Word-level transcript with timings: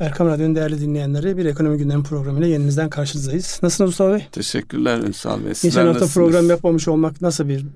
Erkam 0.00 0.28
Radyo'nun 0.28 0.54
değerli 0.54 0.80
dinleyenleri 0.80 1.36
bir 1.36 1.44
ekonomi 1.44 1.78
gündemi 1.78 2.02
programıyla 2.02 2.48
yeninizden 2.48 2.90
karşınızdayız. 2.90 3.60
Nasılsınız 3.62 3.88
Mustafa 3.88 4.12
Bey? 4.12 4.26
Teşekkürler 4.32 4.98
Ünsal 4.98 5.44
Bey. 5.44 5.52
Geçen 5.62 5.86
hafta 5.86 6.06
program 6.06 6.50
yapmamış 6.50 6.88
olmak 6.88 7.22
nasıl 7.22 7.48
bir 7.48 7.66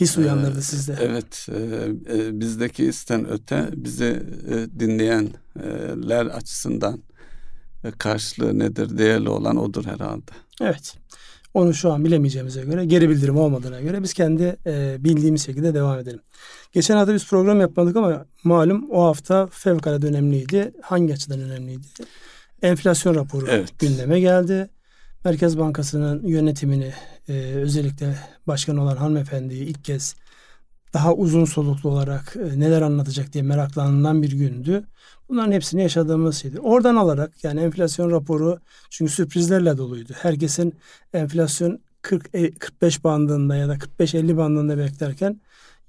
his 0.00 0.18
uyandırdı 0.18 0.58
ee, 0.58 0.62
sizde? 0.62 0.96
Evet, 1.00 1.48
e, 1.48 1.58
e, 2.18 2.40
bizdeki 2.40 2.86
histen 2.86 3.30
öte 3.30 3.68
bizi 3.76 4.22
e, 4.50 4.80
dinleyenler 4.80 6.26
açısından 6.26 7.02
e, 7.84 7.90
karşılığı 7.90 8.58
nedir, 8.58 8.98
değerli 8.98 9.28
olan 9.28 9.56
odur 9.56 9.84
herhalde. 9.84 10.30
Evet. 10.60 10.94
Onu 11.54 11.74
şu 11.74 11.92
an 11.92 12.04
bilemeyeceğimize 12.04 12.62
göre, 12.62 12.84
geri 12.84 13.08
bildirim 13.08 13.36
olmadığına 13.36 13.80
göre 13.80 14.02
biz 14.02 14.14
kendi 14.14 14.56
e, 14.66 14.96
bildiğimiz 15.04 15.46
şekilde 15.46 15.74
devam 15.74 15.98
edelim. 15.98 16.20
Geçen 16.72 16.96
hafta 16.96 17.14
biz 17.14 17.28
program 17.28 17.60
yapmadık 17.60 17.96
ama 17.96 18.26
malum 18.44 18.90
o 18.90 19.04
hafta 19.04 19.46
fevkalade 19.46 20.06
önemliydi. 20.06 20.72
Hangi 20.82 21.12
açıdan 21.12 21.40
önemliydi? 21.40 21.86
Enflasyon 22.62 23.14
raporu 23.14 23.46
evet. 23.48 23.78
gündeme 23.78 24.20
geldi. 24.20 24.68
Merkez 25.24 25.58
Bankası'nın 25.58 26.26
yönetimini 26.26 26.92
e, 27.28 27.32
özellikle 27.54 28.16
başkan 28.46 28.76
olan 28.76 28.96
hanımefendiyi 28.96 29.64
ilk 29.64 29.84
kez 29.84 30.14
daha 30.94 31.14
uzun 31.14 31.44
soluklu 31.44 31.90
olarak 31.90 32.36
e, 32.36 32.60
neler 32.60 32.82
anlatacak 32.82 33.32
diye 33.32 33.44
meraklanılan 33.44 34.22
bir 34.22 34.32
gündü. 34.32 34.84
Bunların 35.32 35.52
hepsini 35.52 35.82
yaşadığımız 35.82 36.36
şeydi. 36.36 36.60
Oradan 36.60 36.96
alarak 36.96 37.44
yani 37.44 37.60
enflasyon 37.60 38.10
raporu 38.10 38.58
çünkü 38.90 39.12
sürprizlerle 39.12 39.78
doluydu. 39.78 40.12
Herkesin 40.22 40.74
enflasyon 41.14 41.80
40 42.02 42.32
45 42.58 42.98
e, 42.98 43.04
bandında 43.04 43.56
ya 43.56 43.68
da 43.68 43.76
45-50 43.76 44.36
bandında 44.36 44.78
beklerken 44.78 45.40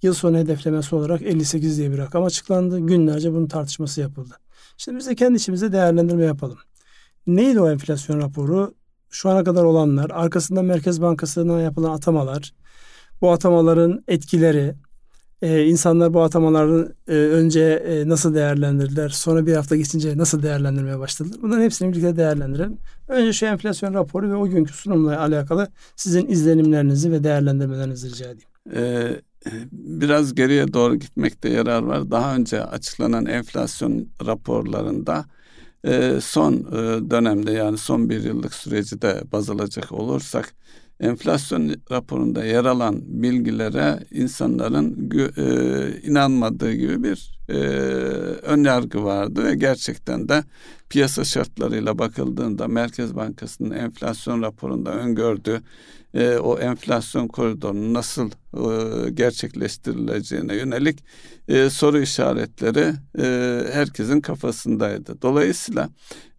yıl 0.02 0.14
sonu 0.14 0.38
hedeflemesi 0.38 0.96
olarak 0.96 1.22
58 1.22 1.78
diye 1.78 1.92
bir 1.92 1.98
rakam 1.98 2.24
açıklandı. 2.24 2.80
Günlerce 2.80 3.32
bunun 3.32 3.48
tartışması 3.48 4.02
yapıldı. 4.02 4.34
Şimdi 4.78 4.98
biz 4.98 5.08
de 5.08 5.16
kendi 5.16 5.38
içimizde 5.38 5.72
değerlendirme 5.72 6.26
yapalım. 6.26 6.58
Neydi 7.28 7.60
o 7.60 7.72
enflasyon 7.72 8.22
raporu? 8.22 8.74
Şu 9.10 9.30
ana 9.30 9.44
kadar 9.44 9.64
olanlar, 9.64 10.10
arkasında 10.10 10.62
Merkez 10.62 11.02
Bankası'na 11.02 11.62
yapılan 11.62 11.92
atamalar, 11.92 12.54
bu 13.22 13.32
atamaların 13.32 14.04
etkileri, 14.08 14.76
ee, 15.44 15.66
insanlar 15.66 16.14
bu 16.14 16.22
atamaları 16.22 16.96
e, 17.08 17.14
önce 17.14 17.62
e, 17.62 18.10
nasıl 18.10 18.36
değerlendirdiler, 18.36 19.10
sonra 19.10 19.46
bir 19.46 19.56
hafta 19.56 19.76
geçince 19.76 20.18
nasıl 20.18 20.44
değerlendirmeye 20.44 21.00
başladılar. 21.00 21.38
Bunların 21.42 21.64
hepsini 21.64 21.92
birlikte 21.92 22.18
değerlendirelim. 22.18 22.78
Önce 23.08 23.34
şu 23.34 23.46
enflasyon 23.46 23.94
raporu 23.94 24.30
ve 24.30 24.36
o 24.36 24.48
günkü 24.48 24.74
sunumla 24.74 25.20
alakalı 25.20 25.68
sizin 25.96 26.28
izlenimlerinizi 26.28 27.12
ve 27.12 27.24
değerlendirmelerinizi 27.24 28.10
rica 28.10 28.26
edeyim. 28.26 28.50
Ee, 28.76 29.22
biraz 29.72 30.36
geriye 30.36 30.74
doğru 30.74 30.96
gitmekte 30.96 31.50
yarar 31.50 31.84
var. 31.84 32.12
Daha 32.12 32.36
önce 32.36 32.64
açıklanan 32.64 33.26
enflasyon 33.26 34.08
raporlarında 34.26 35.26
e, 35.86 36.20
son 36.22 36.54
e, 36.54 37.12
dönemde 37.12 37.52
yani 37.52 37.78
son 37.78 38.10
bir 38.10 38.24
yıllık 38.24 38.54
süreci 38.54 39.02
de 39.02 39.24
baz 39.32 39.50
alacak 39.50 39.92
olursak 39.92 40.54
enflasyon 41.00 41.76
raporunda 41.92 42.46
yer 42.46 42.66
alan 42.66 43.02
bilgilere 43.06 44.00
insanların 44.12 45.10
e, 45.38 46.02
inanmadığı 46.02 46.74
gibi 46.74 47.04
bir 47.04 47.40
e, 47.50 47.54
ön 48.42 48.64
yargı 48.64 49.04
vardı 49.04 49.44
ve 49.44 49.56
gerçekten 49.56 50.30
de 50.30 50.44
piyasa 50.90 51.26
şartlarıyla 51.26 52.00
bakıldığında 52.00 52.68
Merkez 52.68 53.16
Bankası'nın 53.16 53.72
enflasyon 53.72 54.42
raporunda 54.42 54.94
öngördüğü 54.94 55.62
e, 56.14 56.38
o 56.38 56.60
enflasyon 56.60 57.28
koridorunun 57.28 57.94
nasıl 57.94 58.32
e, 58.54 59.10
gerçekleştirileceğine 59.10 60.56
yönelik 60.56 61.00
e, 61.48 61.70
soru 61.70 62.00
işaretleri 62.00 62.94
e, 63.20 63.62
herkesin 63.74 64.22
kafasındaydı. 64.22 65.22
Dolayısıyla 65.22 65.90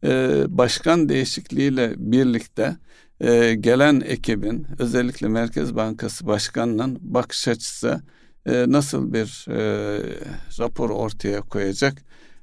e, 0.05 0.43
başkan 0.49 1.09
değişikliğiyle 1.09 1.95
birlikte 1.97 2.77
e, 3.25 3.55
gelen 3.55 4.01
ekibin 4.01 4.67
özellikle 4.79 5.29
Merkez 5.29 5.77
Bankası 5.77 6.27
Başkanı'nın 6.27 6.99
bakış 7.01 7.49
açısı 7.49 8.01
e, 8.47 8.65
nasıl 8.69 9.13
bir 9.13 9.47
e, 9.51 10.01
rapor 10.59 10.91
ortaya 10.91 11.41
koyacak 11.41 11.95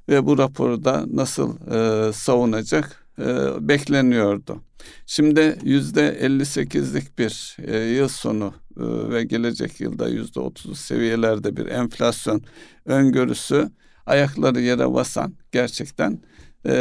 ve 0.08 0.26
bu 0.26 0.38
raporu 0.38 0.84
da 0.84 1.04
nasıl 1.06 1.56
e, 1.74 2.12
savunacak 2.12 3.06
e, 3.18 3.24
bekleniyordu. 3.68 4.62
Şimdi 5.06 5.58
yüzde 5.62 6.18
58'lik 6.20 7.18
bir 7.18 7.56
e, 7.66 7.78
yıl 7.78 8.08
sonu 8.08 8.54
e, 8.76 9.10
ve 9.12 9.24
gelecek 9.24 9.80
yılda 9.80 10.08
yüzde 10.08 10.40
30 10.40 10.78
seviyelerde 10.80 11.56
bir 11.56 11.66
enflasyon 11.66 12.42
öngörüsü 12.84 13.70
ayakları 14.06 14.60
yere 14.60 14.92
basan 14.92 15.34
gerçekten 15.52 16.20
e, 16.66 16.74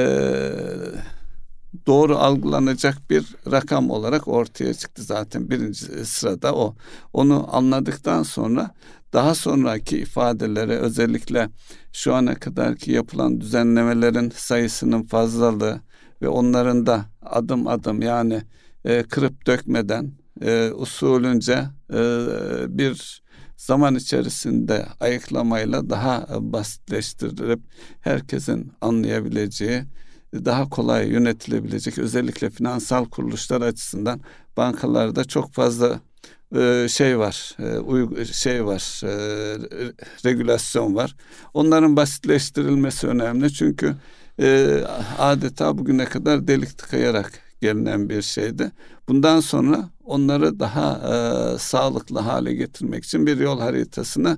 doğru 1.87 2.17
algılanacak 2.17 3.09
bir 3.09 3.35
rakam 3.51 3.89
olarak 3.89 4.27
ortaya 4.27 4.73
çıktı 4.73 5.03
zaten 5.03 5.49
birinci 5.49 6.05
sırada 6.05 6.55
o. 6.55 6.75
Onu 7.13 7.55
anladıktan 7.55 8.23
sonra 8.23 8.71
daha 9.13 9.35
sonraki 9.35 9.97
ifadelere 9.97 10.77
özellikle 10.77 11.49
şu 11.93 12.13
ana 12.15 12.35
kadarki 12.35 12.91
yapılan 12.91 13.41
düzenlemelerin 13.41 14.29
sayısının 14.35 15.03
fazlalığı 15.03 15.81
ve 16.21 16.27
onların 16.27 16.85
da 16.85 17.05
adım 17.21 17.67
adım 17.67 18.01
yani 18.01 18.41
e, 18.85 19.03
kırıp 19.03 19.47
dökmeden 19.47 20.11
e, 20.41 20.71
usulünce 20.71 21.65
e, 21.93 21.99
bir 22.67 23.21
zaman 23.57 23.95
içerisinde 23.95 24.85
ayıklamayla 24.99 25.89
daha 25.89 26.27
basitleştirilip 26.39 27.59
herkesin 28.01 28.71
anlayabileceği 28.81 29.83
daha 30.33 30.69
kolay 30.69 31.09
yönetilebilecek 31.09 31.97
özellikle 31.97 32.49
finansal 32.49 33.05
kuruluşlar 33.05 33.61
açısından 33.61 34.21
bankalarda 34.57 35.23
çok 35.23 35.53
fazla 35.53 35.99
e, 36.55 36.87
şey 36.89 37.19
var, 37.19 37.55
e, 38.19 38.25
şey 38.25 38.65
var, 38.65 39.01
e, 39.03 39.11
regülasyon 40.25 40.95
var. 40.95 41.15
Onların 41.53 41.95
basitleştirilmesi 41.95 43.07
önemli 43.07 43.53
çünkü 43.53 43.95
adeta 45.19 45.77
bugüne 45.77 46.05
kadar 46.05 46.47
delik 46.47 46.77
tıkayarak 46.77 47.31
gelinen 47.61 48.09
bir 48.09 48.21
şeydi. 48.21 48.71
Bundan 49.07 49.39
sonra 49.39 49.89
onları 50.03 50.59
daha 50.59 50.99
sağlıklı 51.59 52.19
hale 52.19 52.53
getirmek 52.53 53.03
için 53.03 53.27
bir 53.27 53.37
yol 53.39 53.59
haritasını 53.59 54.37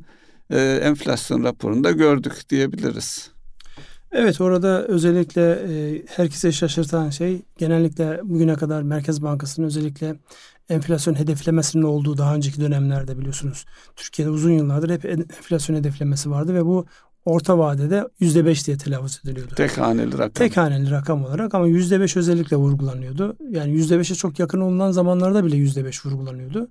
enflasyon 0.81 1.43
raporunda 1.43 1.91
gördük 1.91 2.49
diyebiliriz. 2.49 3.32
Evet 4.13 4.41
orada 4.41 4.83
özellikle 4.87 5.51
e, 5.51 6.01
herkese 6.07 6.51
şaşırtan 6.51 7.09
şey 7.09 7.41
genellikle 7.57 8.19
bugüne 8.23 8.55
kadar 8.55 8.81
Merkez 8.81 9.23
Bankası'nın 9.23 9.67
özellikle 9.67 10.15
enflasyon 10.69 11.15
hedeflemesinin 11.19 11.83
olduğu 11.83 12.17
daha 12.17 12.35
önceki 12.35 12.61
dönemlerde 12.61 13.17
biliyorsunuz. 13.17 13.65
Türkiye'de 13.95 14.31
uzun 14.31 14.51
yıllardır 14.51 14.89
hep 14.89 15.05
enflasyon 15.05 15.75
hedeflemesi 15.75 16.31
vardı 16.31 16.53
ve 16.53 16.65
bu 16.65 16.85
orta 17.25 17.57
vadede 17.57 18.07
yüzde 18.19 18.45
beş 18.45 18.67
diye 18.67 18.77
telaffuz 18.77 19.21
ediliyordu. 19.23 19.55
Tek 19.55 19.77
haneli 19.77 20.13
rakam. 20.13 20.29
Tek 20.29 20.57
haneli 20.57 20.91
rakam 20.91 21.25
olarak 21.25 21.55
ama 21.55 21.67
yüzde 21.67 21.99
beş 21.99 22.17
özellikle 22.17 22.57
vurgulanıyordu. 22.57 23.37
Yani 23.49 23.71
yüzde 23.71 23.99
beşe 23.99 24.15
çok 24.15 24.39
yakın 24.39 24.61
olunan 24.61 24.91
zamanlarda 24.91 25.45
bile 25.45 25.57
yüzde 25.57 25.85
beş 25.85 26.05
vurgulanıyordu. 26.05 26.67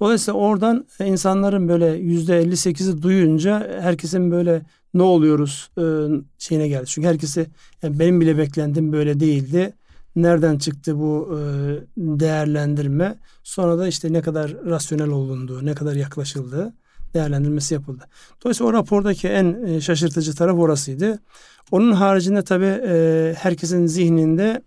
Dolayısıyla 0.00 0.40
oradan 0.40 0.86
insanların 0.98 1.68
böyle 1.68 1.86
yüzde 1.86 2.38
elli 2.38 2.56
sekizi 2.56 3.02
duyunca 3.02 3.78
herkesin 3.80 4.30
böyle 4.30 4.62
ne 4.98 5.02
oluyoruz 5.02 5.70
e, 5.78 5.84
şeyine 6.38 6.68
geldi. 6.68 6.86
Çünkü 6.86 7.08
herkesi 7.08 7.46
yani 7.82 7.98
benim 7.98 8.20
bile 8.20 8.38
beklentim 8.38 8.92
böyle 8.92 9.20
değildi. 9.20 9.72
Nereden 10.16 10.58
çıktı 10.58 10.98
bu 10.98 11.38
e, 11.38 11.40
değerlendirme? 11.96 13.18
Sonra 13.42 13.78
da 13.78 13.88
işte 13.88 14.12
ne 14.12 14.22
kadar 14.22 14.64
rasyonel 14.64 15.08
olunduğu, 15.08 15.66
ne 15.66 15.74
kadar 15.74 15.94
yaklaşıldığı 15.94 16.74
değerlendirmesi 17.14 17.74
yapıldı. 17.74 18.04
Dolayısıyla 18.44 18.70
o 18.70 18.72
rapordaki 18.72 19.28
en 19.28 19.64
e, 19.66 19.80
şaşırtıcı 19.80 20.34
taraf 20.34 20.58
orasıydı. 20.58 21.18
Onun 21.70 21.92
haricinde 21.92 22.44
tabii 22.44 22.80
e, 22.86 23.34
herkesin 23.38 23.86
zihninde 23.86 24.62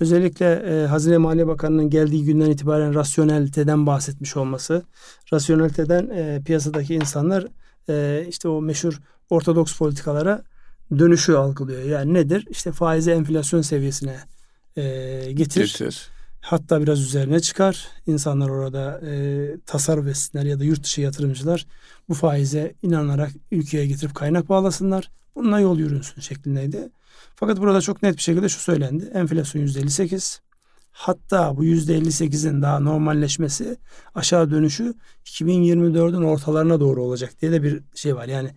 özellikle 0.00 0.52
e, 0.52 0.86
Hazine 0.86 1.18
Maliye 1.18 1.46
Bakanı'nın 1.46 1.90
geldiği 1.90 2.24
günden 2.24 2.50
itibaren 2.50 2.94
rasyoneliteden 2.94 3.86
bahsetmiş 3.86 4.36
olması. 4.36 4.82
Rasyoneliteden 5.32 6.08
e, 6.08 6.42
piyasadaki 6.44 6.94
insanlar 6.94 7.46
e, 7.88 8.26
işte 8.28 8.48
o 8.48 8.60
meşhur 8.62 9.00
ortodoks 9.30 9.78
politikalara 9.78 10.42
dönüşü 10.98 11.32
algılıyor. 11.32 11.82
Yani 11.82 12.14
nedir? 12.14 12.46
İşte 12.50 12.72
faizi 12.72 13.10
enflasyon 13.10 13.62
seviyesine 13.62 14.16
e, 14.76 14.82
getir. 15.32 15.66
getir. 15.66 16.08
Hatta 16.40 16.82
biraz 16.82 17.00
üzerine 17.00 17.40
çıkar. 17.40 17.88
İnsanlar 18.06 18.48
orada 18.48 19.00
e, 19.06 19.46
tasarruf 19.66 20.06
etsinler 20.06 20.44
ya 20.44 20.60
da 20.60 20.64
yurt 20.64 20.84
dışı 20.84 21.00
yatırımcılar 21.00 21.66
bu 22.08 22.14
faize 22.14 22.74
inanarak 22.82 23.30
ülkeye 23.50 23.86
getirip 23.86 24.14
kaynak 24.14 24.48
bağlasınlar. 24.48 25.10
Bununla 25.34 25.60
yol 25.60 25.78
yürünsün 25.78 26.20
şeklindeydi. 26.20 26.88
Fakat 27.36 27.58
burada 27.58 27.80
çok 27.80 28.02
net 28.02 28.16
bir 28.16 28.22
şekilde 28.22 28.48
şu 28.48 28.60
söylendi. 28.60 29.10
Enflasyon 29.14 29.62
yüzde 29.62 29.80
58. 29.80 30.40
Hatta 30.92 31.56
bu 31.56 31.64
yüzde 31.64 31.98
58'in 31.98 32.62
daha 32.62 32.80
normalleşmesi 32.80 33.76
aşağı 34.14 34.50
dönüşü 34.50 34.94
2024'ün 35.24 36.22
ortalarına 36.22 36.80
doğru 36.80 37.02
olacak 37.02 37.30
diye 37.40 37.52
de 37.52 37.62
bir 37.62 37.82
şey 37.94 38.16
var. 38.16 38.28
Yani 38.28 38.50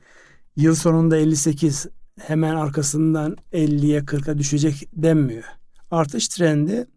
yıl 0.55 0.75
sonunda 0.75 1.17
58 1.17 1.87
hemen 2.19 2.55
arkasından 2.55 3.37
50'ye 3.53 3.99
40'a 3.99 4.37
düşecek 4.37 4.89
denmiyor. 4.93 5.43
Artış 5.91 6.27
trendi 6.27 6.87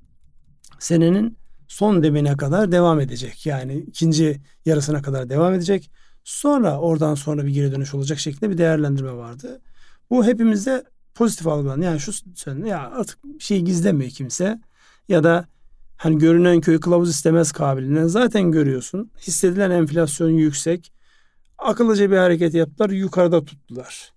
senenin 0.78 1.38
son 1.68 2.02
demine 2.02 2.36
kadar 2.36 2.72
devam 2.72 3.00
edecek. 3.00 3.46
Yani 3.46 3.76
ikinci 3.76 4.40
yarısına 4.64 5.02
kadar 5.02 5.28
devam 5.28 5.54
edecek. 5.54 5.90
Sonra 6.24 6.80
oradan 6.80 7.14
sonra 7.14 7.46
bir 7.46 7.50
geri 7.50 7.72
dönüş 7.72 7.94
olacak 7.94 8.18
şeklinde 8.18 8.50
bir 8.50 8.58
değerlendirme 8.58 9.12
vardı. 9.12 9.60
Bu 10.10 10.26
hepimizde 10.26 10.84
pozitif 11.14 11.46
algılandı. 11.46 11.84
Yani 11.84 12.00
şu 12.00 12.12
söyledi 12.34 12.68
ya 12.68 12.90
artık 12.90 13.24
bir 13.24 13.44
şey 13.44 13.60
gizlemiyor 13.62 14.10
kimse. 14.10 14.60
Ya 15.08 15.24
da 15.24 15.48
hani 15.96 16.18
görünen 16.18 16.60
köy 16.60 16.80
kılavuz 16.80 17.10
istemez 17.10 17.52
kabiliğinden 17.52 18.06
zaten 18.06 18.52
görüyorsun. 18.52 19.10
Hissedilen 19.20 19.70
enflasyon 19.70 20.30
yüksek. 20.30 20.92
Akıllıca 21.58 22.10
bir 22.10 22.16
hareket 22.16 22.54
yaptılar 22.54 22.90
yukarıda 22.90 23.44
tuttular. 23.44 24.12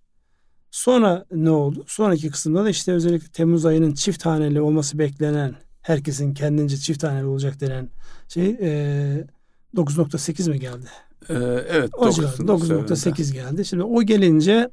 Sonra 0.71 1.25
ne 1.31 1.49
oldu? 1.49 1.83
Sonraki 1.87 2.31
kısımda 2.31 2.65
da 2.65 2.69
işte 2.69 2.91
özellikle 2.91 3.27
Temmuz 3.27 3.65
ayının 3.65 3.93
çift 3.93 4.25
haneli 4.25 4.61
olması 4.61 4.99
beklenen 4.99 5.55
herkesin 5.81 6.33
kendince 6.33 6.77
çift 6.77 7.01
taneli 7.01 7.25
olacak 7.25 7.59
denen 7.59 7.89
şey 8.27 8.49
e, 8.49 9.27
9.8 9.75 10.49
mi 10.49 10.59
geldi? 10.59 10.87
Ee, 11.29 11.33
evet. 11.69 11.89
O 11.93 12.07
9.8 12.07 13.33
geldi. 13.33 13.65
Şimdi 13.65 13.83
o 13.83 14.03
gelince 14.03 14.69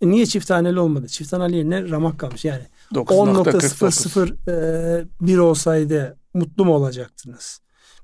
e, 0.00 0.08
niye 0.08 0.26
çift 0.26 0.48
taneli 0.48 0.80
olmadı? 0.80 1.08
Çift 1.08 1.30
taneli 1.30 1.56
yerine 1.56 1.90
ramak 1.90 2.18
kalmış. 2.18 2.44
Yani 2.44 2.62
10.001 2.92 5.36
e, 5.36 5.40
olsaydı 5.40 6.18
mutlu 6.34 6.64
mu 6.64 6.74
olacaktınız? 6.74 7.61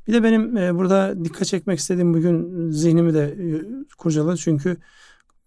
Bir 0.09 0.13
de 0.13 0.23
benim 0.23 0.57
e, 0.57 0.75
burada 0.75 1.25
dikkat 1.25 1.47
çekmek 1.47 1.79
istediğim 1.79 2.15
bugün 2.15 2.71
zihnimi 2.71 3.15
de 3.15 3.25
e, 3.25 3.65
kurcaladı. 3.99 4.37
Çünkü 4.37 4.77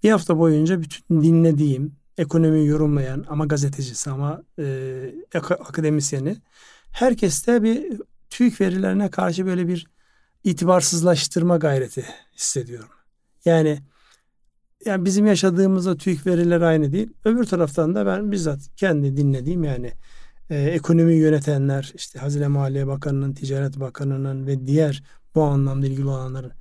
bir 0.04 0.12
hafta 0.12 0.38
boyunca 0.38 0.82
bütün 0.82 1.22
dinlediğim 1.22 1.96
ekonomiyi 2.18 2.68
yorumlayan 2.68 3.26
ama 3.30 3.46
gazetecisi 3.46 4.10
ama 4.10 4.44
e, 4.60 4.96
akademisyeni 5.34 6.38
herkeste 6.92 7.64
bir 7.64 8.02
TÜİK 8.30 8.62
verilerine 8.62 9.10
karşı 9.10 9.46
böyle 9.46 9.68
bir 9.68 9.88
itibarsızlaştırma 10.44 11.58
gayreti 11.58 12.06
hissediyorum. 12.38 12.90
Yani 13.46 13.80
yani 14.86 15.06
bizim 15.06 15.26
yaşadığımızda 15.26 15.98
TÜİK 15.98 16.28
verileri 16.28 16.66
aynı 16.66 16.92
değil. 16.92 17.14
Öbür 17.26 17.44
taraftan 17.44 17.96
da 17.96 18.06
ben 18.06 18.32
bizzat 18.32 18.60
kendi 18.78 19.18
dinlediğim 19.18 19.64
yani 19.64 19.92
e, 20.52 20.56
ekonomi 20.56 21.14
yönetenler 21.14 21.92
işte 21.96 22.20
Hazine 22.20 22.48
Maliye 22.48 22.88
Bakanı'nın, 22.88 23.34
Ticaret 23.34 23.80
Bakanı'nın 23.80 24.48
ve 24.48 24.68
diğer 24.68 25.04
bu 25.36 25.44
anlamda 25.44 25.88
ilgili 25.88 26.08
olanların 26.08 26.52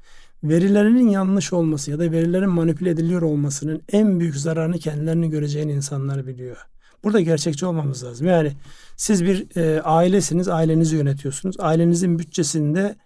verilerinin 0.44 1.08
yanlış 1.08 1.52
olması 1.52 1.90
ya 1.90 1.98
da 1.98 2.12
verilerin 2.12 2.50
manipüle 2.50 2.90
ediliyor 2.90 3.22
olmasının 3.22 3.82
en 3.92 4.20
büyük 4.20 4.36
zararını 4.36 4.78
kendilerini 4.78 5.30
göreceğini 5.30 5.72
insanlar 5.72 6.26
biliyor. 6.26 6.56
Burada 7.04 7.20
gerçekçi 7.20 7.66
olmamız 7.66 8.04
lazım. 8.04 8.26
Yani 8.26 8.52
siz 8.96 9.24
bir 9.24 9.56
e, 9.56 9.82
ailesiniz, 9.82 10.48
ailenizi 10.48 10.96
yönetiyorsunuz. 10.96 11.56
Ailenizin 11.58 12.18
bütçesinde 12.18 12.96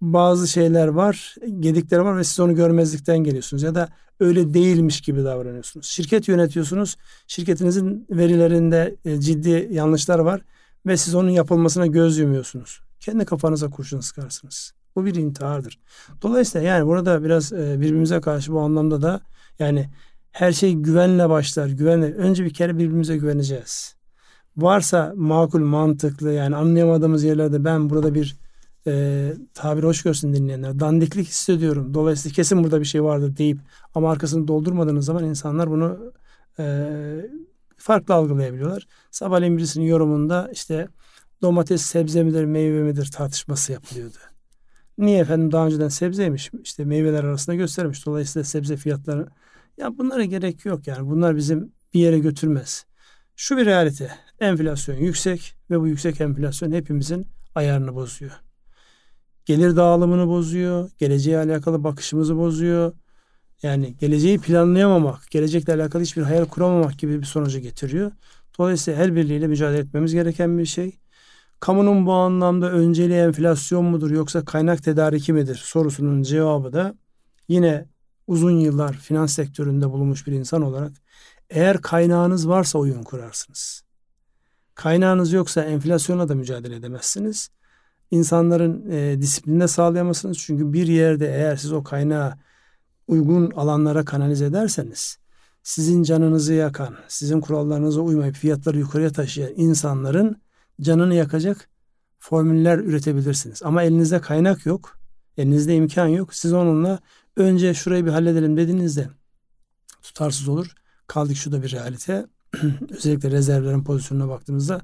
bazı 0.00 0.48
şeyler 0.48 0.88
var, 0.88 1.34
gedikler 1.60 1.98
var 1.98 2.16
ve 2.18 2.24
siz 2.24 2.40
onu 2.40 2.54
görmezlikten 2.54 3.18
geliyorsunuz 3.18 3.62
ya 3.62 3.74
da 3.74 3.88
öyle 4.20 4.54
değilmiş 4.54 5.00
gibi 5.00 5.24
davranıyorsunuz. 5.24 5.86
Şirket 5.86 6.28
yönetiyorsunuz, 6.28 6.96
şirketinizin 7.26 8.06
verilerinde 8.10 8.96
e, 9.04 9.20
ciddi 9.20 9.68
yanlışlar 9.70 10.18
var 10.18 10.40
ve 10.86 10.96
siz 10.96 11.14
onun 11.14 11.30
yapılmasına 11.30 11.86
göz 11.86 12.18
yumuyorsunuz. 12.18 12.80
Kendi 13.00 13.24
kafanıza 13.24 13.70
kurşun 13.70 14.00
sıkarsınız. 14.00 14.72
Bu 14.96 15.04
bir 15.04 15.14
intihardır. 15.14 15.78
Dolayısıyla 16.22 16.68
yani 16.68 16.86
burada 16.86 17.24
biraz 17.24 17.52
e, 17.52 17.76
birbirimize 17.80 18.20
karşı 18.20 18.52
bu 18.52 18.60
anlamda 18.60 19.02
da 19.02 19.20
yani 19.58 19.90
her 20.32 20.52
şey 20.52 20.74
güvenle 20.74 21.28
başlar. 21.28 21.66
Güvenle. 21.66 22.14
Önce 22.14 22.44
bir 22.44 22.54
kere 22.54 22.74
birbirimize 22.74 23.16
güveneceğiz. 23.16 23.94
Varsa 24.56 25.12
makul, 25.16 25.60
mantıklı 25.60 26.32
yani 26.32 26.56
anlayamadığımız 26.56 27.24
yerlerde 27.24 27.64
ben 27.64 27.90
burada 27.90 28.14
bir 28.14 28.36
e, 28.86 29.32
tabir 29.54 29.82
hoş 29.82 30.02
görsün 30.02 30.34
dinleyenler. 30.34 30.80
Dandiklik 30.80 31.28
hissediyorum. 31.28 31.94
Dolayısıyla 31.94 32.34
kesin 32.34 32.64
burada 32.64 32.80
bir 32.80 32.84
şey 32.84 33.04
vardır 33.04 33.36
deyip 33.36 33.58
ama 33.94 34.10
arkasını 34.10 34.48
doldurmadığınız 34.48 35.04
zaman 35.04 35.24
insanlar 35.24 35.70
bunu 35.70 36.12
e, 36.58 36.86
farklı 37.76 38.14
algılayabiliyorlar. 38.14 38.86
Sabahleyin 39.10 39.56
birisinin 39.58 39.84
yorumunda 39.84 40.50
işte 40.52 40.88
domates 41.42 41.82
sebze 41.82 42.22
midir 42.22 42.44
meyve 42.44 42.82
midir 42.82 43.10
tartışması 43.14 43.72
yapılıyordu. 43.72 44.16
Niye 44.98 45.18
efendim 45.18 45.52
daha 45.52 45.66
önceden 45.66 45.88
sebzeymiş 45.88 46.50
işte 46.64 46.84
meyveler 46.84 47.24
arasında 47.24 47.56
göstermiş. 47.56 48.06
Dolayısıyla 48.06 48.44
sebze 48.44 48.76
fiyatları 48.76 49.28
ya 49.78 49.98
bunlara 49.98 50.24
gerek 50.24 50.64
yok 50.64 50.86
yani. 50.86 51.10
Bunlar 51.10 51.36
bizim 51.36 51.72
bir 51.94 52.00
yere 52.00 52.18
götürmez. 52.18 52.86
Şu 53.36 53.56
bir 53.56 53.66
realite. 53.66 54.10
Enflasyon 54.40 54.96
yüksek 54.96 55.54
ve 55.70 55.80
bu 55.80 55.88
yüksek 55.88 56.20
enflasyon 56.20 56.72
hepimizin 56.72 57.26
ayarını 57.54 57.94
bozuyor. 57.94 58.32
Gelir 59.44 59.76
dağılımını 59.76 60.28
bozuyor. 60.28 60.90
Geleceğe 60.98 61.38
alakalı 61.38 61.84
bakışımızı 61.84 62.36
bozuyor. 62.36 62.92
Yani 63.62 63.96
geleceği 64.00 64.38
planlayamamak, 64.38 65.30
gelecekle 65.30 65.74
alakalı 65.74 66.02
hiçbir 66.02 66.22
hayal 66.22 66.44
kuramamak 66.44 66.98
gibi 66.98 67.20
bir 67.20 67.26
sonucu 67.26 67.58
getiriyor. 67.58 68.12
Dolayısıyla 68.58 69.02
el 69.02 69.14
birliğiyle 69.16 69.46
mücadele 69.46 69.78
etmemiz 69.78 70.14
gereken 70.14 70.58
bir 70.58 70.66
şey. 70.66 70.98
Kamunun 71.60 72.06
bu 72.06 72.12
anlamda 72.12 72.72
önceliği 72.72 73.18
enflasyon 73.18 73.84
mudur 73.84 74.10
yoksa 74.10 74.44
kaynak 74.44 74.82
tedariki 74.82 75.32
midir 75.32 75.56
sorusunun 75.64 76.22
cevabı 76.22 76.72
da 76.72 76.94
yine 77.48 77.86
uzun 78.26 78.50
yıllar 78.50 78.92
finans 78.92 79.32
sektöründe 79.34 79.90
bulunmuş 79.90 80.26
bir 80.26 80.32
insan 80.32 80.62
olarak 80.62 80.92
eğer 81.50 81.82
kaynağınız 81.82 82.48
varsa 82.48 82.78
oyun 82.78 83.02
kurarsınız. 83.02 83.82
Kaynağınız 84.74 85.32
yoksa 85.32 85.64
enflasyonla 85.64 86.28
da 86.28 86.34
mücadele 86.34 86.76
edemezsiniz. 86.76 87.50
İnsanların 88.10 88.90
e, 88.90 89.22
disiplinine 89.22 89.68
sağlayamazsınız. 89.68 90.38
Çünkü 90.38 90.72
bir 90.72 90.86
yerde 90.86 91.34
eğer 91.34 91.56
siz 91.56 91.72
o 91.72 91.82
kaynağı 91.82 92.34
uygun 93.08 93.50
alanlara 93.50 94.04
kanalize 94.04 94.44
ederseniz 94.44 95.18
sizin 95.62 96.02
canınızı 96.02 96.54
yakan, 96.54 96.96
sizin 97.08 97.40
kurallarınıza 97.40 98.00
uymayıp 98.00 98.36
fiyatları 98.36 98.78
yukarıya 98.78 99.12
taşıyan 99.12 99.52
insanların 99.56 100.42
canını 100.80 101.14
yakacak 101.14 101.68
formüller 102.18 102.78
üretebilirsiniz. 102.78 103.62
Ama 103.62 103.82
elinizde 103.82 104.20
kaynak 104.20 104.66
yok, 104.66 104.98
elinizde 105.36 105.76
imkan 105.76 106.06
yok. 106.06 106.34
Siz 106.34 106.52
onunla 106.52 106.98
önce 107.36 107.74
şurayı 107.74 108.06
bir 108.06 108.10
halledelim 108.10 108.56
dediğinizde 108.56 109.08
tutarsız 110.02 110.48
olur. 110.48 110.74
Kaldık 111.06 111.36
şu 111.36 111.52
da 111.52 111.62
bir 111.62 111.72
realite. 111.72 112.26
Özellikle 112.90 113.30
rezervlerin 113.30 113.84
pozisyonuna 113.84 114.28
baktığımızda 114.28 114.80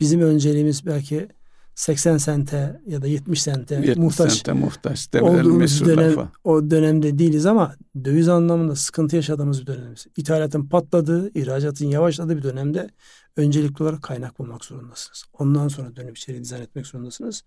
bizim 0.00 0.20
önceliğimiz 0.20 0.86
belki 0.86 1.28
80 1.74 2.16
sente 2.16 2.80
ya 2.86 3.02
da 3.02 3.06
70 3.06 3.42
sente 3.42 3.74
70 3.74 3.96
muhtaç, 3.96 4.32
sente 4.32 4.52
muhtaç 4.52 5.08
olduğumuz 5.20 5.84
dönem, 5.84 6.10
lafa. 6.10 6.32
o 6.44 6.70
dönemde 6.70 7.18
değiliz 7.18 7.46
ama 7.46 7.76
döviz 8.04 8.28
anlamında 8.28 8.76
sıkıntı 8.76 9.16
yaşadığımız 9.16 9.60
bir 9.60 9.66
dönemimiz. 9.66 10.06
İthalatın 10.16 10.68
patladığı, 10.68 11.38
ihracatın 11.38 11.86
yavaşladığı 11.86 12.36
bir 12.36 12.42
dönemde 12.42 12.90
öncelikli 13.36 13.82
olarak 13.82 14.02
kaynak 14.02 14.38
bulmak 14.38 14.64
zorundasınız. 14.64 15.24
Ondan 15.32 15.68
sonra 15.68 15.96
dönüp 15.96 16.18
içeri 16.18 16.40
dizayn 16.40 16.62
etmek 16.62 16.86
zorundasınız. 16.86 17.42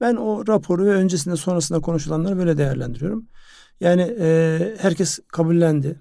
Ben 0.00 0.16
o 0.16 0.46
raporu 0.46 0.86
ve 0.86 0.90
öncesinde 0.90 1.36
sonrasında 1.36 1.80
konuşulanları 1.80 2.38
böyle 2.38 2.58
değerlendiriyorum. 2.58 3.26
Yani 3.80 4.16
e, 4.20 4.58
herkes 4.78 5.18
kabullendi. 5.28 6.00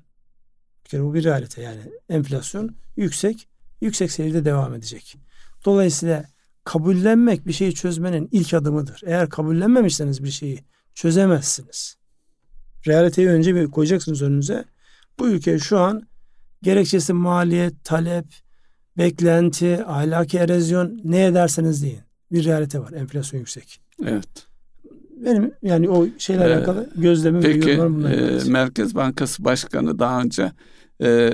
Bir 0.85 0.89
kere 0.89 1.03
bu 1.03 1.13
bir 1.13 1.23
realite 1.23 1.61
yani 1.61 1.81
enflasyon 2.09 2.75
yüksek, 2.97 3.47
yüksek 3.81 4.11
seyirde 4.11 4.45
devam 4.45 4.73
edecek. 4.73 5.17
Dolayısıyla 5.65 6.25
kabullenmek 6.65 7.47
bir 7.47 7.53
şeyi 7.53 7.73
çözmenin 7.73 8.29
ilk 8.31 8.53
adımıdır. 8.53 9.01
Eğer 9.05 9.29
kabullenmemişseniz 9.29 10.23
bir 10.23 10.31
şeyi 10.31 10.63
çözemezsiniz. 10.93 11.97
Realiteyi 12.87 13.27
önce 13.27 13.55
bir 13.55 13.67
koyacaksınız 13.67 14.21
önünüze. 14.21 14.65
Bu 15.19 15.27
ülke 15.27 15.59
şu 15.59 15.79
an 15.79 16.07
gerekçesi 16.63 17.13
maliyet, 17.13 17.83
talep, 17.83 18.25
beklenti, 18.97 19.85
ahlaki 19.85 20.37
erozyon 20.37 20.99
ne 21.03 21.25
ederseniz 21.25 21.83
deyin. 21.83 21.99
Bir 22.31 22.45
realite 22.45 22.79
var. 22.79 22.91
Enflasyon 22.91 23.39
yüksek. 23.39 23.81
Evet. 24.05 24.47
Benim 25.25 25.53
yani 25.61 25.89
o 25.89 26.07
şeyle 26.17 26.43
ee, 26.43 26.55
alakalı 26.55 26.89
gözlemim 26.95 27.41
peki, 27.41 27.71
e, 27.71 28.49
Merkez 28.49 28.95
Bankası 28.95 29.45
Başkanı 29.45 29.99
daha 29.99 30.21
önce 30.21 30.51
e, 31.01 31.31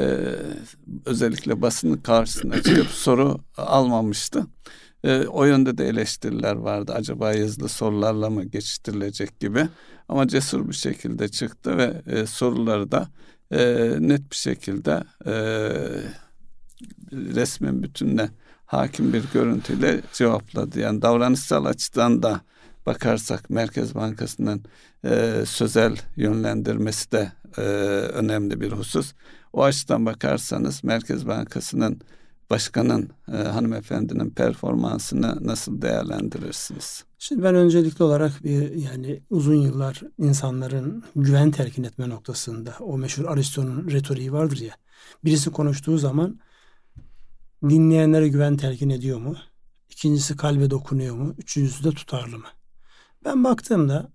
özellikle 1.05 1.61
basının 1.61 1.97
karşısına 1.97 2.61
çıkıp 2.61 2.87
soru 2.87 3.39
almamıştı. 3.57 4.45
E, 5.03 5.27
o 5.27 5.45
yönde 5.45 5.77
de 5.77 5.87
eleştiriler 5.87 6.55
vardı. 6.55 6.93
Acaba 6.95 7.33
yazılı 7.33 7.69
sorularla 7.69 8.29
mı 8.29 8.43
geçiştirilecek 8.43 9.39
gibi. 9.39 9.67
Ama 10.09 10.27
cesur 10.27 10.69
bir 10.69 10.73
şekilde 10.73 11.27
çıktı 11.27 11.77
ve 11.77 12.01
e, 12.07 12.25
soruları 12.25 12.91
da 12.91 13.07
e, 13.51 13.89
net 13.99 14.31
bir 14.31 14.35
şekilde 14.35 15.03
e, 15.25 15.33
resmin 17.11 17.83
bütününe 17.83 18.29
hakim 18.65 19.13
bir 19.13 19.23
görüntüyle 19.33 20.01
cevapladı. 20.13 20.79
Yani 20.79 21.01
davranışsal 21.01 21.65
açıdan 21.65 22.23
da 22.23 22.41
bakarsak 22.85 23.49
Merkez 23.49 23.95
Bankası'nın 23.95 24.63
e, 25.05 25.43
sözel 25.45 25.97
yönlendirmesi 26.15 27.11
de 27.11 27.31
e, 27.57 27.61
önemli 27.61 28.61
bir 28.61 28.71
husus. 28.71 29.13
O 29.53 29.63
açıdan 29.63 30.05
bakarsanız 30.05 30.83
Merkez 30.83 31.27
Bankası'nın 31.27 32.01
başkanın 32.51 33.09
e, 33.33 33.35
hanımefendinin 33.35 34.29
performansını 34.29 35.47
nasıl 35.47 35.81
değerlendirirsiniz? 35.81 37.03
Şimdi 37.19 37.43
ben 37.43 37.55
öncelikli 37.55 38.03
olarak 38.03 38.43
bir 38.43 38.75
yani 38.75 39.21
uzun 39.29 39.55
yıllar 39.55 40.01
insanların 40.17 41.03
güven 41.15 41.51
telkin 41.51 41.83
etme 41.83 42.09
noktasında 42.09 42.75
o 42.79 42.97
meşhur 42.97 43.25
Aristo'nun 43.25 43.91
retoriği 43.91 44.33
vardır 44.33 44.57
ya. 44.57 44.73
Birisi 45.25 45.51
konuştuğu 45.51 45.97
zaman 45.97 46.39
dinleyenlere 47.69 48.27
güven 48.27 48.57
telkin 48.57 48.89
ediyor 48.89 49.19
mu? 49.19 49.35
İkincisi 49.89 50.37
kalbe 50.37 50.69
dokunuyor 50.69 51.15
mu? 51.15 51.35
Üçüncüsü 51.37 51.83
de 51.83 51.91
tutarlı 51.91 52.37
mı? 52.37 52.47
Ben 53.25 53.43
baktığımda 53.43 54.11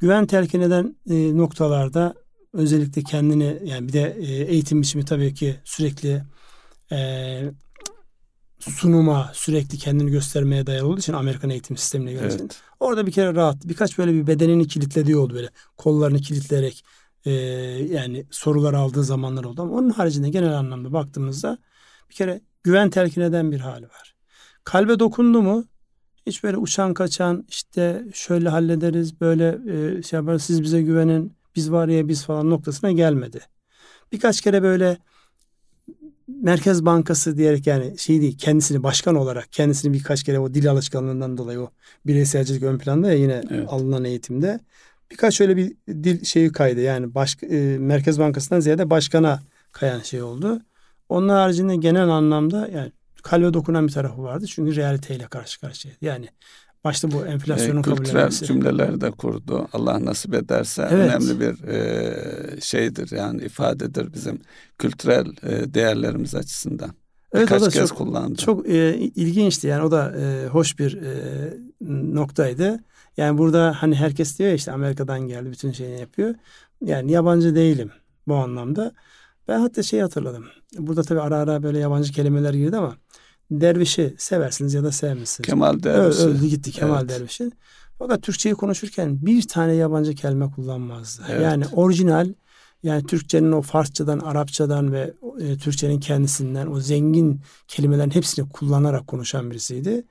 güven 0.00 0.26
telkin 0.26 0.60
eden 0.60 0.96
e, 1.10 1.36
noktalarda 1.36 2.14
özellikle 2.52 3.02
kendini 3.02 3.58
yani 3.64 3.88
bir 3.88 3.92
de 3.92 4.16
e, 4.18 4.24
eğitim 4.24 4.82
biçimi 4.82 5.04
tabii 5.04 5.34
ki 5.34 5.56
sürekli 5.64 6.22
e, 6.92 7.40
sunuma 8.60 9.30
sürekli 9.34 9.78
kendini 9.78 10.10
göstermeye 10.10 10.66
dayalı 10.66 10.88
olduğu 10.88 11.00
için 11.00 11.12
Amerikan 11.12 11.50
eğitim 11.50 11.76
sistemine 11.76 12.12
göre. 12.12 12.28
Evet. 12.30 12.60
Orada 12.80 13.06
bir 13.06 13.12
kere 13.12 13.34
rahat 13.34 13.56
birkaç 13.68 13.98
böyle 13.98 14.12
bir 14.12 14.26
bedenini 14.26 14.68
kilitlediği 14.68 15.16
oldu 15.16 15.34
böyle 15.34 15.48
kollarını 15.76 16.18
kilitleyerek 16.18 16.84
e, 17.24 17.30
yani 17.90 18.26
sorular 18.30 18.74
aldığı 18.74 19.04
zamanlar 19.04 19.44
oldu 19.44 19.62
ama 19.62 19.72
onun 19.72 19.90
haricinde 19.90 20.28
genel 20.28 20.58
anlamda 20.58 20.92
baktığımızda 20.92 21.58
bir 22.10 22.14
kere 22.14 22.40
güven 22.62 22.90
telkin 22.90 23.20
eden 23.20 23.52
bir 23.52 23.60
hali 23.60 23.84
var. 23.84 24.14
Kalbe 24.64 24.98
dokundu 24.98 25.42
mu 25.42 25.64
hiç 26.26 26.44
böyle 26.44 26.56
uçan 26.56 26.94
kaçan 26.94 27.44
işte 27.48 28.04
şöyle 28.14 28.48
hallederiz 28.48 29.20
böyle 29.20 29.58
e, 29.68 30.02
şey 30.02 30.16
yaparız 30.16 30.42
siz 30.42 30.62
bize 30.62 30.82
güvenin 30.82 31.36
biz 31.56 31.72
var 31.72 31.88
ya 31.88 32.08
biz 32.08 32.24
falan 32.24 32.50
noktasına 32.50 32.92
gelmedi. 32.92 33.40
Birkaç 34.12 34.40
kere 34.40 34.62
böyle 34.62 34.98
Merkez 36.28 36.84
Bankası 36.84 37.36
diyerek 37.36 37.66
yani 37.66 37.98
şey 37.98 38.20
değil 38.20 38.38
kendisini 38.38 38.82
başkan 38.82 39.14
olarak 39.14 39.52
kendisini 39.52 39.92
birkaç 39.92 40.22
kere 40.22 40.38
o 40.38 40.54
dil 40.54 40.70
alışkanlığından 40.70 41.38
dolayı 41.38 41.60
o 41.60 41.70
bireyselcilik 42.06 42.62
ön 42.62 42.78
planda 42.78 43.08
ya 43.08 43.14
yine 43.14 43.42
evet. 43.50 43.68
alınan 43.68 44.04
eğitimde 44.04 44.60
birkaç 45.10 45.34
şöyle 45.34 45.56
bir 45.56 45.72
dil 45.88 46.24
şeyi 46.24 46.52
kaydı 46.52 46.80
yani 46.80 47.14
baş, 47.14 47.36
e, 47.42 47.78
Merkez 47.78 48.18
Bankası'ndan 48.18 48.60
ziyade 48.60 48.90
başkana 48.90 49.40
kayan 49.72 50.00
şey 50.00 50.22
oldu. 50.22 50.60
Onun 51.08 51.28
haricinde 51.28 51.76
genel 51.76 52.08
anlamda 52.08 52.68
yani 52.68 52.92
kalbe 53.22 53.54
dokunan 53.54 53.86
bir 53.86 53.92
tarafı 53.92 54.22
vardı. 54.22 54.46
Çünkü 54.46 54.76
realiteyle 54.76 55.26
karşı 55.26 55.60
karşıya. 55.60 55.94
Yani 56.00 56.28
başta 56.86 57.10
bu 57.10 57.26
enflasyonun 57.26 57.78
e, 57.78 57.82
kabullenmesi. 57.82 58.46
cümleler 58.46 59.00
de 59.00 59.10
kurdu. 59.10 59.68
Allah 59.72 60.04
nasip 60.04 60.34
ederse 60.34 60.88
evet. 60.90 61.10
önemli 61.10 61.40
bir 61.40 61.68
e, 61.68 62.60
şeydir 62.60 63.16
yani 63.16 63.42
ifadedir 63.42 64.12
bizim 64.12 64.38
kültürel 64.78 65.26
e, 65.42 65.74
değerlerimiz 65.74 66.34
açısından. 66.34 66.90
Evet, 67.32 67.50
Birkaç 67.50 67.74
kez 67.74 67.88
çok, 67.88 67.98
kullandı. 67.98 68.38
Çok 68.38 68.68
e, 68.68 68.94
ilginçti 68.98 69.66
yani 69.66 69.82
o 69.82 69.90
da 69.90 70.14
e, 70.18 70.46
hoş 70.46 70.78
bir 70.78 71.02
e, 71.02 71.12
noktaydı. 72.14 72.84
Yani 73.16 73.38
burada 73.38 73.76
hani 73.78 73.94
herkes 73.94 74.38
diyor 74.38 74.52
işte 74.52 74.72
Amerika'dan 74.72 75.20
geldi 75.20 75.50
bütün 75.50 75.72
şeyini 75.72 76.00
yapıyor. 76.00 76.34
Yani 76.84 77.12
yabancı 77.12 77.54
değilim 77.54 77.90
bu 78.28 78.34
anlamda. 78.34 78.92
Ben 79.48 79.60
hatta 79.60 79.82
şey 79.82 80.00
hatırladım. 80.00 80.44
Burada 80.78 81.02
tabii 81.02 81.20
ara 81.20 81.36
ara 81.36 81.62
böyle 81.62 81.78
yabancı 81.78 82.12
kelimeler 82.12 82.54
girdi 82.54 82.76
ama 82.76 82.96
Derviş'i 83.50 84.14
seversiniz 84.18 84.74
ya 84.74 84.84
da 84.84 84.92
sevmişsiniz. 84.92 85.48
Kemal 85.48 85.82
Derviş'i. 85.82 86.22
Öldü 86.22 86.46
gitti 86.46 86.70
Kemal 86.70 87.00
evet. 87.00 87.08
Derviş'i. 87.08 87.50
Fakat 87.98 88.22
Türkçeyi 88.22 88.54
konuşurken 88.54 89.26
bir 89.26 89.48
tane 89.48 89.74
yabancı 89.74 90.14
kelime 90.14 90.50
kullanmazdı. 90.50 91.22
Evet. 91.28 91.42
Yani 91.42 91.64
orijinal 91.72 92.28
yani 92.82 93.06
Türkçenin 93.06 93.52
o 93.52 93.62
Farsçadan, 93.62 94.18
Arapçadan 94.18 94.92
ve 94.92 95.14
e, 95.40 95.56
Türkçenin 95.56 96.00
kendisinden 96.00 96.66
o 96.66 96.80
zengin 96.80 97.40
kelimelerin 97.68 98.10
hepsini 98.10 98.48
kullanarak 98.48 99.06
konuşan 99.06 99.50
birisiydi. 99.50 100.04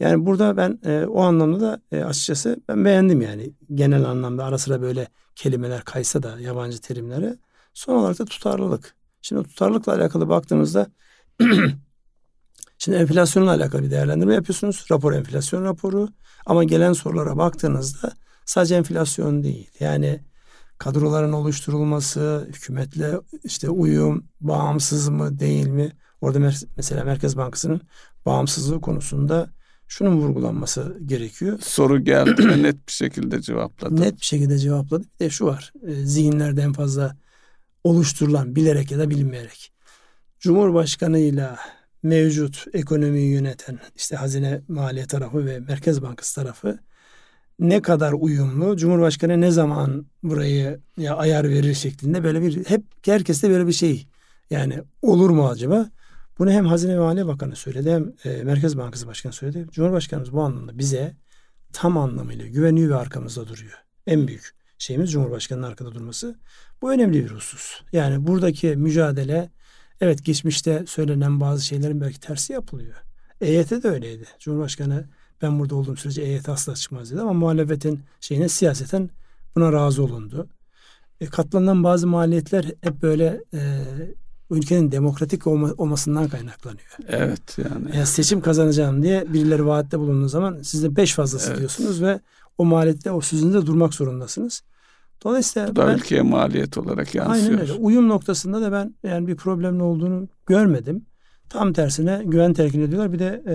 Yani 0.00 0.26
burada 0.26 0.56
ben 0.56 0.78
e, 0.84 1.06
o 1.06 1.20
anlamda 1.20 1.60
da 1.60 1.80
e, 1.92 2.04
açıkçası 2.04 2.60
ben 2.68 2.84
beğendim 2.84 3.20
yani. 3.20 3.52
Genel 3.74 4.04
anlamda 4.04 4.44
ara 4.44 4.58
sıra 4.58 4.82
böyle 4.82 5.08
kelimeler 5.36 5.84
kaysa 5.84 6.22
da 6.22 6.40
yabancı 6.40 6.80
terimlere. 6.80 7.36
Son 7.74 7.94
olarak 7.94 8.18
da 8.18 8.24
tutarlılık. 8.24 8.94
Şimdi 9.22 9.48
tutarlılıkla 9.48 9.94
alakalı 9.94 10.28
baktığımızda 10.28 10.86
Şimdi 12.78 12.98
enflasyonla 12.98 13.50
alakalı 13.50 13.82
bir 13.82 13.90
değerlendirme 13.90 14.34
yapıyorsunuz. 14.34 14.86
Rapor 14.90 15.12
enflasyon 15.12 15.64
raporu. 15.64 16.08
Ama 16.46 16.64
gelen 16.64 16.92
sorulara 16.92 17.36
baktığınızda 17.36 18.12
sadece 18.44 18.74
enflasyon 18.74 19.42
değil. 19.42 19.70
Yani 19.80 20.20
kadroların 20.78 21.32
oluşturulması, 21.32 22.48
hükümetle 22.48 23.20
işte 23.44 23.70
uyum, 23.70 24.24
bağımsız 24.40 25.08
mı 25.08 25.38
değil 25.38 25.66
mi? 25.66 25.92
Orada 26.20 26.52
mesela 26.76 27.04
Merkez 27.04 27.36
Bankası'nın 27.36 27.80
bağımsızlığı 28.26 28.80
konusunda 28.80 29.50
şunun 29.88 30.16
vurgulanması 30.16 30.98
gerekiyor. 31.06 31.58
Soru 31.62 32.04
geldi 32.04 32.48
ve 32.48 32.62
net 32.62 32.86
bir 32.86 32.92
şekilde 32.92 33.42
cevapladı. 33.42 34.00
Net 34.00 34.20
bir 34.20 34.26
şekilde 34.26 34.58
cevapladı. 34.58 35.04
Bir 35.14 35.24
de 35.24 35.30
şu 35.30 35.46
var. 35.46 35.72
E, 35.86 35.94
zihinlerde 35.94 36.62
en 36.62 36.72
fazla 36.72 37.16
oluşturulan 37.84 38.56
bilerek 38.56 38.90
ya 38.90 38.98
da 38.98 39.10
bilinmeyerek. 39.10 39.72
Cumhurbaşkanıyla 40.40 41.58
mevcut 42.02 42.66
ekonomiyi 42.72 43.32
yöneten 43.32 43.78
işte 43.96 44.16
hazine 44.16 44.60
maliye 44.68 45.06
tarafı 45.06 45.46
ve 45.46 45.58
Merkez 45.60 46.02
Bankası 46.02 46.34
tarafı 46.34 46.78
ne 47.58 47.82
kadar 47.82 48.12
uyumlu, 48.12 48.76
Cumhurbaşkanı 48.76 49.40
ne 49.40 49.50
zaman 49.50 50.06
burayı 50.22 50.80
ya 50.96 51.16
ayar 51.16 51.48
verir 51.48 51.74
şeklinde 51.74 52.24
böyle 52.24 52.42
bir 52.42 52.64
hep 52.64 52.82
herkeste 53.04 53.50
böyle 53.50 53.66
bir 53.66 53.72
şey. 53.72 54.06
Yani 54.50 54.82
olur 55.02 55.30
mu 55.30 55.48
acaba? 55.48 55.90
Bunu 56.38 56.50
hem 56.50 56.66
Hazine 56.66 56.94
ve 56.94 56.98
Maliye 56.98 57.26
Bakanı 57.26 57.56
söyledi 57.56 57.90
hem 57.90 58.12
e, 58.24 58.42
Merkez 58.42 58.78
Bankası 58.78 59.06
Başkanı 59.06 59.32
söyledi. 59.32 59.66
Cumhurbaşkanımız 59.70 60.32
bu 60.32 60.42
anlamda 60.42 60.78
bize 60.78 61.16
tam 61.72 61.98
anlamıyla 61.98 62.46
güveniyor 62.46 62.90
ve 62.90 62.96
arkamızda 62.96 63.48
duruyor. 63.48 63.74
En 64.06 64.28
büyük 64.28 64.54
şeyimiz 64.78 65.12
Cumhurbaşkanı'nın 65.12 65.66
arkada 65.66 65.94
durması. 65.94 66.38
Bu 66.82 66.92
önemli 66.92 67.24
bir 67.24 67.30
husus. 67.30 67.80
Yani 67.92 68.26
buradaki 68.26 68.76
mücadele 68.76 69.50
Evet 70.00 70.24
geçmişte 70.24 70.84
söylenen 70.86 71.40
bazı 71.40 71.64
şeylerin 71.64 72.00
belki 72.00 72.20
tersi 72.20 72.52
yapılıyor. 72.52 72.94
EYT 73.40 73.70
de 73.70 73.88
öyleydi. 73.88 74.24
Cumhurbaşkanı 74.38 75.04
ben 75.42 75.58
burada 75.58 75.74
olduğum 75.74 75.96
sürece 75.96 76.22
EYT 76.22 76.48
asla 76.48 76.74
çıkmaz 76.74 77.10
dedi 77.10 77.20
ama 77.20 77.32
muhalefetin 77.32 78.00
şeyine 78.20 78.48
siyaseten 78.48 79.10
buna 79.56 79.72
razı 79.72 80.04
olundu. 80.04 80.48
E, 81.20 81.26
katlanılan 81.26 81.84
bazı 81.84 82.06
maliyetler 82.06 82.64
hep 82.80 83.02
böyle 83.02 83.44
e, 83.54 83.84
ülkenin 84.50 84.92
demokratik 84.92 85.46
olma, 85.46 85.74
olmasından 85.78 86.28
kaynaklanıyor. 86.28 86.96
Evet 87.08 87.58
yani. 87.58 87.96
yani. 87.96 88.06
Seçim 88.06 88.40
kazanacağım 88.40 89.02
diye 89.02 89.32
birileri 89.32 89.66
vaatte 89.66 89.98
bulunduğu 89.98 90.28
zaman 90.28 90.62
siz 90.62 90.82
de 90.82 90.96
beş 90.96 91.14
fazlası 91.14 91.48
evet. 91.48 91.58
diyorsunuz 91.58 92.02
ve 92.02 92.20
o 92.58 92.64
maliyette 92.64 93.10
o 93.10 93.20
sözünde 93.20 93.66
durmak 93.66 93.94
zorundasınız. 93.94 94.62
Dolayısıyla 95.24 95.68
Bu 95.68 95.76
da 95.76 95.86
ben, 95.86 95.94
ülkeye 95.94 96.22
maliyet 96.22 96.78
olarak 96.78 97.14
yansıyor. 97.14 97.50
Aynen 97.50 97.60
öyle. 97.60 97.72
Uyum 97.72 98.08
noktasında 98.08 98.62
da 98.62 98.72
ben 98.72 98.94
yani 99.02 99.26
bir 99.26 99.36
problemli 99.36 99.82
olduğunu 99.82 100.28
görmedim. 100.46 101.06
Tam 101.48 101.72
tersine 101.72 102.22
güven 102.24 102.52
telkin 102.52 102.80
ediyorlar. 102.80 103.12
Bir 103.12 103.18
de 103.18 103.42
e, 103.46 103.54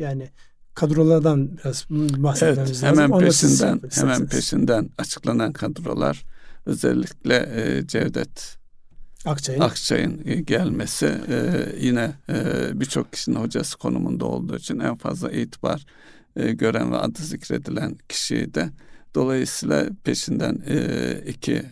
yani 0.00 0.30
kadrolardan 0.74 1.56
biraz 1.56 1.86
bahsetmemiz 1.90 2.82
evet, 2.82 2.84
lazım. 2.84 2.88
Hemen 2.88 3.18
peşinden 3.18 3.80
hemen 3.90 4.26
peşinden 4.26 4.90
açıklanan 4.98 5.52
kadrolar 5.52 6.24
özellikle 6.66 7.34
e, 7.34 7.86
Cevdet 7.86 8.58
Akçay'ın, 9.24 9.60
Akçay'ın 9.60 10.44
gelmesi 10.44 11.06
e, 11.28 11.66
yine 11.80 12.12
e, 12.28 12.34
birçok 12.80 13.12
kişinin 13.12 13.36
hocası 13.36 13.78
konumunda 13.78 14.24
olduğu 14.24 14.56
için 14.56 14.78
en 14.78 14.96
fazla 14.96 15.30
itibar 15.30 15.86
e, 16.36 16.52
gören 16.52 16.92
ve 16.92 16.96
adı 16.96 17.22
zikredilen 17.22 17.96
kişiyi 18.08 18.54
de 18.54 18.68
Dolayısıyla 19.14 19.86
peşinden 20.04 20.62
e, 20.66 20.76
iki, 21.26 21.52
e, 21.54 21.62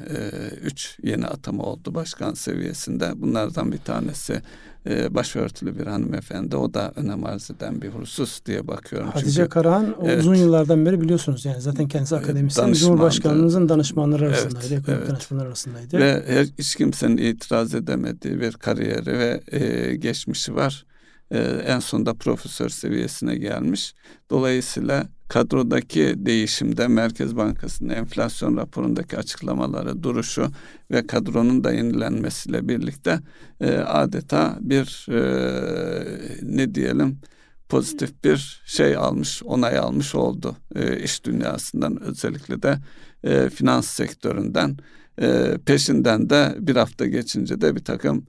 üç 0.62 0.99
yeni 1.02 1.26
atama 1.26 1.62
oldu 1.62 1.95
başkan 1.95 2.35
seviyesinde. 2.35 3.12
Bunlardan 3.16 3.73
bir 3.73 3.78
tanesi 3.78 4.43
e, 4.87 5.14
başörtülü 5.14 5.78
bir 5.78 5.87
hanımefendi. 5.87 6.57
O 6.57 6.75
da 6.75 6.93
önem 6.97 7.25
arz 7.25 7.50
eden 7.50 7.83
bir 7.83 7.88
husus 7.88 8.45
diye 8.47 8.69
bakıyorum. 8.69 9.09
Hatice 9.09 9.33
Çünkü, 9.33 9.49
Karahan 9.49 9.97
evet, 10.05 10.21
uzun 10.21 10.35
yıllardan 10.35 10.87
beri 10.87 11.00
biliyorsunuz 11.00 11.45
yani 11.45 11.61
zaten 11.61 11.88
kendisi 11.88 12.16
akademisyen. 12.16 12.73
Cumhurbaşkanımızın 12.73 13.69
danışmanları 13.69 14.26
arasındaydı. 14.26 14.75
Evet, 14.75 14.88
evet. 14.88 15.09
danışmanları 15.09 15.49
arasındaydı. 15.49 15.99
Ve 15.99 16.25
her, 16.26 16.47
hiç 16.59 16.75
kimsenin 16.75 17.16
itiraz 17.16 17.75
edemediği 17.75 18.40
bir 18.40 18.52
kariyeri 18.52 19.19
ve 19.19 19.40
e, 19.52 19.97
geçmişi 19.97 20.55
var. 20.55 20.87
E, 21.31 21.38
en 21.66 21.78
sonunda 21.78 22.14
profesör 22.14 22.69
seviyesine 22.69 23.37
gelmiş. 23.37 23.95
Dolayısıyla 24.31 25.07
kadrodaki 25.28 26.14
değişimde 26.16 26.88
Merkez 26.88 27.37
Bankası'nın 27.37 27.88
enflasyon 27.88 28.56
raporundaki 28.56 29.18
açıklamaları, 29.18 30.02
duruşu 30.02 30.50
ve 30.90 31.06
kadronun 31.06 31.64
da 31.64 31.73
yenilenmesiyle 31.73 32.68
birlikte 32.68 33.21
e, 33.61 33.76
adeta 33.76 34.59
bir 34.61 35.06
e, 35.11 35.21
ne 36.42 36.75
diyelim 36.75 37.21
pozitif 37.68 38.25
bir 38.25 38.62
şey 38.66 38.97
almış, 38.97 39.42
onay 39.42 39.78
almış 39.78 40.14
oldu 40.14 40.56
e, 40.75 41.00
iş 41.00 41.25
dünyasından 41.25 42.02
özellikle 42.02 42.62
de 42.62 42.78
e, 43.25 43.50
finans 43.50 43.87
sektöründen. 43.87 44.76
E, 45.21 45.59
peşinden 45.66 46.30
de 46.30 46.56
bir 46.59 46.76
hafta 46.76 47.06
geçince 47.06 47.61
de 47.61 47.76
bir 47.76 47.85
takım 47.85 48.26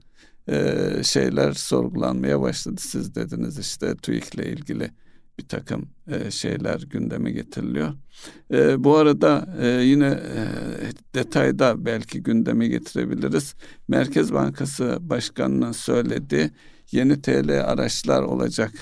e, 0.48 0.84
şeyler 1.02 1.52
sorgulanmaya 1.52 2.40
başladı. 2.40 2.80
Siz 2.80 3.14
dediniz 3.14 3.58
işte 3.58 3.96
TÜİK'le 3.96 4.38
ilgili 4.38 4.90
bir 5.38 5.48
takım 5.48 5.88
e, 6.10 6.30
şeyler 6.30 6.80
gündeme 6.80 7.30
getiriliyor. 7.30 7.94
E, 8.52 8.84
bu 8.84 8.96
arada 8.96 9.54
e, 9.60 9.66
yine 9.66 10.20
detayda 11.14 11.84
belki 11.86 12.22
gündeme 12.22 12.68
getirebiliriz. 12.68 13.54
Merkez 13.88 14.32
Bankası 14.32 14.98
Başkanı'nın 15.00 15.72
söylediği 15.72 16.50
yeni 16.92 17.22
TL 17.22 17.64
araçlar 17.64 18.22
olacak 18.22 18.72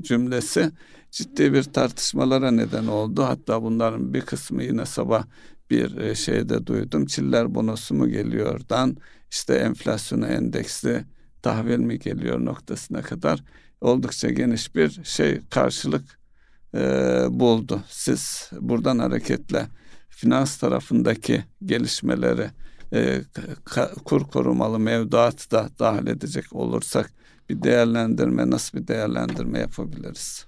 cümlesi 0.00 0.72
ciddi 1.10 1.52
bir 1.52 1.62
tartışmalara 1.62 2.50
neden 2.50 2.86
oldu. 2.86 3.22
Hatta 3.22 3.62
bunların 3.62 4.14
bir 4.14 4.20
kısmı 4.20 4.62
yine 4.62 4.86
sabah 4.86 5.24
bir 5.70 6.14
şeyde 6.14 6.66
duydum. 6.66 7.06
Çiller 7.06 7.54
bonosu 7.54 7.94
mu 7.94 8.08
geliyordan 8.08 8.96
işte 9.30 9.54
enflasyona 9.54 10.26
endeksli 10.26 11.04
tahvil 11.42 11.78
mi 11.78 11.98
geliyor 11.98 12.44
noktasına 12.44 13.02
kadar 13.02 13.44
oldukça 13.80 14.30
geniş 14.30 14.74
bir 14.74 15.00
şey 15.04 15.40
karşılık 15.50 16.20
e, 16.74 16.80
buldu. 17.30 17.82
Siz 17.88 18.50
buradan 18.60 18.98
hareketle 18.98 19.66
finans 20.08 20.56
tarafındaki 20.56 21.44
gelişmeleri 21.64 22.50
e, 22.92 23.20
kur 24.04 24.24
korumalı 24.24 24.78
mevduat 24.78 25.50
da 25.50 25.68
dahil 25.78 26.06
edecek 26.06 26.52
olursak 26.52 27.12
bir 27.48 27.62
değerlendirme 27.62 28.50
nasıl 28.50 28.78
bir 28.78 28.88
değerlendirme 28.88 29.58
yapabiliriz? 29.58 30.44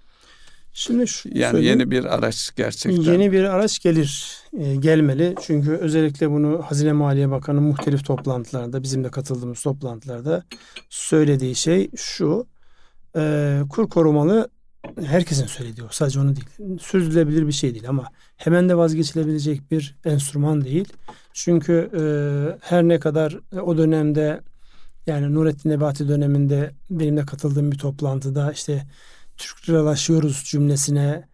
Şimdi 0.74 1.08
şu 1.08 1.28
yani 1.32 1.64
yeni 1.64 1.90
bir 1.90 2.04
araç 2.04 2.50
gerçekten. 2.56 3.12
Yeni 3.12 3.32
bir 3.32 3.44
araç 3.44 3.78
gelir, 3.78 4.38
e, 4.58 4.76
gelmeli. 4.76 5.34
Çünkü 5.46 5.70
özellikle 5.70 6.30
bunu 6.30 6.62
Hazine 6.62 6.92
Maliye 6.92 7.30
Bakanı 7.30 7.60
muhtelif 7.60 8.04
toplantılarda, 8.04 8.82
bizim 8.82 9.04
de 9.04 9.10
katıldığımız 9.10 9.62
toplantılarda 9.62 10.44
söylediği 10.88 11.54
şey 11.54 11.90
şu. 11.96 12.46
E, 13.16 13.60
kur 13.70 13.88
korumalı 13.88 14.48
herkesin 15.04 15.46
söylediği 15.46 15.86
o. 15.86 15.88
Sadece 15.90 16.20
onu 16.20 16.36
değil. 16.36 16.78
Sürdürülebilir 16.80 17.46
bir 17.46 17.52
şey 17.52 17.74
değil 17.74 17.88
ama 17.88 18.04
hemen 18.36 18.68
de 18.68 18.76
vazgeçilebilecek 18.76 19.70
bir 19.70 19.96
enstrüman 20.04 20.64
değil. 20.64 20.92
Çünkü 21.32 21.90
e, 21.96 22.02
her 22.60 22.82
ne 22.82 23.00
kadar 23.00 23.38
o 23.62 23.78
dönemde 23.78 24.40
yani 25.06 25.34
Nurettin 25.34 25.70
Nebati 25.70 26.08
döneminde 26.08 26.70
benim 26.90 27.16
de 27.16 27.26
katıldığım 27.26 27.72
bir 27.72 27.78
toplantıda 27.78 28.52
işte 28.52 28.86
Türk 29.36 29.68
liralaşıyoruz 29.68 30.44
cümlesine 30.44 31.28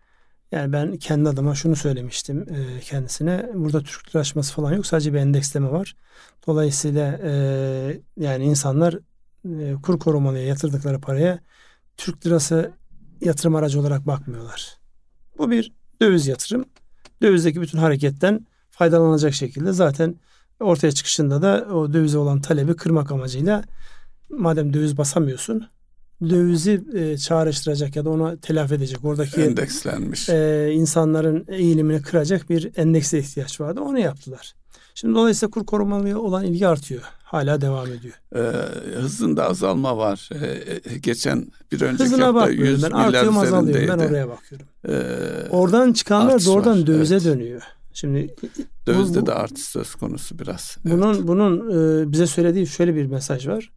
yani 0.53 0.73
ben 0.73 0.97
kendi 0.97 1.29
adıma 1.29 1.55
şunu 1.55 1.77
söylemiştim 1.77 2.47
e, 2.51 2.81
kendisine. 2.81 3.51
Burada 3.55 3.83
Türk 3.83 4.09
liralaşması 4.09 4.55
falan 4.55 4.73
yok. 4.73 4.87
Sadece 4.87 5.13
bir 5.15 5.19
endeksleme 5.19 5.71
var. 5.71 5.97
Dolayısıyla 6.47 7.21
e, 7.25 7.31
yani 8.17 8.45
insanlar 8.45 8.99
e, 9.45 9.75
kur 9.83 9.99
korumalıya 9.99 10.45
yatırdıkları 10.45 11.01
paraya 11.01 11.39
Türk 11.99 12.27
lirası 12.27 12.73
yatırım 13.21 13.55
aracı 13.55 13.81
olarak 13.81 14.07
bakmıyorlar. 14.07 14.77
Bu 15.39 15.51
bir 15.51 15.73
döviz 16.03 16.27
yatırım. 16.27 16.65
Dövizdeki 17.23 17.61
bütün 17.61 17.79
hareketten 17.79 18.47
faydalanacak 18.71 19.35
şekilde 19.35 19.73
zaten 19.73 20.15
ortaya 20.61 20.93
çıkışında 20.93 21.43
da 21.43 21.75
o 21.75 21.93
dövize 21.93 22.19
olan 22.19 22.41
talebi 22.41 22.77
kırmak 22.77 23.13
amacıyla 23.13 23.65
madem 24.31 24.75
döviz 24.75 24.99
basamıyorsun 24.99 25.69
dövizi 26.23 26.85
e, 26.95 27.19
çağrıştıracak 27.19 27.97
ya 27.97 28.05
da 28.05 28.11
onu 28.11 28.41
telafi 28.41 28.75
edecek 28.75 29.05
oradaki 29.05 29.41
endekslenmiş 29.41 30.29
e, 30.29 30.71
insanların 30.73 31.45
eğilimini 31.49 32.03
kıracak 32.03 32.51
bir 32.51 32.71
endekse 32.77 33.19
ihtiyaç 33.19 33.61
vardı. 33.61 33.81
Onu 33.81 33.99
yaptılar. 33.99 34.55
Şimdi 35.01 35.15
dolayısıyla 35.15 35.51
kur 35.51 35.67
korumalıya 35.67 36.19
olan 36.19 36.45
ilgi 36.45 36.69
artıyor. 36.69 37.03
Hala 37.23 37.61
devam 37.61 37.87
ediyor. 37.87 38.15
Ee, 38.35 38.39
hızında 39.01 39.49
azalma 39.49 39.97
var. 39.97 40.31
Ee, 40.35 40.99
geçen 40.99 41.47
bir 41.73 41.81
önceki 41.81 42.11
Hızına 42.11 42.27
hafta 42.27 42.51
100 42.51 42.83
ben 42.83 42.93
milyar 42.93 43.15
artıyor 43.15 43.43
azalıyor. 43.43 43.89
Ben 43.89 43.99
oraya 43.99 44.29
bakıyorum. 44.29 44.67
Ee, 44.89 45.49
Oradan 45.51 45.93
çıkanlar 45.93 46.45
doğrudan 46.45 46.81
var. 46.81 46.87
dövize 46.87 47.15
evet. 47.15 47.25
dönüyor. 47.25 47.63
Şimdi 47.93 48.35
dövizde 48.87 49.23
bu, 49.23 49.27
de 49.27 49.33
artış 49.33 49.65
söz 49.65 49.95
konusu 49.95 50.39
biraz. 50.39 50.77
Bunun 50.85 51.15
evet. 51.15 51.27
bunun 51.27 51.71
e, 51.71 52.13
bize 52.13 52.27
söylediği 52.27 52.67
şöyle 52.67 52.95
bir 52.95 53.07
mesaj 53.07 53.49
var. 53.49 53.73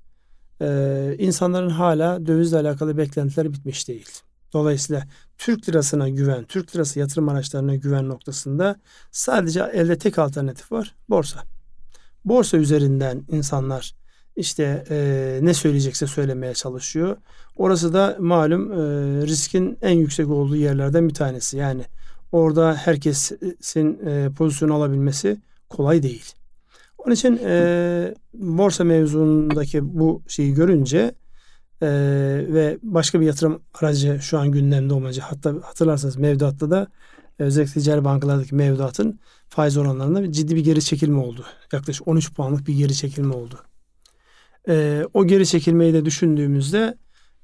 E, 0.62 1.16
insanların 1.20 1.70
hala 1.70 2.26
dövizle 2.26 2.58
alakalı 2.58 2.98
beklentileri 2.98 3.54
bitmiş 3.54 3.88
değil. 3.88 4.10
Dolayısıyla 4.54 5.04
Türk 5.38 5.70
lirasına 5.70 6.10
güven, 6.10 6.44
Türk 6.44 6.76
lirası 6.76 7.00
yatırım 7.00 7.30
araçlarına 7.30 7.76
güven 7.76 8.10
noktasında 8.10 8.76
sadece 9.12 9.60
elde 9.74 9.98
tek 9.98 10.20
alternatif 10.20 10.72
var. 10.72 10.96
Borsa. 11.10 11.44
Borsa 12.26 12.58
üzerinden 12.58 13.24
insanlar 13.28 13.96
işte 14.36 14.84
e, 14.90 15.40
ne 15.42 15.54
söyleyecekse 15.54 16.08
söylemeye 16.08 16.54
çalışıyor. 16.54 17.18
Orası 17.56 17.94
da 17.94 18.18
malum 18.20 18.72
e, 18.72 18.76
riskin 19.28 19.78
en 19.82 19.98
yüksek 19.98 20.30
olduğu 20.30 20.56
yerlerden 20.56 21.10
bir 21.10 21.14
tanesi. 21.14 21.58
Yani 21.58 21.86
orada 22.32 22.76
herkesin 22.76 24.00
e, 24.06 24.30
pozisyon 24.38 24.70
alabilmesi 24.70 25.38
kolay 25.70 26.04
değil. 26.04 26.34
Onun 26.98 27.14
için 27.14 27.40
e, 27.44 28.14
borsa 28.34 28.84
mevzundaki 28.84 30.00
bu 30.00 30.22
şeyi 30.28 30.54
görünce 30.54 31.16
e, 31.82 31.88
ve 32.48 32.78
başka 32.84 33.22
bir 33.22 33.26
yatırım 33.26 33.62
aracı 33.74 34.20
şu 34.22 34.40
an 34.40 34.52
gündemde 34.52 34.94
olmayacak. 34.94 35.26
Hatta 35.30 35.54
hatırlarsanız 35.64 36.16
mevduatta 36.16 36.72
da 36.72 36.88
özellikle 37.40 37.74
ticari 37.74 38.04
bankalardaki 38.04 38.56
mevduatın 38.56 39.20
faiz 39.50 39.78
oranlarında 39.78 40.32
ciddi 40.32 40.56
bir 40.56 40.64
geri 40.64 40.82
çekilme 40.82 41.20
oldu. 41.20 41.46
Yaklaşık 41.74 42.08
13 42.08 42.34
puanlık 42.34 42.68
bir 42.68 42.74
geri 42.74 42.96
çekilme 42.96 43.34
oldu. 43.34 43.60
E, 44.68 45.06
o 45.14 45.28
geri 45.28 45.48
çekilmeyi 45.48 45.94
de 45.94 46.06
düşündüğümüzde 46.06 46.98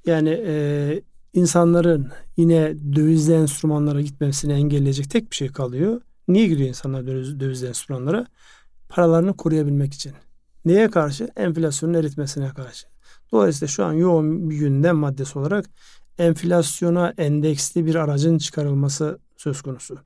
yani 0.06 0.42
e, 0.46 1.02
insanların 1.34 2.08
yine 2.36 2.74
dövizli 2.96 3.34
enstrümanlara 3.34 4.00
gitmesini 4.00 4.52
engelleyecek 4.52 5.10
tek 5.10 5.30
bir 5.30 5.36
şey 5.36 5.48
kalıyor. 5.48 6.00
Niye 6.28 6.46
gidiyor 6.46 6.68
insanlar 6.68 7.06
döviz, 7.06 7.40
dövizli 7.40 7.66
enstrümanlara? 7.66 8.26
Paralarını 8.88 9.36
koruyabilmek 9.36 9.94
için. 9.94 10.12
Neye 10.64 10.90
karşı? 10.90 11.28
Enflasyonun 11.36 11.94
eritmesine 11.94 12.48
karşı. 12.48 12.86
Dolayısıyla 13.32 13.66
şu 13.66 13.84
an 13.84 13.92
yoğun 13.92 14.50
bir 14.50 14.56
gündem 14.56 14.96
maddesi 14.96 15.38
olarak 15.38 15.64
enflasyona 16.18 17.14
endeksli 17.18 17.86
bir 17.86 17.94
aracın 17.94 18.38
çıkarılması 18.38 19.18
söz 19.36 19.62
konusu. 19.62 19.98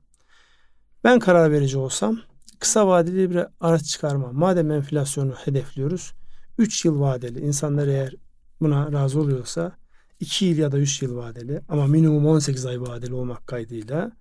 Ben 1.03 1.19
karar 1.19 1.51
verici 1.51 1.77
olsam 1.77 2.19
kısa 2.59 2.87
vadeli 2.87 3.31
bir 3.31 3.45
araç 3.59 3.85
çıkarma. 3.85 4.31
Madem 4.31 4.71
enflasyonu 4.71 5.33
hedefliyoruz 5.33 6.13
3 6.57 6.85
yıl 6.85 6.99
vadeli 6.99 7.39
insanlar 7.39 7.87
eğer 7.87 8.15
buna 8.61 8.91
razı 8.91 9.19
oluyorsa 9.19 9.75
2 10.19 10.45
yıl 10.45 10.57
ya 10.57 10.71
da 10.71 10.77
3 10.77 11.01
yıl 11.01 11.15
vadeli 11.15 11.61
ama 11.69 11.87
minimum 11.87 12.25
18 12.27 12.65
ay 12.65 12.81
vadeli 12.81 13.13
olmak 13.13 13.47
kaydıyla 13.47 14.11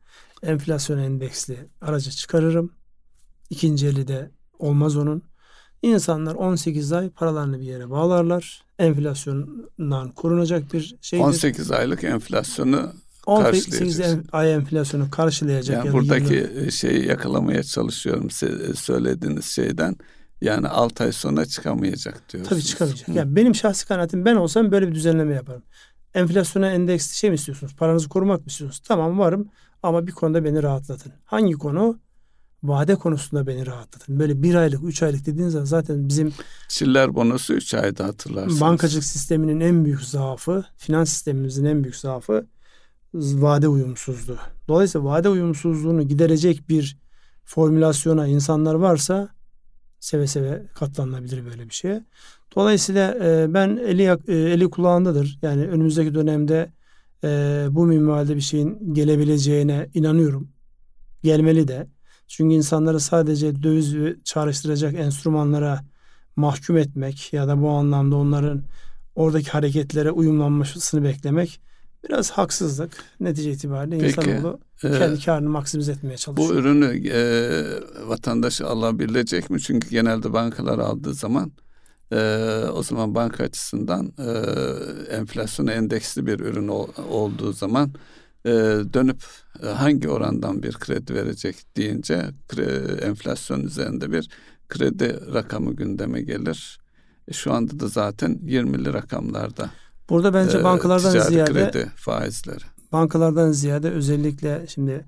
enflasyon 0.42 0.98
endeksli 0.98 1.68
aracı 1.80 2.10
çıkarırım. 2.10 2.72
İkinci 3.50 3.86
eli 3.86 4.08
de 4.08 4.30
olmaz 4.58 4.96
onun. 4.96 5.22
İnsanlar 5.82 6.34
18 6.34 6.92
ay 6.92 7.10
paralarını 7.10 7.60
bir 7.60 7.64
yere 7.64 7.90
bağlarlar. 7.90 8.62
Enflasyondan 8.78 10.10
korunacak 10.10 10.72
bir 10.72 10.96
şey. 11.00 11.20
18 11.20 11.70
aylık 11.70 12.04
enflasyonu 12.04 12.92
18 13.26 14.00
ay 14.32 14.54
enflasyonu 14.54 15.10
karşılayacak. 15.10 15.84
Yani 15.84 15.92
buradaki 15.92 16.34
yılda. 16.34 16.70
şeyi 16.70 17.06
yakalamaya 17.06 17.62
çalışıyorum 17.62 18.30
söylediğiniz 18.74 19.44
şeyden. 19.44 19.96
Yani 20.40 20.68
6 20.68 21.04
ay 21.04 21.12
sonra 21.12 21.44
çıkamayacak 21.44 22.32
diyorsunuz. 22.32 22.48
Tabii 22.48 22.62
çıkamayacak. 22.62 23.08
Hı. 23.08 23.12
Yani 23.12 23.36
benim 23.36 23.54
şahsi 23.54 23.86
kanaatim 23.86 24.24
ben 24.24 24.36
olsam 24.36 24.72
böyle 24.72 24.88
bir 24.88 24.94
düzenleme 24.94 25.34
yaparım. 25.34 25.62
Enflasyona 26.14 26.70
endeksli 26.70 27.16
şey 27.16 27.30
mi 27.30 27.34
istiyorsunuz? 27.34 27.76
Paranızı 27.76 28.08
korumak 28.08 28.40
mı 28.40 28.46
istiyorsunuz? 28.46 28.82
Tamam 28.88 29.18
varım 29.18 29.48
ama 29.82 30.06
bir 30.06 30.12
konuda 30.12 30.44
beni 30.44 30.62
rahatlatın. 30.62 31.12
Hangi 31.24 31.52
konu? 31.52 31.98
Vade 32.62 32.94
konusunda 32.94 33.46
beni 33.46 33.66
rahatlatın. 33.66 34.18
Böyle 34.18 34.42
bir 34.42 34.54
aylık, 34.54 34.84
üç 34.84 35.02
aylık 35.02 35.26
dediğiniz 35.26 35.52
zaman 35.52 35.66
zaten 35.66 36.08
bizim... 36.08 36.32
Çiller 36.68 37.14
bonusu 37.14 37.54
üç 37.54 37.74
ayda 37.74 38.04
hatırlarsınız. 38.04 38.60
Bankacılık 38.60 39.04
sisteminin 39.04 39.60
en 39.60 39.84
büyük 39.84 40.02
zaafı, 40.04 40.64
finans 40.76 41.08
sistemimizin 41.08 41.64
en 41.64 41.82
büyük 41.82 41.96
zaafı 41.96 42.46
vade 43.14 43.68
uyumsuzluğu. 43.68 44.36
Dolayısıyla 44.68 45.04
vade 45.04 45.28
uyumsuzluğunu 45.28 46.02
giderecek 46.02 46.68
bir 46.68 46.98
formülasyona 47.44 48.26
insanlar 48.26 48.74
varsa 48.74 49.28
seve 50.00 50.26
seve 50.26 50.62
katlanılabilir 50.74 51.44
böyle 51.44 51.68
bir 51.68 51.74
şeye. 51.74 52.04
Dolayısıyla 52.56 53.14
e, 53.24 53.54
ben 53.54 53.76
eli 53.76 54.02
e, 54.02 54.34
eli 54.34 54.70
kulağındadır. 54.70 55.38
Yani 55.42 55.66
önümüzdeki 55.66 56.14
dönemde 56.14 56.72
e, 57.24 57.66
bu 57.70 57.86
minvalde 57.86 58.36
bir 58.36 58.40
şeyin 58.40 58.94
gelebileceğine 58.94 59.90
inanıyorum. 59.94 60.48
Gelmeli 61.22 61.68
de. 61.68 61.86
Çünkü 62.32 62.54
insanları 62.54 63.00
sadece 63.00 63.62
döviz 63.62 63.94
çağrıştıracak 64.24 64.94
enstrümanlara 64.94 65.84
mahkum 66.36 66.76
etmek 66.76 67.32
ya 67.32 67.48
da 67.48 67.62
bu 67.62 67.70
anlamda 67.70 68.16
onların 68.16 68.62
oradaki 69.14 69.50
hareketlere 69.50 70.10
uyumlanmasını 70.10 71.04
beklemek 71.04 71.60
Biraz 72.08 72.30
haksızlık 72.30 72.92
netice 73.20 73.52
itibariyle 73.52 73.98
Peki, 73.98 74.20
insanoğlu 74.20 74.60
e, 74.84 74.98
kendi 74.98 75.24
karını 75.24 75.48
maksimize 75.48 75.92
etmeye 75.92 76.16
çalışıyor. 76.16 76.50
Bu 76.50 76.54
ürünü 76.54 77.08
e, 77.08 77.20
vatandaş 78.08 78.60
alabilecek 78.60 79.50
mi? 79.50 79.60
Çünkü 79.60 79.90
genelde 79.90 80.32
bankalar 80.32 80.78
aldığı 80.78 81.14
zaman 81.14 81.52
e, 82.12 82.18
o 82.72 82.82
zaman 82.82 83.14
banka 83.14 83.44
açısından 83.44 84.12
e, 84.18 84.30
enflasyon 85.14 85.66
endeksli 85.66 86.26
bir 86.26 86.40
ürün 86.40 86.68
ol, 86.68 86.88
olduğu 87.10 87.52
zaman 87.52 87.92
e, 88.44 88.50
dönüp 88.94 89.22
e, 89.62 89.66
hangi 89.66 90.08
orandan 90.08 90.62
bir 90.62 90.72
kredi 90.72 91.14
verecek 91.14 91.56
deyince 91.76 92.30
kre, 92.48 92.64
enflasyon 93.02 93.60
üzerinde 93.60 94.12
bir 94.12 94.28
kredi 94.68 95.34
rakamı 95.34 95.72
gündeme 95.72 96.22
gelir. 96.22 96.78
E, 97.28 97.32
şu 97.32 97.52
anda 97.52 97.80
da 97.80 97.88
zaten 97.88 98.40
20'li 98.44 98.92
rakamlarda. 98.92 99.70
Burada 100.08 100.34
bence 100.34 100.58
e, 100.58 100.64
bankalardan 100.64 101.10
ziyade 101.10 101.52
kredi 101.52 101.90
faizleri. 101.96 102.64
Bankalardan 102.92 103.52
ziyade 103.52 103.90
özellikle 103.90 104.66
şimdi 104.68 105.04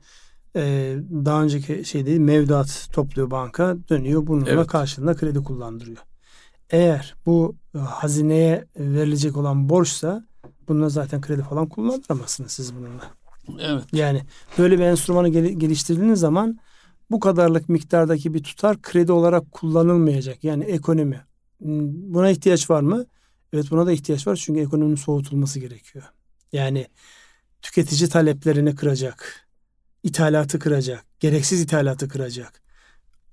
e, 0.56 0.96
daha 1.24 1.42
önceki 1.42 1.84
şey 1.84 2.06
değil 2.06 2.20
mevduat 2.20 2.88
topluyor 2.92 3.30
banka 3.30 3.76
dönüyor 3.88 4.26
bununla 4.26 4.50
evet. 4.50 4.66
karşılığında 4.66 5.16
kredi 5.16 5.42
kullandırıyor. 5.42 5.98
Eğer 6.70 7.14
bu 7.26 7.56
e, 7.74 7.78
hazineye 7.78 8.64
verilecek 8.78 9.36
olan 9.36 9.68
borçsa 9.68 10.26
bununla 10.68 10.88
zaten 10.88 11.20
kredi 11.20 11.42
falan 11.42 11.68
kullanamazsınız 11.68 12.52
siz 12.52 12.74
bununla. 12.74 13.23
Evet. 13.58 13.84
Yani 13.92 14.22
böyle 14.58 14.78
bir 14.78 14.84
enstrümanı 14.84 15.28
geliştirdiğiniz 15.28 16.20
zaman 16.20 16.58
bu 17.10 17.20
kadarlık 17.20 17.68
miktardaki 17.68 18.34
bir 18.34 18.42
tutar 18.42 18.82
kredi 18.82 19.12
olarak 19.12 19.52
kullanılmayacak. 19.52 20.44
Yani 20.44 20.64
ekonomi. 20.64 21.20
Hmm, 21.58 22.14
buna 22.14 22.30
ihtiyaç 22.30 22.70
var 22.70 22.80
mı? 22.80 23.06
Evet 23.52 23.70
buna 23.70 23.86
da 23.86 23.92
ihtiyaç 23.92 24.26
var 24.26 24.36
çünkü 24.36 24.60
ekonominin 24.60 24.96
soğutulması 24.96 25.60
gerekiyor. 25.60 26.04
Yani 26.52 26.86
tüketici 27.62 28.08
taleplerini 28.08 28.74
kıracak, 28.74 29.48
ithalatı 30.02 30.58
kıracak, 30.58 31.04
gereksiz 31.20 31.60
ithalatı 31.60 32.08
kıracak 32.08 32.62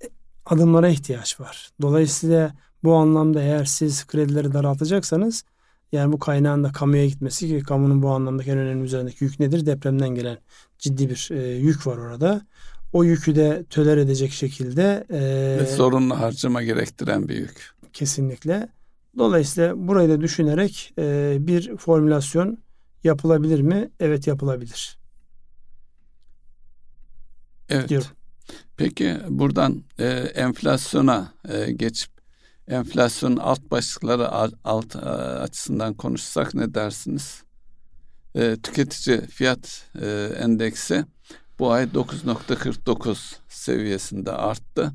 e, 0.04 0.08
adımlara 0.46 0.88
ihtiyaç 0.88 1.40
var. 1.40 1.70
Dolayısıyla 1.82 2.54
bu 2.84 2.94
anlamda 2.94 3.42
eğer 3.42 3.64
siz 3.64 4.06
kredileri 4.06 4.52
daraltacaksanız 4.52 5.44
yani 5.92 6.12
bu 6.12 6.18
kaynağın 6.18 6.64
da 6.64 6.72
kamuya 6.72 7.06
gitmesi 7.06 7.48
ki 7.48 7.62
kamunun 7.62 8.02
bu 8.02 8.10
anlamdaki 8.10 8.50
en 8.50 8.58
önemli 8.58 8.84
üzerindeki 8.84 9.24
yük 9.24 9.40
nedir? 9.40 9.66
Depremden 9.66 10.08
gelen 10.08 10.38
ciddi 10.78 11.10
bir 11.10 11.28
e, 11.30 11.48
yük 11.48 11.86
var 11.86 11.96
orada. 11.96 12.46
O 12.92 13.04
yükü 13.04 13.36
de 13.36 13.64
töler 13.70 13.96
edecek 13.96 14.32
şekilde 14.32 15.06
e, 15.10 15.20
ve 15.60 15.66
zorunlu 15.76 16.20
harcama 16.20 16.62
gerektiren 16.62 17.28
bir 17.28 17.36
yük. 17.36 17.70
Kesinlikle. 17.92 18.68
Dolayısıyla 19.18 19.88
burayı 19.88 20.08
da 20.08 20.20
düşünerek 20.20 20.94
e, 20.98 21.36
bir 21.40 21.76
formülasyon 21.76 22.58
yapılabilir 23.04 23.60
mi? 23.60 23.90
Evet 24.00 24.26
yapılabilir. 24.26 24.98
Evet. 27.68 27.88
Diyorum. 27.88 28.08
Peki 28.76 29.16
buradan 29.28 29.82
e, 29.98 30.06
enflasyona 30.34 31.32
e, 31.48 31.72
geçip 31.72 32.10
enflasyonun 32.68 33.36
alt 33.36 33.70
başlıkları 33.70 34.28
alt 34.64 34.96
e, 34.96 34.98
açısından 34.98 35.94
konuşsak 35.94 36.54
ne 36.54 36.74
dersiniz? 36.74 37.42
E, 38.34 38.56
tüketici 38.56 39.20
fiyat 39.20 39.86
e, 40.00 40.28
endeksi 40.38 41.04
bu 41.58 41.72
ay 41.72 41.84
9.49 41.84 43.34
seviyesinde 43.48 44.32
arttı. 44.32 44.92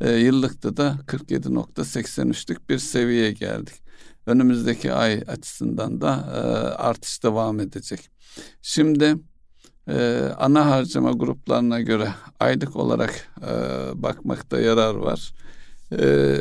E, 0.00 0.12
yıllıkta 0.12 0.76
da 0.76 0.98
47.83'lük 1.06 2.68
bir 2.68 2.78
seviyeye 2.78 3.32
geldik. 3.32 3.74
Önümüzdeki 4.26 4.92
ay 4.92 5.22
açısından 5.26 6.00
da 6.00 6.14
e, 6.34 6.38
artış 6.74 7.22
devam 7.22 7.60
edecek. 7.60 8.10
Şimdi 8.62 9.16
e, 9.88 10.28
ana 10.38 10.66
harcama 10.66 11.12
gruplarına 11.12 11.80
göre 11.80 12.08
aylık 12.40 12.76
olarak 12.76 13.28
e, 13.42 13.52
bakmakta 13.94 14.60
yarar 14.60 14.94
var. 14.94 15.34
E, 15.92 16.38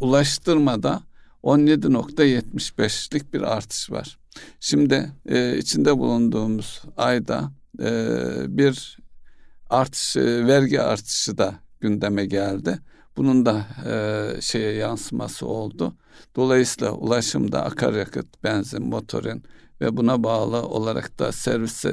ulaştırmada 0.00 1.02
17.75'lik 1.42 3.34
bir 3.34 3.42
artış 3.42 3.90
var. 3.90 4.18
Şimdi 4.60 5.12
e, 5.26 5.58
içinde 5.58 5.98
bulunduğumuz 5.98 6.82
ayda 6.96 7.52
e, 7.80 7.88
bir 8.48 8.98
artış, 9.70 10.16
e, 10.16 10.46
vergi 10.46 10.82
artışı 10.82 11.38
da 11.38 11.54
gündeme 11.80 12.26
geldi. 12.26 12.78
Bunun 13.16 13.46
da 13.46 13.66
e, 13.86 14.40
şeye 14.40 14.72
yansıması 14.72 15.46
oldu. 15.46 15.96
Dolayısıyla 16.36 16.92
ulaşımda 16.92 17.64
akaryakıt, 17.64 18.44
benzin, 18.44 18.86
motorin 18.86 19.42
ve 19.80 19.96
buna 19.96 20.24
bağlı 20.24 20.62
olarak 20.62 21.18
da 21.18 21.32
servis 21.32 21.84
e, 21.84 21.92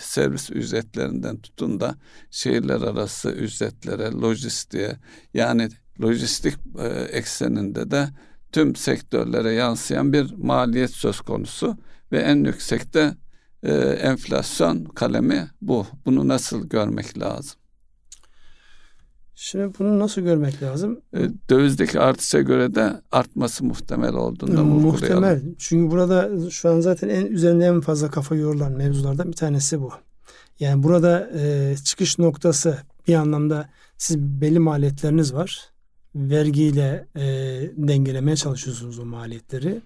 servis 0.00 0.50
ücretlerinden 0.50 1.36
tutun 1.36 1.80
da 1.80 1.94
şehirler 2.30 2.80
arası 2.80 3.30
ücretlere, 3.30 4.10
lojistiğe 4.10 4.96
yani 5.34 5.68
lojistik 6.02 6.54
e, 6.78 6.86
ekseninde 6.88 7.90
de 7.90 8.08
tüm 8.52 8.76
sektörlere 8.76 9.52
yansıyan 9.52 10.12
bir 10.12 10.34
maliyet 10.38 10.90
söz 10.90 11.20
konusu 11.20 11.76
ve 12.12 12.18
en 12.18 12.44
yüksekte 12.44 13.14
e, 13.62 13.72
enflasyon 13.78 14.84
kalemi 14.84 15.50
bu. 15.62 15.86
Bunu 16.06 16.28
nasıl 16.28 16.68
görmek 16.68 17.18
lazım? 17.18 17.60
Şimdi 19.34 19.78
bunu 19.78 19.98
nasıl 19.98 20.22
görmek 20.22 20.62
lazım? 20.62 21.00
E, 21.14 21.20
dövizdeki 21.50 22.00
artışa 22.00 22.40
göre 22.40 22.74
de 22.74 23.00
artması 23.12 23.64
muhtemel 23.64 24.14
olduğunda 24.14 24.64
Muhtemel. 24.64 25.42
Çünkü 25.58 25.90
burada 25.90 26.50
şu 26.50 26.70
an 26.70 26.80
zaten 26.80 27.08
en 27.08 27.26
üzerinde 27.26 27.64
en 27.64 27.80
fazla 27.80 28.10
kafa 28.10 28.34
yorulan 28.34 28.72
mevzulardan 28.72 29.28
bir 29.28 29.36
tanesi 29.36 29.80
bu. 29.80 29.92
Yani 30.60 30.82
burada 30.82 31.30
e, 31.38 31.74
çıkış 31.84 32.18
noktası 32.18 32.78
bir 33.08 33.14
anlamda 33.14 33.68
siz 33.98 34.18
belli 34.18 34.58
maliyetleriniz 34.58 35.34
var. 35.34 35.70
Vergiyle 36.16 37.06
e, 37.16 37.22
dengelemeye 37.76 38.36
çalışıyorsunuz 38.36 38.98
o 38.98 39.04
maliyetleri. 39.04 39.80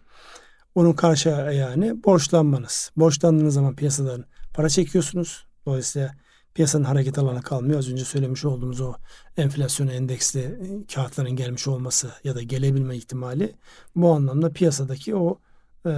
Onun 0.74 0.92
karşı 0.92 1.28
yani 1.28 2.04
borçlanmanız. 2.04 2.90
Borçlandığınız 2.96 3.54
zaman 3.54 3.76
piyasadan 3.76 4.24
para 4.54 4.68
çekiyorsunuz. 4.68 5.44
Dolayısıyla 5.66 6.14
piyasanın 6.54 6.84
hareket 6.84 7.18
alanı 7.18 7.42
kalmıyor. 7.42 7.78
Az 7.78 7.90
önce 7.90 8.04
söylemiş 8.04 8.44
olduğumuz 8.44 8.80
o 8.80 8.94
enflasyon 9.36 9.86
endeksli 9.86 10.40
e, 10.40 10.86
kağıtların 10.94 11.36
gelmiş 11.36 11.68
olması 11.68 12.10
ya 12.24 12.34
da 12.34 12.42
gelebilme 12.42 12.96
ihtimali 12.96 13.52
bu 13.96 14.12
anlamda 14.12 14.52
piyasadaki 14.52 15.16
o 15.16 15.38
e, 15.86 15.92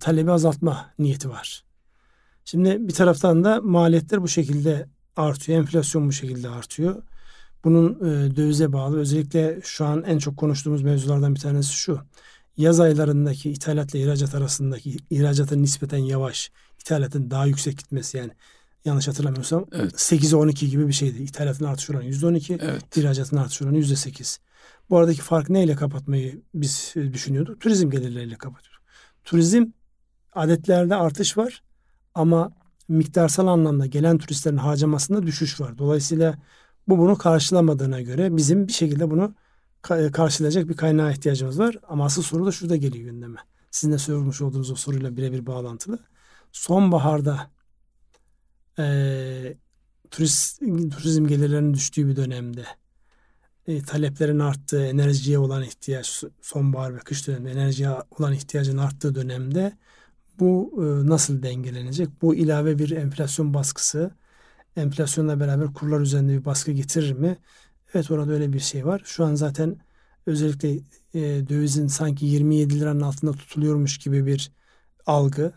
talebi 0.00 0.30
azaltma 0.30 0.90
niyeti 0.98 1.30
var. 1.30 1.64
Şimdi 2.44 2.88
bir 2.88 2.94
taraftan 2.94 3.44
da 3.44 3.60
maliyetler 3.60 4.22
bu 4.22 4.28
şekilde 4.28 4.88
artıyor. 5.16 5.58
Enflasyon 5.58 6.08
bu 6.08 6.12
şekilde 6.12 6.48
artıyor. 6.48 7.02
Bunun 7.64 7.94
e, 7.94 8.36
dövize 8.36 8.72
bağlı 8.72 8.98
özellikle 8.98 9.60
şu 9.62 9.84
an 9.84 10.02
en 10.02 10.18
çok 10.18 10.36
konuştuğumuz 10.36 10.82
mevzulardan 10.82 11.34
bir 11.34 11.40
tanesi 11.40 11.72
şu. 11.72 12.00
Yaz 12.56 12.80
aylarındaki 12.80 13.50
ithalatla 13.50 13.98
ihracat 13.98 14.34
arasındaki 14.34 14.96
ihracatın 15.10 15.62
nispeten 15.62 15.98
yavaş, 15.98 16.50
ithalatın 16.80 17.30
daha 17.30 17.46
yüksek 17.46 17.78
gitmesi 17.78 18.18
yani 18.18 18.30
yanlış 18.84 19.08
hatırlamıyorsam 19.08 19.66
evet. 19.72 19.92
8'e 19.92 20.36
12 20.36 20.70
gibi 20.70 20.88
bir 20.88 20.92
şeydi. 20.92 21.22
İthalatın 21.22 21.64
artış 21.64 21.90
oranı 21.90 22.04
%12, 22.04 22.58
evet. 22.62 22.96
ihracatın 22.96 23.36
artış 23.36 23.62
oranı 23.62 23.78
%8. 23.78 24.38
Bu 24.90 24.98
aradaki 24.98 25.20
fark 25.22 25.50
neyle 25.50 25.74
kapatmayı 25.74 26.42
biz 26.54 26.92
e, 26.96 27.12
düşünüyorduk? 27.12 27.60
Turizm 27.60 27.90
gelirleriyle 27.90 28.36
kapatıyorduk. 28.36 28.82
Turizm 29.24 29.66
adetlerde 30.32 30.94
artış 30.94 31.38
var 31.38 31.62
ama 32.14 32.52
miktarsal 32.88 33.46
anlamda 33.46 33.86
gelen 33.86 34.18
turistlerin 34.18 34.56
harcamasında 34.56 35.22
düşüş 35.22 35.60
var. 35.60 35.78
Dolayısıyla 35.78 36.38
bu 36.88 36.98
bunu 36.98 37.18
karşılamadığına 37.18 38.00
göre 38.00 38.36
bizim 38.36 38.68
bir 38.68 38.72
şekilde 38.72 39.10
bunu 39.10 39.34
e, 39.90 40.10
karşılayacak 40.10 40.68
bir 40.68 40.76
kaynağa 40.76 41.10
ihtiyacımız 41.10 41.58
var. 41.58 41.76
Ama 41.88 42.04
asıl 42.04 42.22
soru 42.22 42.46
da 42.46 42.52
şurada 42.52 42.76
geliyor 42.76 43.04
gündeme. 43.04 43.38
Sizin 43.70 43.92
de 43.92 43.98
sormuş 43.98 44.40
olduğunuz 44.40 44.70
o 44.70 44.74
soruyla 44.74 45.16
birebir 45.16 45.46
bağlantılı. 45.46 45.98
Sonbaharda 46.52 47.50
e, 48.78 49.56
turist, 50.10 50.60
turizm 50.96 51.26
gelirlerinin 51.26 51.74
düştüğü 51.74 52.08
bir 52.08 52.16
dönemde 52.16 52.64
e, 53.66 53.82
taleplerin 53.82 54.38
arttığı, 54.38 54.86
enerjiye 54.86 55.38
olan 55.38 55.62
ihtiyaç, 55.62 56.24
sonbahar 56.42 56.94
ve 56.94 56.98
kış 56.98 57.26
döneminde 57.26 57.50
enerjiye 57.50 57.90
olan 58.18 58.32
ihtiyacın 58.32 58.78
arttığı 58.78 59.14
dönemde 59.14 59.72
bu 60.38 60.72
e, 60.76 61.08
nasıl 61.08 61.42
dengelenecek? 61.42 62.08
Bu 62.22 62.34
ilave 62.34 62.78
bir 62.78 62.90
enflasyon 62.90 63.54
baskısı, 63.54 64.10
enflasyonla 64.76 65.40
beraber 65.40 65.72
kurlar 65.72 66.00
üzerinde 66.00 66.32
bir 66.32 66.44
baskı 66.44 66.72
getirir 66.72 67.12
mi? 67.12 67.38
Evet 67.94 68.10
orada 68.10 68.32
öyle 68.32 68.52
bir 68.52 68.60
şey 68.60 68.86
var. 68.86 69.02
Şu 69.04 69.24
an 69.24 69.34
zaten 69.34 69.76
özellikle 70.26 70.70
e, 71.14 71.48
dövizin 71.48 71.86
sanki 71.86 72.26
27 72.26 72.80
liranın 72.80 73.00
altında 73.00 73.32
tutuluyormuş 73.32 73.98
gibi 73.98 74.26
bir 74.26 74.52
algı 75.06 75.52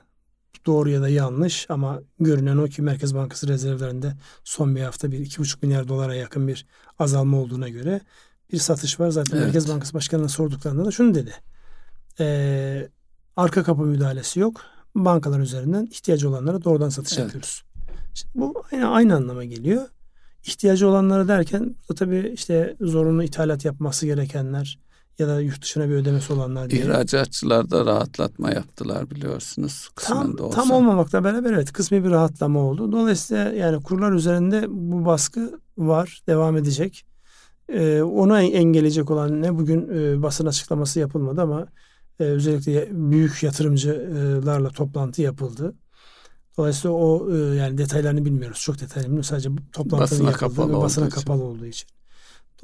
doğru 0.65 0.89
ya 0.89 1.01
da 1.01 1.09
yanlış 1.09 1.65
ama 1.69 2.01
görünen 2.19 2.57
o 2.57 2.65
ki 2.65 2.81
Merkez 2.81 3.15
Bankası 3.15 3.47
rezervlerinde 3.47 4.13
son 4.43 4.75
bir 4.75 4.81
hafta 4.81 5.11
bir 5.11 5.19
iki 5.19 5.39
buçuk 5.39 5.63
milyar 5.63 5.87
dolara 5.87 6.15
yakın 6.15 6.47
bir 6.47 6.65
azalma 6.99 7.37
olduğuna 7.37 7.69
göre 7.69 8.01
bir 8.51 8.57
satış 8.57 8.99
var. 8.99 9.09
Zaten 9.09 9.37
evet. 9.37 9.45
Merkez 9.45 9.69
Bankası 9.69 9.93
Başkanı'na 9.93 10.29
sorduklarında 10.29 10.85
da 10.85 10.91
şunu 10.91 11.15
dedi. 11.15 11.33
Ee, 12.19 12.89
arka 13.35 13.63
kapı 13.63 13.81
müdahalesi 13.81 14.39
yok. 14.39 14.61
bankalar 14.95 15.39
üzerinden 15.39 15.85
ihtiyacı 15.85 16.29
olanlara 16.29 16.63
doğrudan 16.63 16.89
satış 16.89 17.13
evet. 17.13 17.23
yapıyoruz. 17.23 17.63
Şimdi 18.13 18.31
bu 18.35 18.63
aynı, 18.71 18.89
aynı 18.89 19.15
anlama 19.15 19.43
geliyor. 19.43 19.87
İhtiyacı 20.45 20.87
olanlara 20.87 21.27
derken 21.27 21.75
tabii 21.95 22.31
işte 22.33 22.75
zorunlu 22.81 23.23
ithalat 23.23 23.65
yapması 23.65 24.05
gerekenler 24.05 24.79
ya 25.19 25.27
da 25.27 25.41
yurt 25.41 25.61
dışına 25.61 25.89
bir 25.89 25.93
ödemesi 25.93 26.33
olanlar 26.33 26.69
diye. 26.69 26.81
İhracatçılar 26.81 27.71
da 27.71 27.85
rahatlatma 27.85 28.51
yaptılar 28.51 29.09
biliyorsunuz. 29.09 29.89
Tam, 29.95 30.37
da 30.37 30.43
olsa. 30.43 30.55
tam 30.55 30.71
olmamakla 30.71 31.23
beraber 31.23 31.53
evet 31.53 31.73
kısmi 31.73 32.03
bir 32.03 32.09
rahatlama 32.09 32.59
oldu. 32.59 32.91
Dolayısıyla 32.91 33.51
yani 33.51 33.83
kurlar 33.83 34.11
üzerinde 34.11 34.65
bu 34.69 35.05
baskı 35.05 35.59
var, 35.77 36.21
devam 36.27 36.57
edecek. 36.57 37.05
Ee, 37.69 38.01
onu 38.01 38.39
engelleyecek 38.39 39.11
olan 39.11 39.41
ne 39.41 39.57
bugün 39.57 39.89
e, 39.89 40.21
basın 40.23 40.45
açıklaması 40.45 40.99
yapılmadı 40.99 41.41
ama 41.41 41.67
e, 42.19 42.23
özellikle 42.23 42.87
büyük 42.91 43.43
yatırımcılarla 43.43 44.69
toplantı 44.69 45.21
yapıldı. 45.21 45.75
Dolayısıyla 46.61 46.95
o 46.95 47.31
e, 47.31 47.55
yani 47.55 47.77
detaylarını 47.77 48.25
bilmiyoruz. 48.25 48.59
Çok 48.61 48.81
detaylı 48.81 49.05
bilmiyoruz. 49.05 49.27
Sadece 49.27 49.49
toplantının 49.71 49.99
basına 50.01 50.31
kapalı 50.31 50.69
ve 50.69 50.77
basına 50.77 51.05
olduğu 51.05 51.15
kapalı 51.15 51.37
için. 51.37 51.45
olduğu 51.45 51.65
için. 51.65 51.87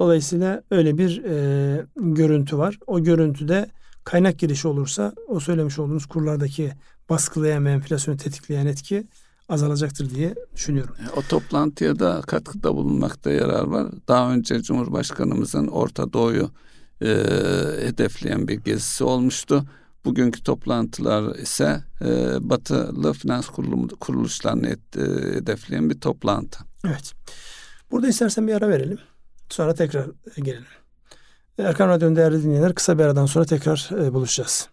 Dolayısıyla 0.00 0.62
öyle 0.70 0.98
bir 0.98 1.24
e, 1.24 1.86
görüntü 1.96 2.58
var. 2.58 2.78
O 2.86 3.00
görüntüde 3.00 3.70
kaynak 4.04 4.38
girişi 4.38 4.68
olursa 4.68 5.12
o 5.28 5.40
söylemiş 5.40 5.78
olduğunuz 5.78 6.06
kurlardaki 6.06 6.72
baskılayan 7.10 7.64
ve 7.64 7.70
enflasyonu 7.70 8.16
tetikleyen 8.16 8.66
etki 8.66 9.06
azalacaktır 9.48 10.10
diye 10.10 10.34
düşünüyorum. 10.54 10.94
E, 11.06 11.18
o 11.18 11.22
toplantıya 11.22 11.98
da 11.98 12.20
katkıda 12.26 12.74
bulunmakta 12.74 13.30
yarar 13.30 13.64
var. 13.64 13.86
Daha 14.08 14.32
önce 14.32 14.62
Cumhurbaşkanımızın 14.62 15.66
Orta 15.66 16.12
Doğu'yu 16.12 16.50
e, 17.02 17.08
hedefleyen 17.86 18.48
bir 18.48 18.54
gezisi 18.54 19.04
olmuştu. 19.04 19.64
Bugünkü 20.08 20.42
toplantılar 20.42 21.34
ise 21.34 21.80
e, 22.00 22.08
batılı 22.40 23.12
finans 23.12 23.48
kuruluşlarını 24.00 24.68
et, 24.68 24.96
e, 24.96 25.00
hedefleyen 25.36 25.90
bir 25.90 26.00
toplantı. 26.00 26.58
Evet. 26.86 27.12
Burada 27.90 28.08
istersen 28.08 28.46
bir 28.46 28.54
ara 28.54 28.68
verelim. 28.68 28.98
Sonra 29.50 29.74
tekrar 29.74 30.06
gelelim. 30.36 30.64
Erkam 31.58 31.88
Radyo'nun 31.88 32.16
değerli 32.16 32.42
dinleyenler 32.42 32.74
kısa 32.74 32.98
bir 32.98 33.04
aradan 33.04 33.26
sonra 33.26 33.44
tekrar 33.44 33.90
e, 33.92 34.14
buluşacağız. 34.14 34.68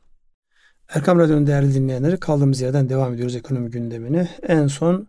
Erkam 0.90 1.20
Radyo'nun 1.20 1.48
değerli 1.48 1.74
dinleyenleri 1.74 2.20
kaldığımız 2.20 2.62
yerden 2.62 2.90
devam 2.90 3.14
ediyoruz 3.14 3.36
ekonomi 3.36 3.70
gündemini. 3.70 4.30
En 4.48 4.68
son 4.68 5.08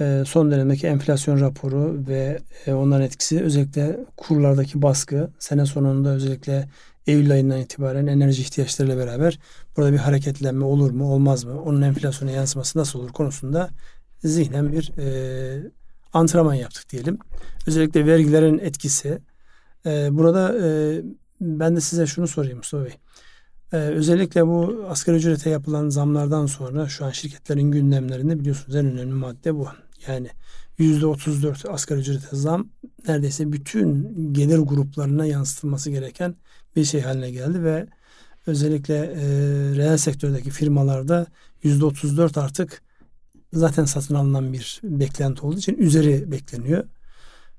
e, 0.00 0.22
son 0.26 0.50
dönemdeki 0.50 0.86
enflasyon 0.86 1.40
raporu 1.40 2.04
ve 2.08 2.38
e, 2.66 2.72
onların 2.72 3.06
etkisi 3.06 3.42
özellikle 3.42 3.98
kurlardaki 4.16 4.82
baskı 4.82 5.30
sene 5.38 5.66
sonunda 5.66 6.10
özellikle 6.10 6.68
Eylül 7.06 7.32
ayından 7.32 7.60
itibaren 7.60 8.06
enerji 8.06 8.42
ihtiyaçlarıyla 8.42 8.98
beraber 8.98 9.38
burada 9.76 9.92
bir 9.92 9.98
hareketlenme 9.98 10.64
olur 10.64 10.90
mu 10.90 11.12
olmaz 11.12 11.44
mı? 11.44 11.62
Onun 11.62 11.82
enflasyona 11.82 12.30
yansıması 12.30 12.78
nasıl 12.78 12.98
olur 12.98 13.12
konusunda 13.12 13.70
zihnen 14.24 14.72
bir 14.72 14.92
e, 14.98 15.70
antrenman 16.12 16.54
yaptık 16.54 16.90
diyelim. 16.90 17.18
Özellikle 17.66 18.06
vergilerin 18.06 18.58
etkisi. 18.58 19.18
E, 19.86 20.08
burada 20.10 20.54
e, 20.66 21.02
ben 21.40 21.76
de 21.76 21.80
size 21.80 22.06
şunu 22.06 22.28
sorayım 22.28 22.58
Mustafa 22.58 22.84
Bey. 22.84 22.92
Ee, 23.72 23.76
özellikle 23.76 24.46
bu 24.46 24.84
asgari 24.88 25.16
ücrete 25.16 25.50
yapılan 25.50 25.88
zamlardan 25.88 26.46
sonra 26.46 26.88
şu 26.88 27.04
an 27.04 27.10
şirketlerin 27.10 27.70
gündemlerinde 27.70 28.40
biliyorsunuz 28.40 28.76
en 28.76 28.86
önemli 28.86 29.14
madde 29.14 29.54
bu. 29.54 29.68
Yani 30.08 30.28
yüzde 30.78 31.06
34 31.06 31.66
asgari 31.66 32.00
ücrete 32.00 32.36
zam 32.36 32.68
neredeyse 33.08 33.52
bütün 33.52 34.14
gelir 34.32 34.58
gruplarına 34.58 35.26
yansıtılması 35.26 35.90
gereken 35.90 36.34
bir 36.76 36.84
şey 36.84 37.00
haline 37.00 37.30
geldi 37.30 37.64
ve 37.64 37.86
özellikle 38.46 38.94
e, 38.94 39.26
reel 39.76 39.96
sektördeki 39.96 40.50
firmalarda 40.50 41.26
yüzde 41.62 41.84
34 41.84 42.38
artık 42.38 42.82
zaten 43.52 43.84
satın 43.84 44.14
alınan 44.14 44.52
bir 44.52 44.80
beklenti 44.82 45.46
olduğu 45.46 45.58
için 45.58 45.76
üzeri 45.78 46.30
bekleniyor. 46.32 46.84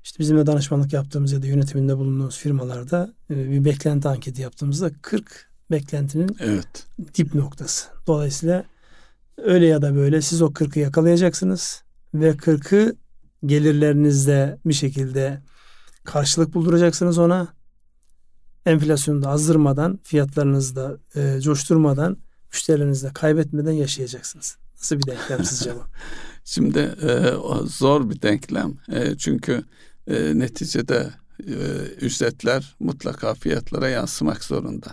İşte 0.04 0.18
bizimle 0.18 0.46
danışmanlık 0.46 0.92
yaptığımız 0.92 1.32
ya 1.32 1.42
da 1.42 1.46
yönetiminde 1.46 1.96
bulunduğumuz 1.96 2.38
firmalarda 2.38 3.12
e, 3.30 3.50
bir 3.50 3.64
beklenti 3.64 4.08
anketi 4.08 4.42
yaptığımızda 4.42 4.90
40 5.02 5.50
beklentinin 5.70 6.36
evet. 6.40 6.86
dip 7.14 7.34
noktası. 7.34 7.88
Dolayısıyla 8.06 8.64
öyle 9.36 9.66
ya 9.66 9.82
da 9.82 9.94
böyle 9.94 10.22
siz 10.22 10.42
o 10.42 10.46
40'ı 10.46 10.82
yakalayacaksınız 10.82 11.82
ve 12.14 12.30
40'ı 12.30 12.96
gelirlerinizde 13.46 14.58
bir 14.66 14.74
şekilde 14.74 15.40
karşılık 16.04 16.54
bulduracaksınız 16.54 17.18
ona. 17.18 17.57
Enflasyonu 18.68 19.22
da 19.22 19.28
azdırmadan, 19.28 19.98
fiyatlarınızı 20.02 20.76
da 20.76 20.98
e, 21.16 21.40
coşturmadan, 21.40 22.16
müşterilerinizi 22.52 23.06
de 23.06 23.12
kaybetmeden 23.12 23.72
yaşayacaksınız. 23.72 24.56
Nasıl 24.76 24.98
bir 24.98 25.06
denklem 25.06 25.44
sizce 25.44 25.74
bu? 25.74 25.78
Şimdi 26.44 26.78
e, 26.78 27.32
zor 27.64 28.10
bir 28.10 28.22
denklem. 28.22 28.74
E, 28.92 29.16
çünkü 29.18 29.64
e, 30.06 30.38
neticede 30.38 31.10
e, 31.46 31.54
ücretler 32.00 32.76
mutlaka 32.80 33.34
fiyatlara 33.34 33.88
yansımak 33.88 34.44
zorunda. 34.44 34.86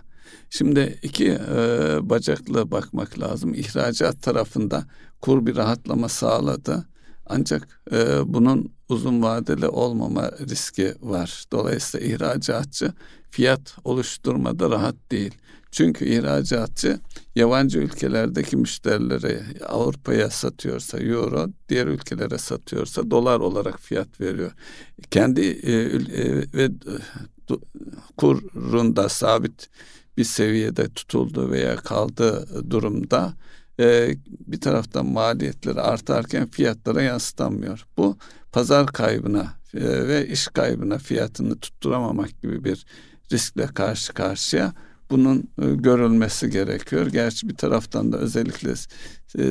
Şimdi 0.49 0.99
iki 1.03 1.31
e, 1.31 1.57
bacaklı 2.01 2.71
bakmak 2.71 3.19
lazım. 3.19 3.53
İhracat 3.53 4.21
tarafında 4.21 4.85
kur 5.21 5.45
bir 5.45 5.55
rahatlama 5.55 6.09
sağladı. 6.09 6.85
Ancak 7.25 7.81
e, 7.91 8.33
bunun 8.33 8.74
uzun 8.89 9.23
vadeli 9.23 9.67
olmama 9.67 10.31
riski 10.49 10.93
var. 11.01 11.45
Dolayısıyla 11.51 12.07
ihracatçı 12.07 12.93
fiyat 13.31 13.77
oluşturmada 13.83 14.69
rahat 14.69 14.95
değil. 15.11 15.31
Çünkü 15.71 16.05
ihracatçı 16.05 16.99
yabancı 17.35 17.79
ülkelerdeki 17.79 18.57
müşterilere 18.57 19.43
Avrupa'ya 19.67 20.29
satıyorsa 20.29 20.99
euro, 20.99 21.47
diğer 21.69 21.87
ülkelere 21.87 22.37
satıyorsa 22.37 23.11
dolar 23.11 23.39
olarak 23.39 23.79
fiyat 23.79 24.21
veriyor. 24.21 24.51
Kendi 25.11 25.41
e, 25.41 25.73
e, 25.73 26.43
ve 26.53 26.69
kurunda 28.17 29.09
sabit 29.09 29.69
bir 30.17 30.23
seviyede 30.23 30.89
tutuldu 30.89 31.51
veya 31.51 31.75
kaldığı 31.75 32.69
durumda 32.71 33.33
e, 33.79 34.15
bir 34.47 34.61
taraftan 34.61 35.05
maliyetleri 35.05 35.81
artarken 35.81 36.47
fiyatlara 36.47 37.01
yansıtamıyor. 37.01 37.85
Bu 37.97 38.17
pazar 38.55 38.87
kaybına 38.87 39.53
e, 39.73 40.07
ve 40.07 40.27
iş 40.27 40.47
kaybına 40.47 40.97
fiyatını 40.97 41.59
tutturamamak 41.59 42.41
gibi 42.41 42.63
bir 42.63 42.85
riskle 43.31 43.67
karşı 43.67 44.13
karşıya 44.13 44.73
bunun 45.09 45.49
e, 45.61 45.65
görülmesi 45.75 46.49
gerekiyor. 46.49 47.07
Gerçi 47.07 47.49
bir 47.49 47.55
taraftan 47.55 48.11
da 48.11 48.17
özellikle 48.17 48.71
e, 49.39 49.45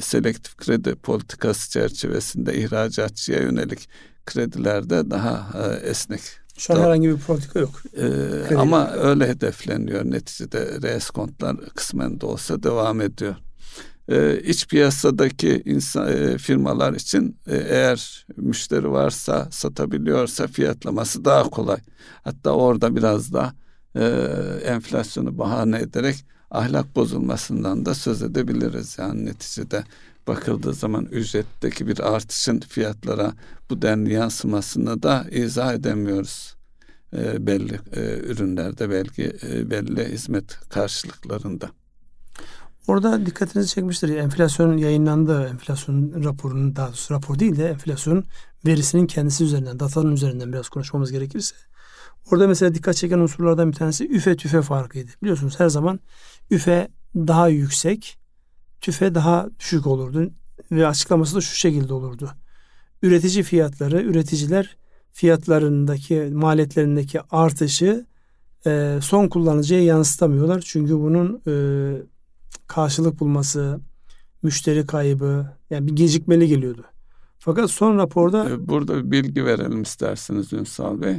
selektif 0.00 0.56
kredi 0.56 0.94
politikası 0.94 1.70
çerçevesinde 1.70 2.58
ihracatçıya 2.58 3.42
yönelik 3.42 3.88
kredilerde 4.26 5.10
daha 5.10 5.62
e, 5.62 5.88
esnek 5.88 6.20
şu 6.58 6.74
an 6.74 6.80
herhangi 6.80 7.08
bir 7.08 7.18
politika 7.18 7.58
yok. 7.58 7.82
Ee, 8.50 8.56
ama 8.56 8.90
öyle 8.90 9.28
hedefleniyor. 9.28 10.04
Neticede 10.04 10.82
reeskontlar 10.82 11.56
kısmen 11.74 12.20
de 12.20 12.26
olsa 12.26 12.62
devam 12.62 13.00
ediyor. 13.00 13.36
Ee, 14.08 14.40
iç 14.44 14.66
piyasadaki 14.68 15.62
insan, 15.64 16.12
e, 16.12 16.38
firmalar 16.38 16.92
için 16.92 17.36
e, 17.46 17.56
eğer 17.56 18.26
müşteri 18.36 18.90
varsa 18.90 19.48
satabiliyorsa 19.50 20.46
fiyatlaması 20.46 21.24
daha 21.24 21.42
kolay. 21.42 21.78
Hatta 22.24 22.50
orada 22.50 22.96
biraz 22.96 23.32
da 23.32 23.52
e, 23.96 24.04
enflasyonu 24.64 25.38
bahane 25.38 25.78
ederek 25.78 26.16
ahlak 26.50 26.96
bozulmasından 26.96 27.86
da 27.86 27.94
söz 27.94 28.22
edebiliriz. 28.22 28.98
Yani 28.98 29.24
neticede 29.24 29.84
bakıldığı 30.26 30.74
zaman 30.74 31.04
ücretteki 31.04 31.86
bir 31.86 32.14
artışın 32.14 32.60
fiyatlara 32.60 33.32
bu 33.70 33.82
denli 33.82 34.12
yansımasını 34.12 35.02
da 35.02 35.26
izah 35.30 35.74
edemiyoruz. 35.74 36.56
E, 37.12 37.46
belli 37.46 37.80
e, 37.92 38.18
ürünlerde 38.18 38.90
belki 38.90 39.32
e, 39.42 39.70
belli 39.70 40.12
hizmet 40.12 40.58
karşılıklarında. 40.68 41.70
Orada 42.88 43.26
dikkatinizi 43.26 43.68
çekmiştir. 43.68 44.08
Enflasyon 44.08 44.76
yayınlandı. 44.76 45.48
Enflasyon 45.48 46.24
raporunun 46.24 46.76
daha 46.76 46.88
doğrusu 46.88 47.14
rapor 47.14 47.38
değil 47.38 47.56
de 47.56 47.68
enflasyon 47.68 48.24
verisinin 48.66 49.06
kendisi 49.06 49.44
üzerinden, 49.44 49.80
datanın 49.80 50.12
üzerinden 50.12 50.52
biraz 50.52 50.68
konuşmamız 50.68 51.12
gerekirse. 51.12 51.56
Orada 52.30 52.48
mesela 52.48 52.74
dikkat 52.74 52.96
çeken 52.96 53.18
unsurlardan 53.18 53.68
bir 53.70 53.76
tanesi 53.76 54.08
üfe 54.08 54.36
tüfe 54.36 54.62
farkıydı. 54.62 55.10
Biliyorsunuz 55.22 55.60
her 55.60 55.68
zaman 55.68 56.00
üfe 56.50 56.88
daha 57.14 57.48
yüksek, 57.48 58.18
tüfe 58.80 59.14
daha 59.14 59.48
düşük 59.58 59.86
olurdu 59.86 60.30
ve 60.72 60.86
açıklaması 60.86 61.36
da 61.36 61.40
şu 61.40 61.56
şekilde 61.56 61.94
olurdu. 61.94 62.30
Üretici 63.02 63.42
fiyatları, 63.42 64.02
üreticiler 64.02 64.76
fiyatlarındaki, 65.12 66.30
maliyetlerindeki 66.32 67.20
artışı 67.30 68.06
e, 68.66 68.98
son 69.02 69.28
kullanıcıya 69.28 69.84
yansıtamıyorlar. 69.84 70.60
Çünkü 70.66 70.94
bunun 70.94 71.42
e, 71.46 71.52
karşılık 72.66 73.20
bulması, 73.20 73.80
müşteri 74.42 74.86
kaybı, 74.86 75.46
yani 75.70 75.86
bir 75.86 75.96
gecikmeli 75.96 76.48
geliyordu. 76.48 76.84
Fakat 77.38 77.70
son 77.70 77.98
raporda... 77.98 78.50
E, 78.50 78.68
burada 78.68 79.10
bilgi 79.10 79.44
verelim 79.44 79.82
isterseniz 79.82 80.52
Ünsal 80.52 81.02
Bey. 81.02 81.16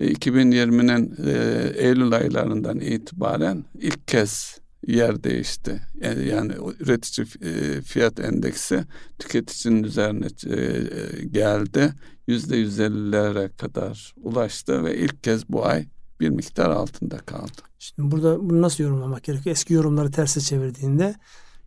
2020'nin 0.00 1.16
e, 1.26 1.32
Eylül 1.76 2.12
aylarından 2.12 2.80
itibaren 2.80 3.64
ilk 3.74 4.08
kez 4.08 4.58
yer 4.86 5.24
değişti. 5.24 5.82
Yani, 5.94 6.28
yani 6.28 6.52
üretici 6.80 7.26
e, 7.42 7.80
fiyat 7.82 8.20
endeksi 8.20 8.84
tüketicinin 9.18 9.82
üzerine 9.82 10.26
e, 10.26 11.24
geldi. 11.24 11.92
Yüzde 12.26 12.56
yüz 12.56 12.80
ellilere 12.80 13.50
kadar 13.56 14.14
ulaştı 14.22 14.84
ve 14.84 14.96
ilk 14.98 15.24
kez 15.24 15.48
bu 15.48 15.66
ay 15.66 15.86
bir 16.20 16.28
miktar 16.28 16.70
altında 16.70 17.18
kaldı. 17.18 17.65
Şimdi 17.94 18.10
burada 18.10 18.50
bunu 18.50 18.62
nasıl 18.62 18.84
yorumlamak 18.84 19.24
gerekiyor? 19.24 19.52
Eski 19.56 19.74
yorumları 19.74 20.10
terse 20.10 20.40
çevirdiğinde 20.40 21.14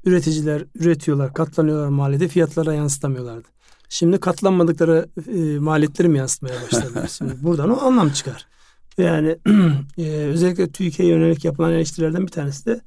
üreticiler 0.06 0.64
üretiyorlar, 0.76 1.34
katlanıyorlar 1.34 1.88
maliyeti 1.88 2.28
fiyatlara 2.28 2.74
yansıtamıyorlardı. 2.74 3.48
Şimdi 3.90 4.20
katlanmadıkları 4.20 5.10
e, 5.28 5.60
maliyetleri 5.60 6.08
mi 6.08 6.18
yansıtmaya 6.18 6.62
başladılar? 6.62 7.08
Şimdi 7.18 7.44
buradan 7.44 7.70
o 7.70 7.82
anlam 7.82 8.10
çıkar. 8.10 8.48
Yani 8.98 9.38
e, 9.98 10.04
özellikle 10.08 10.72
TÜİK'e 10.72 11.06
yönelik 11.06 11.46
yapılan 11.46 11.74
eleştirilerden 11.74 12.28
bir 12.28 12.32
tanesi 12.32 12.66
de 12.66 12.82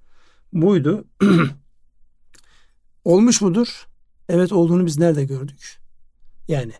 buydu. 0.52 1.04
Olmuş 3.04 3.40
mudur? 3.40 3.86
Evet 4.28 4.52
olduğunu 4.52 4.86
biz 4.86 4.98
nerede 4.98 5.24
gördük? 5.24 5.78
Yani 6.48 6.72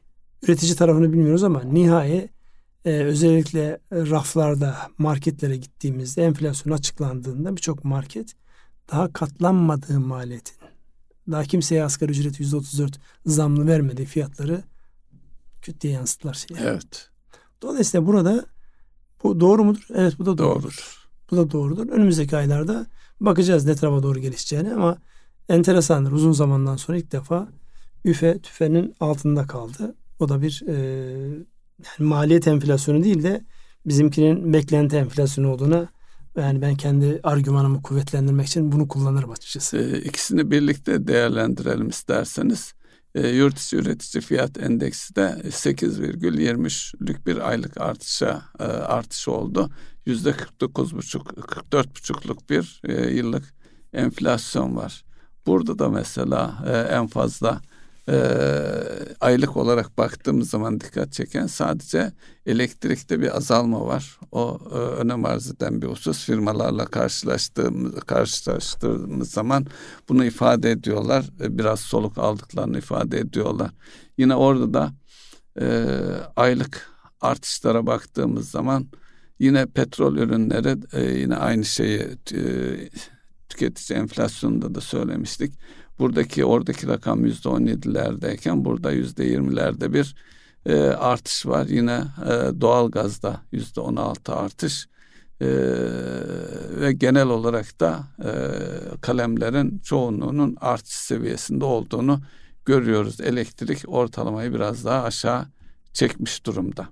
üretici 0.42 0.76
tarafını 0.76 1.12
bilmiyoruz 1.12 1.44
ama 1.44 1.62
nihai 1.62 2.28
e, 2.84 2.90
özellikle 2.90 3.80
raflarda 3.92 4.76
marketlere 4.98 5.56
gittiğimizde 5.56 6.24
enflasyon 6.24 6.72
açıklandığında 6.72 7.56
birçok 7.56 7.84
market 7.84 8.34
daha 8.90 9.12
katlanmadığı 9.12 10.00
maliyetin 10.00 10.62
daha 11.30 11.44
kimseye 11.44 11.84
asgari 11.84 12.10
ücret 12.10 12.40
yüzde 12.40 12.56
otuz 12.56 12.78
dört 12.78 12.98
zamlı 13.26 13.66
vermediği 13.66 14.06
fiyatları 14.06 14.62
küt 15.62 15.80
diye 15.80 15.92
yansıttılar. 15.92 16.34
Şey. 16.34 16.56
Evet. 16.60 17.10
Dolayısıyla 17.62 18.06
burada 18.06 18.46
bu 19.22 19.40
doğru 19.40 19.64
mudur? 19.64 19.86
Evet 19.94 20.18
bu 20.18 20.26
da 20.26 20.38
doğrudur. 20.38 20.62
Doğrudur. 20.62 21.08
Bu 21.30 21.36
da 21.36 21.50
doğrudur. 21.50 21.88
Önümüzdeki 21.88 22.36
aylarda 22.36 22.86
bakacağız 23.20 23.66
ne 23.66 23.74
tarafa 23.74 24.02
doğru 24.02 24.18
gelişeceğini 24.18 24.74
ama 24.74 24.96
enteresandır. 25.48 26.12
Uzun 26.12 26.32
zamandan 26.32 26.76
sonra 26.76 26.98
ilk 26.98 27.12
defa 27.12 27.48
üfe 28.04 28.38
tüfenin 28.38 28.94
altında 29.00 29.46
kaldı. 29.46 29.94
O 30.20 30.28
da 30.28 30.42
bir 30.42 30.62
e, 30.68 31.44
yani 31.78 32.08
maliyet 32.08 32.48
enflasyonu 32.48 33.04
değil 33.04 33.22
de 33.22 33.44
bizimkinin 33.86 34.52
beklenti 34.52 34.96
enflasyonu 34.96 35.52
olduğuna 35.52 35.88
yani 36.36 36.62
ben 36.62 36.74
kendi 36.74 37.20
argümanımı 37.22 37.82
kuvvetlendirmek 37.82 38.46
için 38.46 38.72
bunu 38.72 38.88
kullanırım 38.88 39.30
açıkçası. 39.30 39.78
E, 39.78 39.98
ikisini 39.98 40.50
birlikte 40.50 41.06
değerlendirelim 41.06 41.88
isterseniz. 41.88 42.74
E, 43.14 43.28
yurt 43.28 43.58
içi 43.58 43.76
üretici 43.76 44.22
fiyat 44.22 44.58
endeksi 44.58 45.16
de 45.16 45.36
8,23'lük 45.44 47.26
bir 47.26 47.48
aylık 47.48 47.80
artışa 47.80 48.42
e, 48.60 48.64
artış 48.64 49.28
oldu. 49.28 49.70
Yüzde 50.06 50.30
49,5 50.30 51.18
44,5'luk 51.70 52.50
bir 52.50 52.80
e, 52.84 53.10
yıllık 53.10 53.54
enflasyon 53.92 54.76
var. 54.76 55.04
Burada 55.46 55.78
da 55.78 55.88
mesela 55.88 56.64
e, 56.66 56.94
en 56.94 57.06
fazla 57.06 57.60
e, 58.08 58.14
aylık 59.20 59.56
olarak 59.56 59.98
baktığımız 59.98 60.50
zaman 60.50 60.80
dikkat 60.80 61.12
çeken 61.12 61.46
sadece 61.46 62.12
elektrikte 62.46 63.20
bir 63.20 63.36
azalma 63.36 63.86
var. 63.86 64.18
O 64.32 64.58
e, 64.72 64.74
önem 64.74 65.24
arz 65.24 65.50
eden 65.50 65.82
bir 65.82 65.86
husus. 65.86 66.24
Firmalarla 66.24 66.84
karşılaştığımız, 66.84 68.00
karşılaştığımız 68.00 69.30
zaman 69.30 69.66
bunu 70.08 70.24
ifade 70.24 70.70
ediyorlar. 70.70 71.24
E, 71.40 71.58
biraz 71.58 71.80
soluk 71.80 72.18
aldıklarını 72.18 72.78
ifade 72.78 73.18
ediyorlar. 73.18 73.70
Yine 74.18 74.34
orada 74.34 74.74
da 74.74 74.92
e, 75.60 75.86
aylık 76.36 76.92
artışlara 77.20 77.86
baktığımız 77.86 78.50
zaman 78.50 78.86
yine 79.38 79.66
petrol 79.66 80.16
ürünleri 80.16 80.76
e, 80.92 81.18
yine 81.18 81.36
aynı 81.36 81.64
şeyi 81.64 82.00
e, 82.32 82.40
tüketici 83.48 83.98
enflasyonunda 83.98 84.74
da 84.74 84.80
söylemiştik 84.80 85.54
Buradaki 86.02 86.44
oradaki 86.44 86.88
rakam 86.88 87.24
yüzde 87.24 87.48
on 87.48 87.66
yedilerdeyken 87.66 88.64
burada 88.64 88.90
yüzde 88.90 89.24
yirmilerde 89.24 89.92
bir 89.92 90.14
e, 90.66 90.76
artış 90.82 91.46
var. 91.46 91.66
Yine 91.66 92.04
e, 92.26 92.60
doğal 92.60 92.90
gazda 92.90 93.40
yüzde 93.52 93.80
on 93.80 93.96
altı 93.96 94.34
artış 94.34 94.88
e, 95.40 95.48
ve 96.80 96.92
genel 96.92 97.28
olarak 97.28 97.80
da 97.80 98.00
e, 98.24 98.30
kalemlerin 99.00 99.78
çoğunluğunun 99.78 100.56
artış 100.60 100.94
seviyesinde 100.94 101.64
olduğunu 101.64 102.20
görüyoruz. 102.64 103.20
Elektrik 103.20 103.84
ortalamayı 103.86 104.54
biraz 104.54 104.84
daha 104.84 105.02
aşağı 105.02 105.46
çekmiş 105.92 106.46
durumda. 106.46 106.88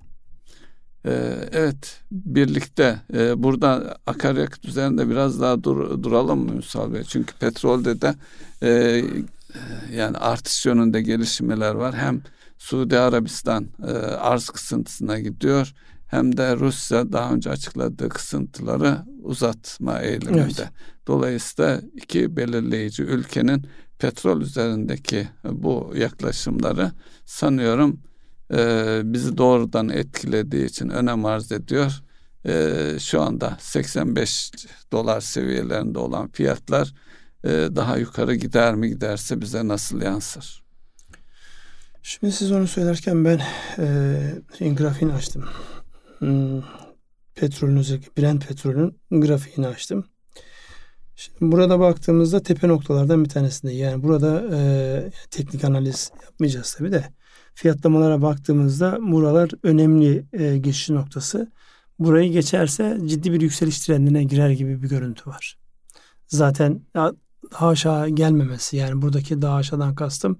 Ee, 1.05 1.35
evet, 1.51 2.01
birlikte 2.11 3.01
e, 3.13 3.43
burada 3.43 3.97
akaryakıt 4.07 4.65
üzerinde 4.65 5.09
biraz 5.09 5.41
daha 5.41 5.63
dur, 5.63 6.03
duralım 6.03 6.39
mı 6.45 6.55
Ünsal 6.55 6.93
Bey? 6.93 7.03
Çünkü 7.03 7.33
petrolde 7.33 8.01
de 8.01 8.15
e, 8.63 9.03
yani 9.91 10.17
artış 10.17 10.65
yönünde 10.65 11.01
gelişmeler 11.01 11.75
var. 11.75 11.95
Hem 11.95 12.21
Suudi 12.57 12.99
Arabistan 12.99 13.67
e, 13.87 13.91
arz 13.91 14.49
kısıntısına 14.49 15.19
gidiyor 15.19 15.73
hem 16.07 16.37
de 16.37 16.55
Rusya 16.55 17.11
daha 17.11 17.33
önce 17.33 17.49
açıkladığı 17.49 18.09
kısıntıları 18.09 18.97
uzatma 19.23 19.99
eğiliminde. 19.99 20.41
Evet. 20.41 20.69
Dolayısıyla 21.07 21.81
iki 21.95 22.37
belirleyici 22.37 23.03
ülkenin 23.03 23.65
petrol 23.99 24.41
üzerindeki 24.41 25.27
bu 25.43 25.93
yaklaşımları 25.95 26.91
sanıyorum 27.25 27.99
e, 28.53 29.01
bizi 29.03 29.37
doğrudan 29.37 29.89
etkilediği 29.89 30.65
için 30.65 30.89
önem 30.89 31.25
arz 31.25 31.51
ediyor. 31.51 32.01
E, 32.45 32.75
şu 32.99 33.21
anda 33.21 33.57
85 33.59 34.51
dolar 34.91 35.21
seviyelerinde 35.21 35.99
olan 35.99 36.27
fiyatlar 36.27 36.93
daha 37.45 37.97
yukarı 37.97 38.35
gider 38.35 38.75
mi 38.75 38.89
giderse 38.89 39.41
bize 39.41 39.67
nasıl 39.67 40.01
yansır? 40.01 40.63
Şimdi 42.03 42.33
siz 42.33 42.51
onu 42.51 42.67
söylerken 42.67 43.25
ben 43.25 43.41
e, 44.59 44.69
grafiğini 44.69 45.13
açtım. 45.13 45.45
Hmm, 46.19 46.61
petrolün 47.35 47.77
özellikle 47.77 48.21
Brent 48.21 48.47
petrolün 48.47 48.99
grafiğini 49.11 49.67
açtım. 49.67 50.05
Şimdi 51.15 51.51
burada 51.51 51.79
baktığımızda 51.79 52.43
tepe 52.43 52.67
noktalardan 52.67 53.23
bir 53.23 53.29
tanesinde 53.29 53.73
yani 53.73 54.03
burada 54.03 54.43
e, 54.53 55.11
teknik 55.31 55.63
analiz 55.63 56.11
yapmayacağız 56.23 56.73
tabi 56.73 56.91
de 56.91 57.05
fiyatlamalara 57.53 58.21
baktığımızda 58.21 58.97
buralar 59.01 59.49
önemli 59.63 60.25
e, 60.33 60.57
geçiş 60.57 60.89
noktası. 60.89 61.51
Burayı 61.99 62.31
geçerse 62.31 62.97
ciddi 63.05 63.31
bir 63.31 63.41
yükseliş 63.41 63.79
trendine 63.79 64.23
girer 64.23 64.49
gibi 64.49 64.83
bir 64.83 64.89
görüntü 64.89 65.29
var. 65.29 65.57
Zaten 66.27 66.81
daha 67.51 67.67
aşağı 67.67 68.09
gelmemesi 68.09 68.77
yani 68.77 69.01
buradaki 69.01 69.41
daha 69.41 69.55
aşağıdan 69.55 69.95
kastım 69.95 70.39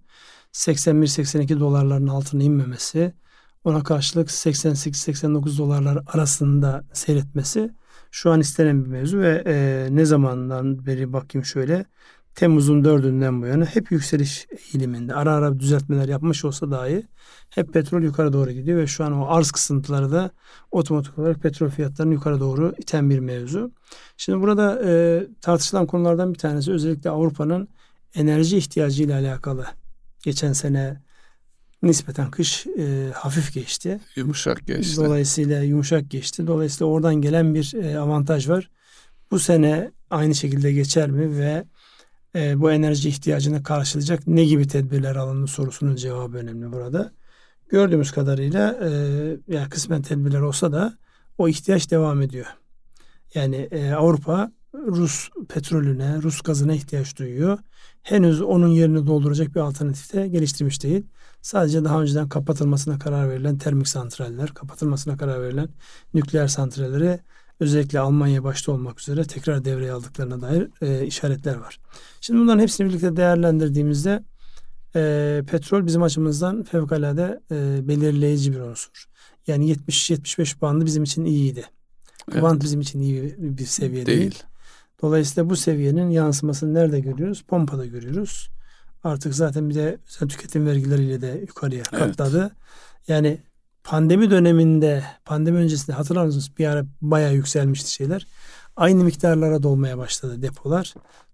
81-82 0.54 1.60
dolarların 1.60 2.08
altına 2.08 2.44
inmemesi 2.44 3.14
ona 3.64 3.84
karşılık 3.84 4.30
88-89 4.30 5.58
dolarlar 5.58 6.04
arasında 6.08 6.84
seyretmesi 6.94 7.72
şu 8.12 8.32
an 8.32 8.40
istenen 8.40 8.86
bir 8.86 8.90
mevzu 8.90 9.20
ve 9.20 9.44
e, 9.46 9.88
ne 9.92 10.06
zamandan 10.06 10.86
beri 10.86 11.14
bakayım 11.14 11.46
şöyle 11.46 11.86
Temmuz'un 12.36 12.84
dördünden 12.84 13.42
bu 13.42 13.46
yana 13.46 13.66
hep 13.66 13.92
yükseliş 13.92 14.48
eğiliminde. 14.52 15.16
Ara 15.16 15.34
ara 15.34 15.60
düzeltmeler 15.60 16.08
yapmış 16.08 16.46
olsa 16.46 16.72
dahi 16.72 17.04
hep 17.50 17.74
petrol 17.74 18.02
yukarı 18.02 18.34
doğru 18.34 18.52
gidiyor 18.52 18.78
ve 18.78 18.88
şu 18.88 19.04
an 19.04 19.14
o 19.14 19.26
arz 19.28 19.52
kısıntıları 19.52 20.12
da 20.12 20.32
otomatik 20.72 21.20
olarak 21.20 21.42
petrol 21.42 21.70
fiyatlarını 21.70 22.14
yukarı 22.14 22.40
doğru 22.40 22.74
iten 22.78 23.10
bir 23.10 23.20
mevzu. 23.20 23.72
Şimdi 24.18 24.42
burada 24.42 24.82
e, 24.86 25.24
tartışılan 25.42 25.86
konulardan 25.88 26.34
bir 26.34 26.40
tanesi 26.40 26.72
özellikle 26.72 27.10
Avrupa'nın 27.10 27.68
enerji 28.16 28.58
ihtiyacı 28.58 29.04
ile 29.04 29.16
alakalı. 29.16 29.66
Geçen 30.24 30.54
sene 30.54 31.02
nispeten 31.84 32.32
kış 32.32 32.68
e, 32.68 33.12
hafif 33.14 33.54
geçti. 33.54 34.00
Yumuşak 34.16 34.68
geçti. 34.68 34.98
Dolayısıyla 34.98 35.64
yumuşak 35.64 36.12
geçti. 36.12 36.48
Dolayısıyla 36.48 36.86
oradan 36.86 37.16
gelen 37.16 37.56
bir 37.56 37.74
e, 37.74 38.00
avantaj 38.00 38.50
var. 38.50 38.70
Bu 39.32 39.40
sene 39.40 39.92
aynı 40.10 40.36
şekilde 40.36 40.72
geçer 40.72 41.10
mi 41.10 41.38
ve 41.38 41.66
e, 42.36 42.62
bu 42.62 42.72
enerji 42.72 43.10
ihtiyacını 43.10 43.64
karşılayacak 43.64 44.28
ne 44.28 44.46
gibi 44.46 44.68
tedbirler 44.68 45.16
alındı 45.16 45.48
sorusunun 45.48 45.96
cevabı 45.96 46.38
önemli 46.38 46.72
burada. 46.72 47.12
Gördüğümüz 47.70 48.12
kadarıyla 48.12 48.80
e, 48.84 48.90
yani 49.48 49.70
kısmen 49.70 50.02
tedbirler 50.02 50.42
olsa 50.42 50.72
da 50.72 50.98
o 51.38 51.48
ihtiyaç 51.48 51.92
devam 51.92 52.22
ediyor. 52.22 52.48
Yani 53.34 53.56
e, 53.56 53.92
Avrupa 53.92 54.52
Rus 54.74 55.30
petrolüne, 55.50 56.22
Rus 56.22 56.42
gazına 56.42 56.74
ihtiyaç 56.74 57.18
duyuyor. 57.20 57.60
Henüz 58.04 58.42
onun 58.42 58.68
yerini 58.68 59.08
dolduracak 59.08 59.56
bir 59.56 59.60
alternatif 59.60 60.14
de 60.14 60.28
geliştirmiş 60.28 60.84
değil. 60.84 61.06
Sadece 61.42 61.84
daha 61.84 62.02
önceden 62.02 62.30
kapatılmasına 62.30 63.00
karar 63.00 63.30
verilen 63.30 63.58
termik 63.58 63.88
santraller, 63.88 64.50
kapatılmasına 64.54 65.18
karar 65.18 65.42
verilen 65.42 65.70
nükleer 66.14 66.48
santralleri 66.48 67.20
özellikle 67.62 68.00
Almanya 68.00 68.44
başta 68.44 68.72
olmak 68.72 69.00
üzere 69.00 69.24
tekrar 69.24 69.66
devreye 69.66 69.92
aldıklarına 69.92 70.42
dair 70.42 70.68
e, 70.82 71.06
işaretler 71.06 71.56
var. 71.56 71.80
Şimdi 72.22 72.40
bunların 72.40 72.60
hepsini 72.60 72.90
birlikte 72.90 73.16
değerlendirdiğimizde 73.16 74.24
e, 74.96 75.44
petrol 75.48 75.86
bizim 75.86 76.04
açımızdan 76.04 76.64
fevkalade 76.64 77.40
e, 77.52 77.88
belirleyici 77.88 78.54
bir 78.54 78.60
unsur. 78.60 79.06
Yani 79.48 79.72
70-75 79.72 80.62
bandı 80.62 80.86
bizim 80.86 81.04
için 81.04 81.26
iyiydi. 81.26 81.66
Evet. 82.32 82.44
Band 82.44 82.62
bizim 82.62 82.82
için 82.82 83.02
iyi 83.02 83.36
bir 83.38 83.66
seviye 83.66 84.06
değil. 84.06 84.20
değil. 84.20 84.44
Dolayısıyla 85.02 85.50
bu 85.50 85.56
seviyenin 85.56 86.10
yansımasını 86.10 86.74
nerede 86.74 87.00
görüyoruz? 87.00 87.42
Pompada 87.42 87.86
görüyoruz. 87.86 88.50
Artık 89.04 89.36
zaten 89.36 89.70
bir 89.70 89.76
de 89.76 89.98
tüketim 90.20 90.66
vergileriyle 90.66 91.22
de 91.22 91.38
yukarıya 91.48 91.84
katladı. 91.84 92.42
Evet. 92.42 92.52
Yani 93.08 93.40
pandemi 93.84 94.30
döneminde, 94.30 95.04
pandemi 95.26 95.58
öncesinde 95.58 95.96
hatırlar 95.96 96.26
mısınız? 96.26 96.52
Bir 96.58 96.66
ara 96.66 96.86
bayağı 97.02 97.34
yükselmişti 97.34 97.92
şeyler. 97.92 98.28
Aynı 98.76 99.04
miktarlara 99.04 99.64
dolmaya 99.64 99.98
başladı 99.98 100.42
depolar. 100.42 100.94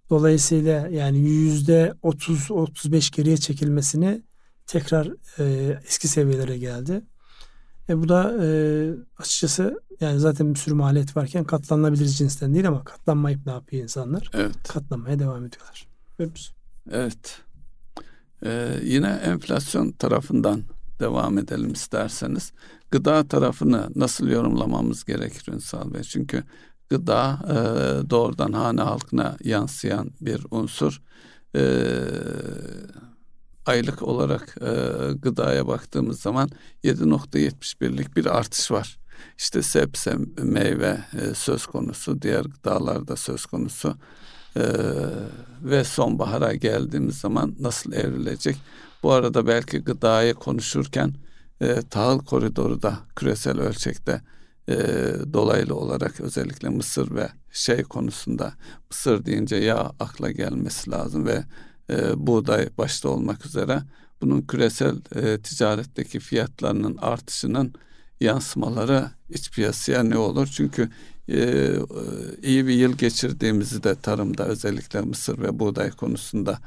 Dolayısıyla 0.10 0.88
yani 0.88 1.20
yüzde 1.20 1.94
30-35 2.04 3.16
geriye 3.16 3.38
çekilmesini 3.38 4.22
tekrar 4.68 5.12
e, 5.40 5.78
eski 5.88 6.08
seviyelere 6.08 6.58
geldi. 6.58 7.02
E 7.90 7.98
bu 7.98 8.10
da 8.10 8.46
e, 8.46 8.50
açıkçası 9.18 9.82
yani 10.02 10.20
zaten 10.20 10.54
bir 10.54 10.60
sürü 10.60 10.76
maliyet 10.76 11.18
varken 11.18 11.44
katlanabilir 11.44 12.06
cinsten 12.06 12.54
değil 12.54 12.68
ama 12.68 12.84
katlanmayıp 12.84 13.46
ne 13.46 13.52
yapıyor 13.52 13.84
insanlar? 13.84 14.32
Evet. 14.34 14.68
Katlanmaya 14.68 15.20
devam 15.20 15.46
ediyorlar. 15.46 15.88
Görüyoruz. 16.18 16.54
Evet. 16.92 17.42
Ee, 18.46 18.80
yine 18.84 19.08
enflasyon 19.08 19.92
tarafından 19.92 20.64
devam 21.00 21.38
edelim 21.38 21.74
isterseniz. 21.74 22.52
Gıda 22.92 23.28
tarafını 23.28 23.90
nasıl 23.96 24.28
yorumlamamız 24.28 25.06
gerekir 25.06 25.54
Ünsal 25.54 25.94
Bey? 25.94 26.04
Çünkü 26.04 26.44
gıda 26.90 27.40
e, 27.50 27.56
doğrudan 28.10 28.52
hane 28.52 28.82
halkına 28.82 29.38
yansıyan 29.44 30.12
bir 30.22 30.46
unsur. 30.52 31.02
E, 31.56 31.84
aylık 33.66 34.02
olarak 34.02 34.58
e, 34.62 34.74
gıdaya 35.14 35.68
baktığımız 35.68 36.22
zaman 36.22 36.50
7.71'lik 36.84 38.16
bir 38.16 38.26
artış 38.26 38.72
var. 38.72 38.98
İşte 39.38 39.62
sebze, 39.62 40.16
meyve 40.38 41.00
e, 41.22 41.34
söz 41.34 41.66
konusu, 41.66 42.22
diğer 42.22 42.46
gıdalarda 42.46 43.16
söz 43.16 43.46
konusu. 43.46 43.96
E, 44.58 44.64
ve 45.64 45.84
sonbahara 45.84 46.54
geldiğimiz 46.54 47.18
zaman 47.18 47.56
nasıl 47.60 47.94
evrilecek? 47.94 48.58
Bu 49.04 49.12
arada 49.12 49.48
belki 49.48 49.80
gıdayı 49.80 50.34
konuşurken 50.34 51.14
e, 51.62 51.82
tahıl 51.90 52.20
koridoru 52.20 52.82
da 52.82 53.00
küresel 53.16 53.60
ölçekte 53.60 54.22
e, 54.70 54.76
dolaylı 55.34 55.76
olarak 55.76 56.22
özellikle 56.22 56.70
Mısır 56.70 57.16
ve 57.16 57.30
şey 57.52 57.84
konusunda 57.84 58.54
Mısır 58.90 59.26
deyince 59.26 59.56
yağ 59.56 59.92
akla 60.00 60.32
gelmesi 60.32 60.92
lazım 60.92 61.26
ve 61.26 61.44
e, 61.90 62.28
buğday 62.28 62.70
başta 62.78 63.10
olmak 63.10 63.46
üzere 63.46 63.82
bunun 64.22 64.42
küresel 64.42 64.96
e, 65.16 65.42
ticaretteki 65.42 66.20
fiyatlarının 66.20 66.98
artışının 66.98 67.74
yansımaları 68.20 69.10
iç 69.30 69.52
piyasaya 69.52 70.04
ne 70.04 70.18
olur? 70.18 70.48
Çünkü 70.52 70.90
e, 71.30 71.74
iyi 72.44 72.68
bir 72.68 72.74
yıl 72.74 72.94
geçirdiğimizi 72.94 73.84
de 73.84 73.96
tarımda 73.96 74.46
özellikle 74.46 75.02
mısır 75.02 75.42
ve 75.42 75.60
buğday 75.60 75.92
konusunda 75.92 76.60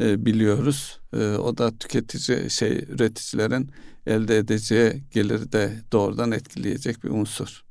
e, 0.00 0.26
biliyoruz. 0.26 1.00
E, 1.12 1.18
o 1.18 1.58
da 1.58 1.78
tüketici 1.78 2.50
şey 2.50 2.84
üreticilerin 2.88 3.70
elde 4.06 4.38
edeceği 4.38 5.04
geliri 5.10 5.52
de 5.52 5.72
doğrudan 5.92 6.32
etkileyecek 6.32 7.04
bir 7.04 7.10
unsur. 7.10 7.64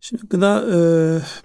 Şimdi 0.00 0.26
gıda 0.26 0.64
e, 0.72 0.78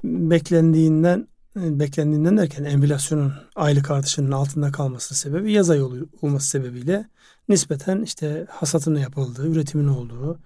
beklendiğinden 0.03 1.27
e, 1.57 1.79
beklendiğinden 1.79 2.37
derken 2.37 2.63
enflasyonun 2.63 3.33
aylık 3.55 3.91
artışının 3.91 4.31
altında 4.31 4.71
kalması 4.71 5.15
sebebi 5.15 5.51
yaz 5.51 5.69
ayı 5.69 5.85
olması 6.21 6.49
sebebiyle 6.49 7.09
nispeten 7.49 8.01
işte 8.01 8.47
hasatının 8.49 8.99
yapıldığı, 8.99 9.47
üretimin 9.47 9.87
olduğu, 9.87 10.39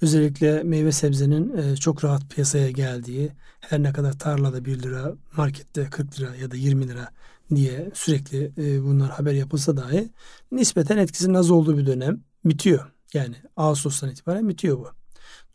özellikle 0.00 0.62
meyve 0.62 0.92
sebzenin 0.92 1.56
e, 1.56 1.76
çok 1.76 2.04
rahat 2.04 2.30
piyasaya 2.30 2.70
geldiği, 2.70 3.32
her 3.60 3.82
ne 3.82 3.92
kadar 3.92 4.18
tarlada 4.18 4.64
1 4.64 4.82
lira, 4.82 5.12
markette 5.36 5.90
40 5.90 6.20
lira 6.20 6.36
ya 6.36 6.50
da 6.50 6.56
20 6.56 6.88
lira 6.88 7.08
diye 7.54 7.90
sürekli 7.94 8.52
e, 8.58 8.82
bunlar 8.82 9.10
haber 9.10 9.32
yapılsa 9.32 9.76
dahi 9.76 10.10
nispeten 10.52 10.98
etkisinin 10.98 11.34
az 11.34 11.50
olduğu 11.50 11.78
bir 11.78 11.86
dönem 11.86 12.20
bitiyor. 12.44 12.92
Yani 13.14 13.34
Ağustos'tan 13.56 14.10
itibaren 14.10 14.48
bitiyor 14.48 14.78
bu. 14.78 14.88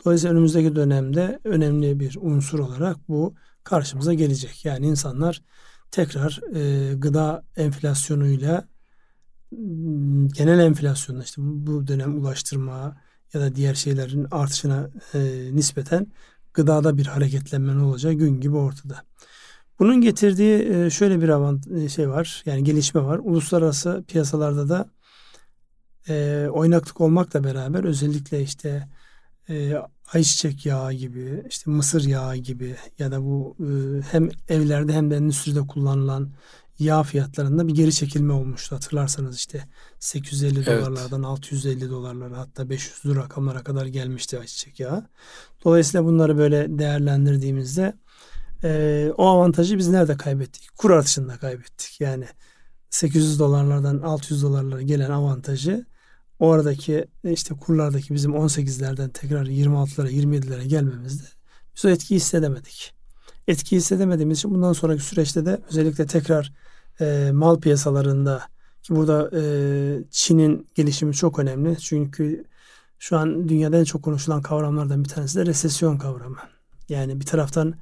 Dolayısıyla 0.05 0.33
önümüzdeki 0.33 0.75
dönemde 0.75 1.39
önemli 1.43 1.99
bir 1.99 2.17
unsur 2.21 2.59
olarak 2.59 3.09
bu 3.09 3.35
karşımıza 3.63 4.13
gelecek. 4.13 4.65
Yani 4.65 4.85
insanlar 4.85 5.41
tekrar 5.91 6.39
e, 6.55 6.93
gıda 6.93 7.43
enflasyonuyla 7.57 8.67
genel 10.33 10.59
enflasyonla 10.59 11.23
işte 11.23 11.41
bu 11.41 11.87
dönem 11.87 12.17
ulaştırma 12.21 12.97
ya 13.33 13.41
da 13.41 13.55
diğer 13.55 13.73
şeylerin 13.73 14.27
artışına 14.31 14.89
e, 15.13 15.19
nispeten 15.55 16.07
gıdada 16.53 16.97
bir 16.97 17.05
hareketlenme 17.05 17.83
olacağı 17.83 18.13
gün 18.13 18.41
gibi 18.41 18.55
ortada. 18.55 19.03
Bunun 19.79 20.01
getirdiği 20.01 20.69
e, 20.73 20.89
şöyle 20.89 21.21
bir 21.21 21.29
avant 21.29 21.67
e, 21.67 21.89
şey 21.89 22.09
var. 22.09 22.43
Yani 22.45 22.63
gelişme 22.63 23.01
var. 23.01 23.19
Uluslararası 23.23 24.03
piyasalarda 24.07 24.69
da 24.69 24.89
e, 26.09 26.47
oynaklık 26.51 27.01
olmakla 27.01 27.43
beraber 27.43 27.83
özellikle 27.83 28.41
işte 28.41 28.87
e, 29.49 29.75
ayçiçek 30.13 30.65
yağı 30.65 30.93
gibi, 30.93 31.43
işte 31.49 31.71
mısır 31.71 32.03
yağı 32.03 32.35
gibi 32.35 32.75
ya 32.99 33.11
da 33.11 33.23
bu 33.23 33.55
e, 33.59 34.01
hem 34.11 34.29
evlerde 34.49 34.93
hem 34.93 35.11
de 35.11 35.15
endüstride 35.15 35.59
kullanılan 35.67 36.29
yağ 36.79 37.03
fiyatlarında 37.03 37.67
bir 37.67 37.75
geri 37.75 37.93
çekilme 37.93 38.33
olmuştu. 38.33 38.75
Hatırlarsanız 38.75 39.35
işte 39.35 39.63
850 39.99 40.59
evet. 40.59 40.67
dolarlardan 40.67 41.23
650 41.23 41.89
dolarlara 41.89 42.37
hatta 42.37 42.69
500 42.69 43.15
rakamlara 43.15 43.63
kadar 43.63 43.85
gelmişti 43.85 44.39
ayçiçek 44.39 44.79
yağı. 44.79 45.07
Dolayısıyla 45.65 46.05
bunları 46.05 46.37
böyle 46.37 46.79
değerlendirdiğimizde 46.79 47.93
e, 48.63 49.11
o 49.17 49.27
avantajı 49.27 49.77
biz 49.77 49.87
nerede 49.87 50.17
kaybettik? 50.17 50.69
Kur 50.77 50.91
artışında 50.91 51.37
kaybettik. 51.37 52.01
Yani 52.01 52.25
800 52.89 53.39
dolarlardan 53.39 54.01
600 54.01 54.43
dolarlara 54.43 54.81
gelen 54.81 55.11
avantajı 55.11 55.85
oradaki 56.39 57.05
işte 57.23 57.55
kurlardaki 57.55 58.13
bizim 58.13 58.31
18'lerden 58.31 59.09
tekrar 59.09 59.45
26'lara 59.45 60.09
27'lere 60.09 60.63
gelmemizde 60.63 61.27
biz 61.75 61.85
o 61.85 61.89
etkiyi 61.89 62.19
hissedemedik. 62.19 62.93
Etki 63.47 63.75
hissedemediğimiz 63.75 64.37
için 64.37 64.51
bundan 64.51 64.73
sonraki 64.73 65.03
süreçte 65.03 65.45
de 65.45 65.61
özellikle 65.69 66.05
tekrar 66.05 66.53
e, 67.01 67.29
mal 67.33 67.59
piyasalarında 67.59 68.43
ki 68.83 68.95
burada 68.95 69.29
e, 69.39 69.41
Çin'in 70.11 70.67
gelişimi 70.75 71.13
çok 71.13 71.39
önemli. 71.39 71.77
Çünkü 71.77 72.43
şu 72.99 73.17
an 73.17 73.49
dünyada 73.49 73.77
en 73.77 73.83
çok 73.83 74.03
konuşulan 74.03 74.41
kavramlardan 74.41 75.03
bir 75.03 75.09
tanesi 75.09 75.39
de 75.39 75.45
resesyon 75.45 75.97
kavramı. 75.97 76.37
Yani 76.89 77.19
bir 77.19 77.25
taraftan 77.25 77.73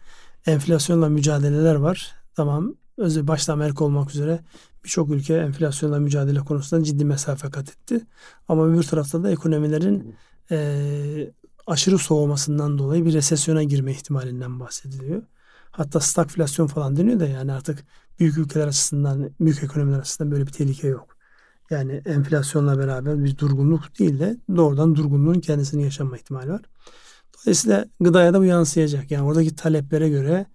enflasyonla 0.47 1.09
mücadeleler 1.09 1.75
var. 1.75 2.15
Tamam 2.35 2.73
özel 2.97 3.27
başta 3.27 3.53
Amerika 3.53 3.85
olmak 3.85 4.09
üzere 4.11 4.39
birçok 4.83 5.09
ülke 5.09 5.37
enflasyonla 5.37 5.99
mücadele 5.99 6.39
konusunda 6.39 6.83
ciddi 6.83 7.05
mesafe 7.05 7.49
kat 7.49 7.69
etti. 7.69 8.01
Ama 8.47 8.73
bir 8.73 8.83
tarafta 8.83 9.23
da 9.23 9.31
ekonomilerin 9.31 10.15
e, 10.51 11.31
aşırı 11.67 11.97
soğumasından 11.97 12.77
dolayı 12.77 13.05
bir 13.05 13.13
resesyona 13.13 13.63
girme 13.63 13.91
ihtimalinden 13.91 14.59
bahsediliyor. 14.59 15.21
Hatta 15.71 15.99
stagflasyon 15.99 16.67
falan 16.67 16.97
deniyor 16.97 17.19
da 17.19 17.27
yani 17.27 17.53
artık 17.53 17.85
büyük 18.19 18.37
ülkeler 18.37 18.67
açısından, 18.67 19.29
büyük 19.39 19.63
ekonomiler 19.63 19.99
açısından 19.99 20.31
böyle 20.31 20.47
bir 20.47 20.51
tehlike 20.51 20.87
yok. 20.87 21.17
Yani 21.69 22.01
enflasyonla 22.05 22.79
beraber 22.79 23.23
bir 23.23 23.37
durgunluk 23.37 23.99
değil 23.99 24.19
de 24.19 24.37
doğrudan 24.55 24.95
durgunluğun 24.95 25.39
kendisini 25.39 25.83
yaşanma 25.83 26.17
ihtimali 26.17 26.51
var. 26.51 26.61
Dolayısıyla 27.47 27.85
gıdaya 27.99 28.33
da 28.33 28.39
bu 28.39 28.45
yansıyacak. 28.45 29.11
Yani 29.11 29.23
oradaki 29.23 29.55
taleplere 29.55 30.09
göre 30.09 30.45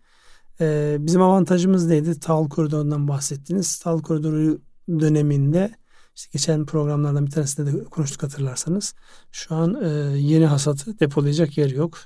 e, 0.61 0.97
bizim 1.01 1.23
avantajımız 1.23 1.87
neydi? 1.87 2.21
Tahıl 2.21 2.49
koridorundan 2.49 3.09
bahsettiniz. 3.09 3.79
Tahıl 3.79 4.03
koridoru 4.03 4.61
döneminde 4.89 5.75
işte 6.17 6.31
geçen 6.33 6.67
programlardan 6.67 7.27
bir 7.27 7.31
tanesinde 7.31 7.73
de 7.73 7.85
konuştuk 7.85 8.23
hatırlarsanız. 8.23 8.95
Şu 9.33 9.55
an 9.55 9.83
e, 9.85 9.89
yeni 10.19 10.47
hasatı 10.47 11.01
depolayacak 11.01 11.59
yer 11.59 11.71
yok. 11.71 11.99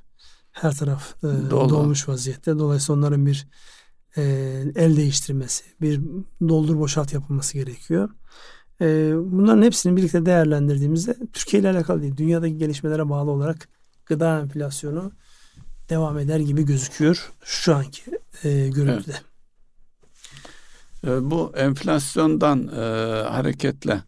Her 0.53 0.75
taraf 0.77 1.15
e, 1.25 1.51
dolmuş 1.51 2.09
vaziyette. 2.09 2.59
Dolayısıyla 2.59 2.99
onların 2.99 3.27
bir 3.27 3.49
e, 4.17 4.23
el 4.77 4.97
değiştirmesi, 4.97 5.65
bir 5.81 6.01
doldur 6.49 6.79
boşalt 6.79 7.13
yapılması 7.13 7.55
gerekiyor. 7.55 8.11
E, 8.81 9.13
bunların 9.17 9.63
hepsini 9.63 9.97
birlikte 9.97 10.27
değerlendirdiğimizde 10.27 11.17
Türkiye 11.33 11.61
ile 11.61 11.71
alakalı 11.71 12.03
değil, 12.03 12.17
dünyadaki 12.17 12.59
gelişmelere 12.59 13.09
bağlı 13.09 13.31
olarak 13.31 13.76
gıda 14.07 14.41
enflasyonu 14.41 15.13
devam 15.89 16.19
eder 16.19 16.41
gibi 16.41 16.63
gözüküyor 16.63 17.33
şu 17.45 17.75
anki 17.75 18.03
e, 18.45 18.69
görüntüde. 18.69 19.17
Evet. 21.05 21.23
E, 21.23 21.31
bu 21.31 21.53
enflasyondan 21.57 22.69
e, 22.69 22.81
hareketle 23.29 24.03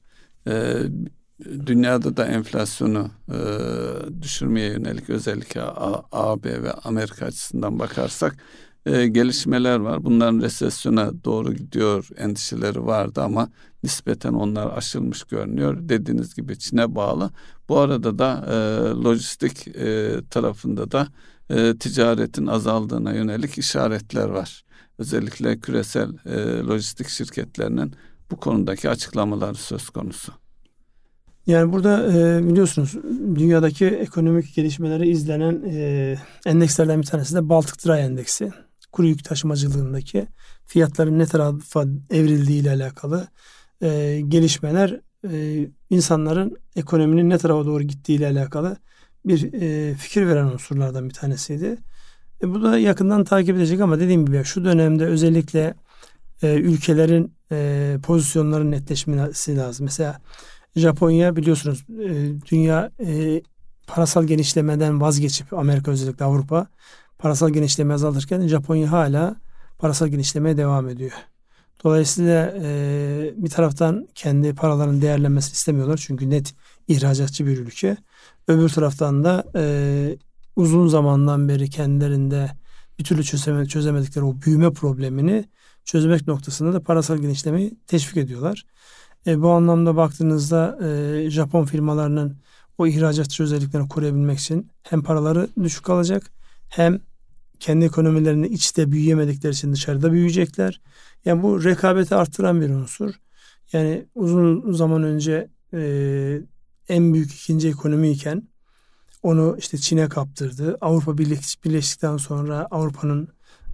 e, 0.47 0.75
dünyada 1.67 2.17
da 2.17 2.27
enflasyonu 2.27 3.11
e, 3.29 3.39
düşürmeye 4.23 4.73
yönelik 4.73 5.11
özellikle 5.11 5.63
AB 6.13 6.63
ve 6.63 6.73
Amerika 6.73 7.27
açısından 7.27 7.79
bakarsak 7.79 8.37
e, 8.87 9.07
gelişmeler 9.07 9.79
var. 9.79 10.05
Bunların 10.05 10.41
resesyona 10.41 11.25
doğru 11.25 11.55
gidiyor 11.55 12.09
endişeleri 12.17 12.87
vardı 12.87 13.23
ama 13.23 13.49
nispeten 13.83 14.33
onlar 14.33 14.77
aşılmış 14.77 15.23
görünüyor. 15.23 15.77
Dediğiniz 15.81 16.35
gibi 16.35 16.59
Çin'e 16.59 16.95
bağlı. 16.95 17.31
Bu 17.69 17.79
arada 17.79 18.19
da 18.19 18.45
e, 18.49 18.55
lojistik 19.05 19.69
e, 19.69 20.17
tarafında 20.31 20.91
da 20.91 21.09
e, 21.51 21.79
ticaretin 21.79 22.47
azaldığına 22.47 23.13
yönelik 23.13 23.59
işaretler 23.59 24.29
var. 24.29 24.65
Özellikle 24.99 25.61
küresel 25.61 26.11
e, 26.27 26.59
lojistik 26.67 27.09
şirketlerinin 27.09 27.93
bu 28.31 28.37
konudaki 28.37 28.91
açıklamaları 28.91 29.55
söz 29.55 29.91
konusu. 29.91 30.33
Yani 31.47 31.73
burada 31.73 32.13
e, 32.13 32.49
biliyorsunuz 32.49 32.95
dünyadaki 33.35 33.87
ekonomik 33.87 34.55
gelişmeleri 34.55 35.09
izlenen 35.09 35.63
e, 35.71 36.17
endekslerden 36.47 37.01
bir 37.01 37.07
tanesi 37.07 37.35
de 37.35 37.49
Baltık 37.49 37.87
Dry 37.87 38.01
Endeksi. 38.01 38.53
Kuru 38.93 39.07
yük 39.07 39.25
taşımacılığındaki 39.25 40.27
fiyatların 40.65 41.19
ne 41.19 41.27
tarafa 41.27 41.85
evrildiği 42.11 42.61
ile 42.61 42.71
alakalı 42.71 43.29
e, 43.83 44.21
gelişmeler 44.29 45.01
e, 45.31 45.67
insanların 45.91 46.57
ekonominin 46.77 47.31
ne 47.31 47.39
tarafa 47.39 47.67
doğru 47.67 47.83
gittiği 47.83 48.15
ile 48.15 48.27
alakalı 48.27 48.77
bir 49.25 49.53
e, 49.53 49.95
fikir 49.95 50.27
veren 50.27 50.47
unsurlardan 50.47 51.09
bir 51.09 51.15
tanesiydi. 51.15 51.77
E, 52.43 52.55
bu 52.55 52.63
da 52.63 52.79
yakından 52.79 53.25
takip 53.25 53.57
edecek 53.57 53.81
ama 53.81 54.01
dediğim 54.01 54.27
gibi 54.27 54.45
şu 54.45 54.65
dönemde 54.65 55.07
özellikle 55.07 55.75
e, 56.43 56.55
ülkelerin 56.55 57.35
e, 57.53 57.97
pozisyonların 58.03 58.71
netleşmesi 58.71 59.57
lazım. 59.57 59.85
Mesela 59.85 60.21
Japonya 60.77 61.37
biliyorsunuz 61.37 61.85
e, 61.89 62.41
dünya 62.51 62.91
e, 63.07 63.43
parasal 63.87 64.25
genişlemeden 64.25 65.01
vazgeçip 65.01 65.53
Amerika 65.53 65.91
özellikle 65.91 66.25
Avrupa 66.25 66.67
parasal 67.19 67.51
genişleme 67.51 67.95
azaltırken 67.95 68.47
Japonya 68.49 68.93
hala 68.93 69.37
parasal 69.79 70.09
genişlemeye 70.09 70.57
devam 70.57 70.89
ediyor. 70.89 71.13
Dolayısıyla 71.85 72.55
e, 72.63 73.35
bir 73.37 73.51
taraftan 73.51 74.09
kendi 74.15 74.55
paralarının 74.55 75.03
değerlenmesini 75.03 75.53
istemiyorlar 75.53 75.97
çünkü 76.07 76.31
net 76.31 76.55
ihracatçı 76.89 77.47
bir 77.47 77.59
ülke. 77.59 77.97
Öbür 78.49 78.69
taraftan 78.69 79.25
da 79.25 79.45
e, 79.57 80.17
uzun 80.57 80.89
zamandan 80.89 81.49
beri 81.49 81.71
kendilerinde 81.71 82.51
bir 82.99 83.05
türlü 83.05 83.25
çözemedikleri 83.69 84.25
o 84.25 84.41
büyüme 84.41 84.73
problemini 84.73 85.45
çözmek 85.85 86.27
noktasında 86.27 86.73
da 86.73 86.83
parasal 86.83 87.19
genişlemeyi 87.19 87.79
teşvik 87.87 88.17
ediyorlar. 88.17 88.65
E, 89.27 89.43
bu 89.43 89.51
anlamda 89.51 89.97
baktığınızda 89.97 90.79
e, 90.87 91.31
Japon 91.31 91.65
firmalarının 91.65 92.37
o 92.79 92.87
ihracatçı 92.87 93.43
özelliklerini 93.43 93.89
koruyabilmek 93.89 94.39
için 94.39 94.71
hem 94.83 95.03
paraları 95.03 95.49
düşük 95.63 95.85
kalacak 95.85 96.31
hem 96.69 97.01
kendi 97.61 97.85
ekonomilerini 97.85 98.47
içte 98.47 98.93
büyüyemedikleri 98.93 99.53
için 99.53 99.73
dışarıda 99.73 100.13
büyüyecekler. 100.13 100.81
Yani 101.25 101.43
bu 101.43 101.65
rekabeti 101.65 102.15
arttıran 102.15 102.61
bir 102.61 102.71
unsur. 102.71 103.15
Yani 103.73 104.07
uzun 104.15 104.73
zaman 104.73 105.03
önce 105.03 105.49
e, 105.75 106.41
en 106.89 107.15
büyük 107.15 107.33
ikinci 107.33 107.69
ekonomi 107.69 108.11
iken 108.11 108.49
onu 109.23 109.57
işte 109.59 109.79
Çin'e 109.79 110.09
kaptırdı. 110.09 110.77
Avrupa 110.81 111.19
birleş, 111.19 111.65
birleştikten 111.65 112.17
sonra 112.17 112.69
Avrupa'nın 112.71 113.29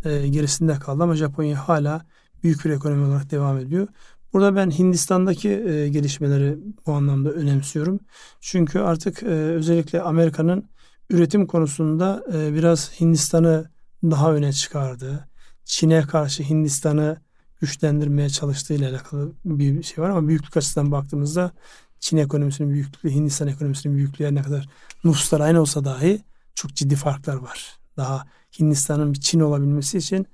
e, 0.05 0.29
gerisinde 0.29 0.79
kaldı 0.79 1.03
ama 1.03 1.17
Japonya 1.17 1.69
hala 1.69 2.07
büyük 2.43 2.65
bir 2.65 2.71
ekonomi 2.71 3.05
olarak 3.07 3.31
devam 3.31 3.59
ediyor. 3.59 3.89
Burada 4.33 4.57
ben 4.57 4.71
Hindistan'daki 4.71 5.49
e, 5.49 5.89
gelişmeleri 5.89 6.59
bu 6.87 6.93
anlamda 6.93 7.31
önemsiyorum. 7.31 8.01
Çünkü 8.41 8.79
artık 8.79 9.23
e, 9.23 9.27
özellikle 9.27 10.03
Amerika'nın 10.03 10.69
üretim 11.11 11.47
konusunda 11.47 12.25
e, 12.35 12.55
biraz 12.55 13.01
Hindistan'ı 13.01 13.71
daha 14.11 14.35
öne 14.35 14.53
çıkardı. 14.53 15.29
Çin'e 15.65 16.03
karşı 16.03 16.43
Hindistan'ı 16.43 17.21
güçlendirmeye 17.61 18.29
çalıştığı 18.29 18.75
ile 18.75 18.89
alakalı 18.89 19.33
bir 19.45 19.83
şey 19.83 20.05
var 20.05 20.11
ama 20.11 20.29
büyüklük 20.29 20.57
açısından 20.57 20.93
baktığımızda 20.93 21.53
Çin 22.01 22.17
ekonomisinin 22.17 22.71
büyüklüğü, 22.71 23.11
Hindistan 23.11 23.49
ekonomisinin 23.49 23.97
büyüklüğü 23.97 24.35
ne 24.35 24.43
kadar 24.43 24.69
nüfuslar 25.05 25.41
aynı 25.41 25.61
olsa 25.61 25.85
dahi 25.85 26.25
çok 26.55 26.75
ciddi 26.75 26.97
farklar 26.97 27.37
var. 27.37 27.79
Daha 27.97 28.25
Hindistan'ın 28.61 29.13
bir 29.15 29.21
Çin 29.21 29.41
olabilmesi 29.41 29.99
için 29.99 30.27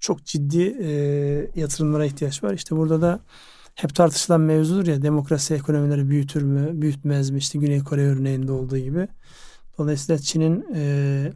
çok 0.00 0.24
ciddi 0.24 0.62
e, 0.62 0.90
yatırımlara 1.60 2.06
ihtiyaç 2.06 2.44
var. 2.44 2.54
İşte 2.54 2.76
burada 2.76 3.02
da 3.02 3.20
hep 3.74 3.94
tartışılan 3.94 4.40
mevzudur 4.40 4.86
ya 4.86 5.02
demokrasi 5.02 5.54
ekonomileri 5.54 6.08
büyütür 6.08 6.42
mü, 6.42 6.82
büyütmez 6.82 7.30
mi? 7.30 7.38
İşte 7.38 7.58
Güney 7.58 7.84
Kore 7.84 8.06
örneğinde 8.06 8.52
olduğu 8.52 8.78
gibi. 8.78 9.08
Dolayısıyla 9.78 10.18
Çin'in 10.18 10.66
e, 10.74 11.32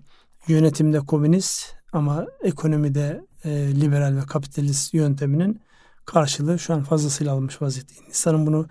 yönetimde 0.49 1.01
komünist 1.01 1.75
ama 1.93 2.27
ekonomide 2.43 3.27
e, 3.45 3.81
liberal 3.81 4.17
ve 4.17 4.21
kapitalist 4.27 4.95
yönteminin 4.95 5.61
karşılığı 6.05 6.59
şu 6.59 6.75
an 6.75 6.83
fazlasıyla 6.83 7.33
alınmış 7.33 7.63
vaziyette. 7.63 7.95
Hindistan'ın 7.95 8.47
bunu 8.47 8.67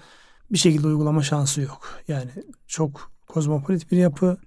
bir 0.51 0.57
şekilde 0.57 0.87
uygulama 0.87 1.23
şansı 1.23 1.61
yok. 1.61 2.01
Yani 2.07 2.31
çok 2.67 3.11
kozmopolit 3.27 3.91
bir 3.91 3.97
yapı, 3.97 4.37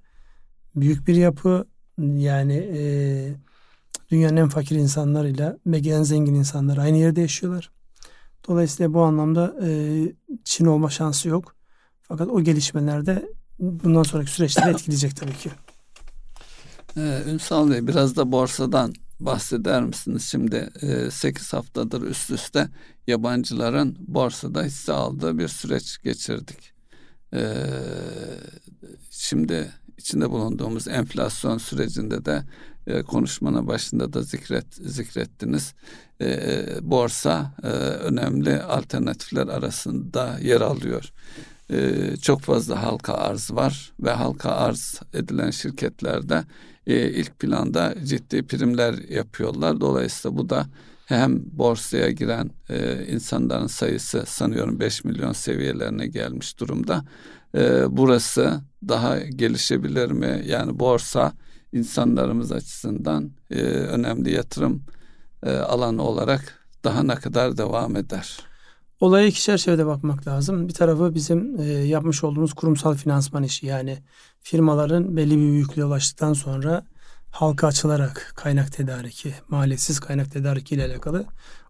büyük 0.76 1.06
bir 1.06 1.14
yapı. 1.14 1.66
Yani 1.98 2.54
e, 2.54 2.82
dünyanın 4.10 4.36
en 4.36 4.48
fakir 4.48 4.76
insanlarıyla 4.76 5.58
ve 5.66 5.76
en 5.78 6.02
zengin 6.02 6.34
insanlar 6.34 6.76
aynı 6.76 6.96
yerde 6.96 7.20
yaşıyorlar. 7.20 7.70
Dolayısıyla 8.48 8.94
bu 8.94 9.02
anlamda 9.02 9.56
e, 9.66 9.68
Çin 10.44 10.64
olma 10.64 10.90
şansı 10.90 11.28
yok. 11.28 11.56
Fakat 12.02 12.28
o 12.28 12.40
gelişmelerde 12.40 13.28
bundan 13.58 14.02
sonraki 14.02 14.30
süreçleri 14.30 14.70
etkileyecek 14.74 15.16
tabii 15.16 15.36
ki. 15.36 15.50
Ee, 16.96 17.22
Ünsal 17.28 17.70
Bey 17.70 17.86
biraz 17.86 18.16
da 18.16 18.32
borsadan 18.32 18.92
bahseder 19.20 19.82
misiniz? 19.82 20.28
Şimdi 20.30 20.70
e, 20.82 21.10
8 21.10 21.52
haftadır 21.52 22.02
üst 22.02 22.30
üste 22.30 22.68
yabancıların 23.06 23.96
borsada 24.00 24.62
hisse 24.62 24.92
aldığı 24.92 25.38
bir 25.38 25.48
süreç 25.48 25.98
geçirdik. 26.02 26.72
Ee, 27.34 27.54
şimdi 29.10 29.72
içinde 29.98 30.30
bulunduğumuz 30.30 30.88
enflasyon 30.88 31.58
sürecinde 31.58 32.24
de 32.24 32.42
e, 32.86 33.02
konuşmanın 33.02 33.66
başında 33.66 34.12
da 34.12 34.22
zikret 34.22 34.74
zikrettiniz. 34.74 35.74
E, 36.20 36.66
borsa 36.82 37.54
e, 37.62 37.66
önemli 37.68 38.62
alternatifler 38.62 39.48
arasında 39.48 40.38
yer 40.42 40.60
alıyor. 40.60 41.12
E, 41.70 42.16
çok 42.16 42.40
fazla 42.40 42.82
halka 42.82 43.14
arz 43.14 43.50
var 43.50 43.92
ve 44.00 44.10
halka 44.10 44.50
arz 44.50 45.00
edilen 45.12 45.50
şirketlerde 45.50 46.44
e, 46.86 47.10
ilk 47.10 47.38
planda 47.38 47.94
ciddi 48.04 48.46
primler 48.46 48.94
yapıyorlar. 49.08 49.80
Dolayısıyla 49.80 50.36
bu 50.36 50.48
da 50.50 50.66
hem 51.06 51.42
borsaya 51.58 52.10
giren 52.10 52.50
e, 52.68 53.06
insanların 53.06 53.66
sayısı 53.66 54.24
sanıyorum 54.26 54.80
5 54.80 55.04
milyon 55.04 55.32
seviyelerine 55.32 56.06
gelmiş 56.06 56.60
durumda. 56.60 57.04
E, 57.54 57.96
burası 57.96 58.60
daha 58.88 59.18
gelişebilir 59.18 60.10
mi? 60.10 60.42
Yani 60.46 60.78
borsa 60.78 61.32
insanlarımız 61.72 62.52
açısından 62.52 63.30
e, 63.50 63.60
önemli 63.64 64.30
yatırım 64.32 64.82
e, 65.42 65.50
alanı 65.56 66.02
olarak 66.02 66.66
daha 66.84 67.02
ne 67.02 67.14
kadar 67.14 67.56
devam 67.56 67.96
eder? 67.96 68.53
Olaya 69.04 69.26
iki 69.26 69.42
çerçevede 69.42 69.86
bakmak 69.86 70.26
lazım. 70.26 70.68
Bir 70.68 70.74
tarafı 70.74 71.14
bizim 71.14 71.60
e, 71.60 71.64
yapmış 71.64 72.24
olduğumuz 72.24 72.52
kurumsal 72.52 72.94
finansman 72.94 73.42
işi. 73.42 73.66
Yani 73.66 73.98
firmaların 74.40 75.16
belli 75.16 75.30
bir 75.30 75.42
büyüklüğe 75.42 75.84
ulaştıktan 75.84 76.32
sonra 76.32 76.86
halka 77.30 77.66
açılarak 77.66 78.32
kaynak 78.36 78.72
tedariki, 78.72 79.34
maliyetsiz 79.48 80.00
kaynak 80.00 80.30
tedariki 80.32 80.74
ile 80.74 80.84
alakalı 80.84 81.26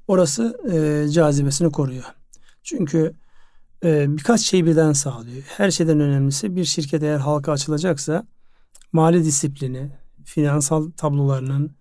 orası 0.08 0.58
e, 0.72 1.08
cazibesini 1.10 1.72
koruyor. 1.72 2.04
Çünkü 2.62 3.14
e, 3.84 4.16
birkaç 4.16 4.40
şey 4.40 4.66
birden 4.66 4.92
sağlıyor. 4.92 5.42
Her 5.46 5.70
şeyden 5.70 6.00
önemlisi 6.00 6.56
bir 6.56 6.64
şirket 6.64 7.02
eğer 7.02 7.18
halka 7.18 7.52
açılacaksa 7.52 8.26
mali 8.92 9.24
disiplini, 9.24 9.90
finansal 10.24 10.90
tablolarının 10.90 11.76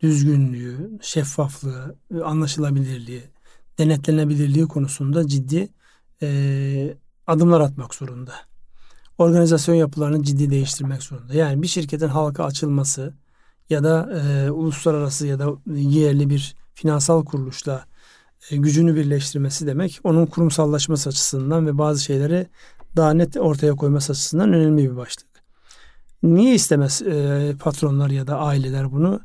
düzgünlüğü, 0.00 0.98
şeffaflığı, 1.02 1.96
anlaşılabilirliği, 2.24 3.35
denetlenebilirliği 3.78 4.68
konusunda 4.68 5.26
ciddi 5.26 5.68
e, 6.22 6.96
adımlar 7.26 7.60
atmak 7.60 7.94
zorunda. 7.94 8.32
Organizasyon 9.18 9.74
yapılarını 9.74 10.22
ciddi 10.22 10.50
değiştirmek 10.50 11.02
zorunda. 11.02 11.34
Yani 11.34 11.62
bir 11.62 11.66
şirketin 11.66 12.08
halka 12.08 12.44
açılması 12.44 13.14
ya 13.70 13.84
da 13.84 14.20
e, 14.20 14.50
uluslararası 14.50 15.26
ya 15.26 15.38
da 15.38 15.48
yerli 15.74 16.30
bir 16.30 16.56
finansal 16.74 17.24
kuruluşla 17.24 17.84
e, 18.50 18.56
gücünü 18.56 18.94
birleştirmesi 18.94 19.66
demek 19.66 20.00
onun 20.04 20.26
kurumsallaşması 20.26 21.08
açısından 21.08 21.66
ve 21.66 21.78
bazı 21.78 22.04
şeyleri 22.04 22.46
daha 22.96 23.12
net 23.14 23.36
ortaya 23.36 23.72
koyması 23.72 24.12
açısından 24.12 24.52
önemli 24.52 24.90
bir 24.90 24.96
başlık. 24.96 25.26
Niye 26.22 26.54
istemez 26.54 27.02
e, 27.02 27.54
patronlar 27.60 28.10
ya 28.10 28.26
da 28.26 28.38
aileler 28.38 28.92
bunu? 28.92 29.20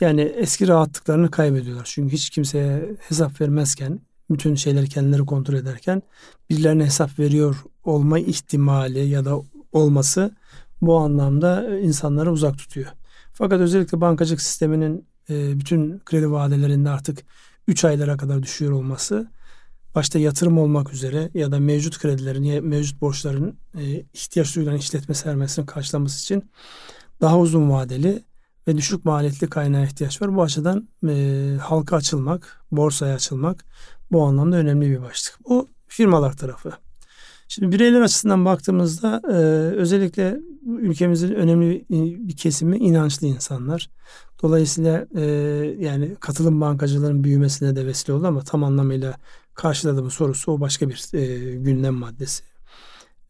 Yani 0.00 0.20
eski 0.20 0.68
rahatlıklarını 0.68 1.30
kaybediyorlar. 1.30 1.84
Çünkü 1.90 2.12
hiç 2.12 2.30
kimseye 2.30 2.96
hesap 3.08 3.40
vermezken, 3.40 4.00
bütün 4.30 4.54
şeyleri 4.54 4.88
kendileri 4.88 5.26
kontrol 5.26 5.54
ederken 5.54 6.02
birilerine 6.50 6.84
hesap 6.84 7.18
veriyor 7.18 7.56
olma 7.84 8.18
ihtimali 8.18 9.08
ya 9.08 9.24
da 9.24 9.42
olması 9.72 10.36
bu 10.82 10.96
anlamda 10.96 11.78
insanları 11.78 12.32
uzak 12.32 12.58
tutuyor. 12.58 12.86
Fakat 13.32 13.60
özellikle 13.60 14.00
bankacılık 14.00 14.40
sisteminin 14.40 15.06
e, 15.30 15.60
bütün 15.60 15.98
kredi 15.98 16.30
vadelerinde 16.30 16.90
artık 16.90 17.18
3 17.66 17.84
aylara 17.84 18.16
kadar 18.16 18.42
düşüyor 18.42 18.72
olması 18.72 19.30
başta 19.94 20.18
yatırım 20.18 20.58
olmak 20.58 20.92
üzere 20.92 21.30
ya 21.34 21.52
da 21.52 21.60
mevcut 21.60 21.98
kredilerin 21.98 22.42
ya 22.42 22.62
mevcut 22.62 23.00
borçların 23.00 23.58
e, 23.78 24.04
ihtiyaç 24.12 24.56
duyulan 24.56 24.76
işletme 24.76 25.14
sermayesini 25.14 25.66
karşılaması 25.66 26.22
için 26.22 26.50
daha 27.20 27.38
uzun 27.38 27.70
vadeli 27.70 28.22
ve 28.68 28.76
düşük 28.76 29.04
maliyetli 29.04 29.50
kaynağa 29.50 29.84
ihtiyaç 29.84 30.22
var. 30.22 30.36
Bu 30.36 30.42
açıdan 30.42 30.88
e, 31.08 31.56
halka 31.60 31.96
açılmak, 31.96 32.64
borsaya 32.72 33.14
açılmak 33.14 33.64
bu 34.12 34.22
anlamda 34.22 34.56
önemli 34.56 34.90
bir 34.90 35.02
başlık. 35.02 35.48
Bu 35.48 35.68
firmalar 35.86 36.36
tarafı. 36.36 36.72
Şimdi 37.48 37.72
bireyler 37.72 38.00
açısından 38.00 38.44
baktığımızda 38.44 39.22
e, 39.28 39.34
özellikle 39.76 40.40
ülkemizin 40.66 41.34
önemli 41.34 41.84
bir 42.28 42.36
kesimi 42.36 42.76
inançlı 42.76 43.26
insanlar. 43.26 43.90
Dolayısıyla 44.42 45.06
e, 45.14 45.22
yani 45.78 46.16
katılım 46.20 46.60
bankacılığının 46.60 47.24
büyümesine 47.24 47.76
de 47.76 47.86
vesile 47.86 48.12
oldu 48.12 48.26
ama 48.26 48.40
tam 48.40 48.64
anlamıyla 48.64 49.14
karşıladı 49.54 50.04
bu 50.04 50.10
sorusu 50.10 50.52
o 50.52 50.60
başka 50.60 50.88
bir 50.88 51.14
e, 51.14 51.54
gündem 51.56 51.94
maddesi. 51.94 52.44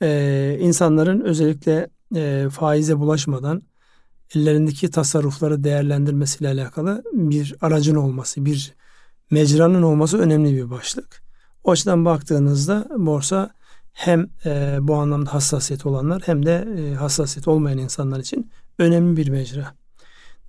E, 0.03 0.59
insanların 0.61 1.21
özellikle 1.21 1.91
e, 2.15 2.49
faize 2.51 2.99
bulaşmadan 2.99 3.63
ellerindeki 4.35 4.91
tasarrufları 4.91 5.65
değerlendirmesiyle 5.65 6.49
alakalı 6.49 7.03
bir 7.13 7.55
aracın 7.61 7.97
olması, 7.97 8.45
bir 8.45 8.75
mecranın 9.31 9.83
olması 9.83 10.19
önemli 10.19 10.57
bir 10.57 10.71
başlık. 10.71 11.23
O 11.65 11.71
açıdan 11.71 12.05
baktığınızda 12.05 12.89
borsa 12.97 13.51
hem 13.93 14.31
e, 14.45 14.79
bu 14.81 14.95
anlamda 14.95 15.35
hassasiyet 15.35 15.87
olanlar 15.87 16.23
hem 16.27 16.47
de 16.47 16.69
e, 16.79 16.95
hassasiyet 16.95 17.49
olmayan 17.49 17.79
insanlar 17.79 18.21
için 18.21 18.51
önemli 18.79 19.17
bir 19.17 19.29
mecra. 19.29 19.75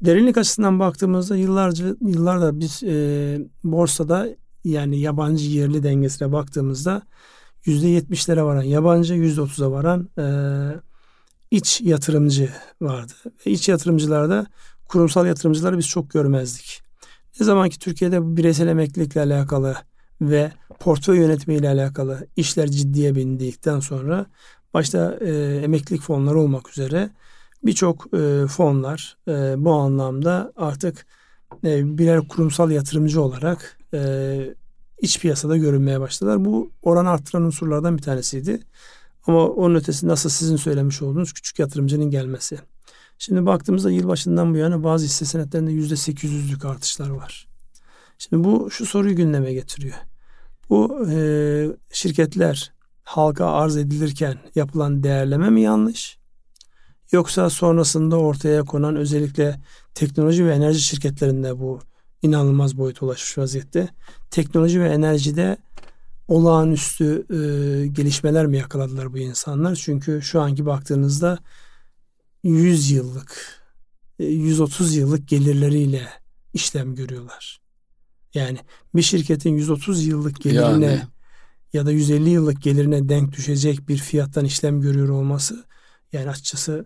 Derinlik 0.02 0.38
açısından 0.38 0.80
baktığımızda 0.80 1.36
yıllarca 1.36 1.96
yıllarda 2.02 2.60
biz 2.60 2.84
e, 2.84 3.40
borsada 3.64 4.30
yani 4.64 5.00
yabancı 5.00 5.46
yerli 5.46 5.84
dengesine 5.84 6.32
baktığımızda 6.32 7.02
yüzde 7.66 7.88
yetmişlere 7.88 8.44
varan 8.44 8.64
yabancı, 8.64 9.14
yüzde 9.14 9.42
otuza 9.42 9.72
varan 9.72 10.10
e, 10.18 10.26
iç 11.52 11.82
yatırımcı 11.82 12.50
vardı. 12.82 13.14
Ve 13.46 13.52
iç 13.52 13.70
yatırımcılarda 13.70 14.46
kurumsal 14.88 15.26
yatırımcıları 15.26 15.78
biz 15.78 15.88
çok 15.88 16.10
görmezdik. 16.10 16.82
Ne 17.40 17.46
zaman 17.46 17.70
ki 17.70 17.80
Türkiye'de 17.80 18.38
bireysel 18.38 18.68
emeklilikle 18.68 19.22
alakalı 19.22 19.76
ve 20.22 20.52
portföy 20.80 21.18
yönetimiyle 21.18 21.70
alakalı 21.70 22.28
işler 22.36 22.68
ciddiye 22.68 23.16
bindikten 23.16 23.80
sonra 23.80 24.26
başta 24.74 25.18
e, 25.22 25.32
emeklilik 25.64 26.02
fonları 26.02 26.40
olmak 26.40 26.70
üzere 26.70 27.10
birçok 27.64 28.14
e, 28.14 28.48
fonlar 28.48 29.18
e, 29.28 29.32
bu 29.58 29.74
anlamda 29.74 30.54
artık 30.56 31.06
e, 31.64 31.98
birer 31.98 32.28
kurumsal 32.28 32.72
yatırımcı 32.72 33.22
olarak 33.22 33.78
e, 33.94 34.56
iç 35.02 35.20
piyasada 35.20 35.58
görünmeye 35.58 36.00
başladılar. 36.00 36.46
Bu 36.46 36.72
oranı 36.82 37.10
arttıran 37.10 37.44
unsurlardan 37.44 37.98
bir 37.98 38.04
tanesiydi. 38.04 38.60
Ama 39.28 39.48
onun 39.48 39.76
ötesi 39.76 40.08
nasıl 40.08 40.30
sizin 40.30 40.56
söylemiş 40.56 41.02
olduğunuz 41.02 41.34
küçük 41.34 41.60
yatırımcının 41.60 42.10
gelmesi. 42.10 42.60
Şimdi 43.18 43.46
baktığımızda 43.46 43.92
yılbaşından 43.92 44.54
bu 44.54 44.58
yana 44.58 44.84
bazı 44.84 45.06
hisse 45.06 45.26
senetlerinde 45.26 45.72
yüzde 45.72 45.94
800'lük 45.94 46.68
artışlar 46.68 47.10
var. 47.10 47.48
Şimdi 48.18 48.44
bu 48.44 48.72
şu 48.72 48.86
soruyu 48.86 49.16
gündeme 49.16 49.54
getiriyor. 49.54 49.96
Bu 50.70 51.08
e, 51.12 51.18
şirketler 51.92 52.74
halka 53.04 53.46
arz 53.46 53.78
edilirken 53.78 54.38
yapılan 54.56 55.04
değerleme 55.04 55.50
mi 55.50 55.62
yanlış? 55.62 56.20
Yoksa 57.12 57.50
sonrasında 57.50 58.18
ortaya 58.18 58.64
konan 58.64 58.96
özellikle 58.96 59.60
teknoloji 59.94 60.46
ve 60.46 60.54
enerji 60.54 60.80
şirketlerinde 60.80 61.60
bu 61.60 61.80
inanılmaz 62.22 62.78
boyuta 62.78 63.06
ulaşmış 63.06 63.38
vaziyette. 63.38 63.90
Teknoloji 64.32 64.82
ve 64.82 64.90
enerjide 64.90 65.58
olağanüstü 66.30 67.26
e, 67.30 67.88
gelişmeler 67.88 68.46
mi 68.46 68.58
yakaladılar 68.58 69.14
bu 69.14 69.18
insanlar? 69.18 69.76
Çünkü 69.76 70.22
şu 70.22 70.42
anki 70.42 70.66
baktığınızda 70.66 71.40
100 72.44 72.92
yıllık, 72.92 73.62
130 74.20 74.98
e, 74.98 75.00
yıllık 75.00 75.28
gelirleriyle 75.28 76.08
işlem 76.54 76.96
görüyorlar. 76.96 77.62
Yani 78.34 78.58
bir 78.96 79.02
şirketin 79.02 79.50
130 79.50 80.06
yıllık 80.08 80.42
gelirine 80.42 80.86
yani. 80.86 81.02
ya 81.74 81.86
da 81.86 81.92
150 81.92 82.30
yıllık 82.30 82.62
gelirine 82.62 83.10
denk 83.10 83.32
düşecek 83.32 83.90
bir 83.90 83.98
fiyattan 83.98 84.46
işlem 84.46 84.82
görüyor 84.82 85.10
olması 85.10 85.66
yani 86.14 86.30
açıkçası 86.30 86.86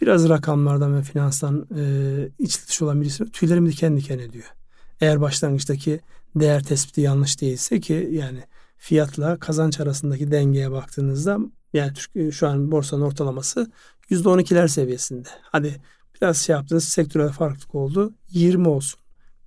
biraz 0.00 0.28
rakamlardan 0.28 0.96
ve 0.96 1.02
finanstan 1.02 1.66
e, 1.76 1.82
içli 2.38 2.68
dışı 2.68 2.84
olan 2.84 3.00
birisi 3.00 3.32
tüylerim 3.32 3.68
diken 3.68 3.96
diken 3.96 4.18
ediyor. 4.18 4.54
Eğer 5.00 5.20
başlangıçtaki 5.20 6.00
değer 6.36 6.62
tespiti 6.62 7.00
yanlış 7.00 7.40
değilse 7.40 7.80
ki 7.80 8.08
yani 8.12 8.44
fiyatla 8.78 9.38
kazanç 9.38 9.80
arasındaki 9.80 10.30
dengeye 10.30 10.70
baktığınızda 10.70 11.38
yani 11.72 11.92
Türk, 11.94 12.34
şu 12.34 12.48
an 12.48 12.70
borsanın 12.70 13.02
ortalaması 13.02 13.70
%12'ler 14.10 14.68
seviyesinde. 14.68 15.28
Hadi 15.42 15.80
biraz 16.14 16.36
şey 16.36 16.56
yaptınız 16.56 16.84
sektörel 16.84 17.28
farklılık 17.28 17.74
oldu 17.74 18.14
20 18.30 18.68
olsun. 18.68 19.00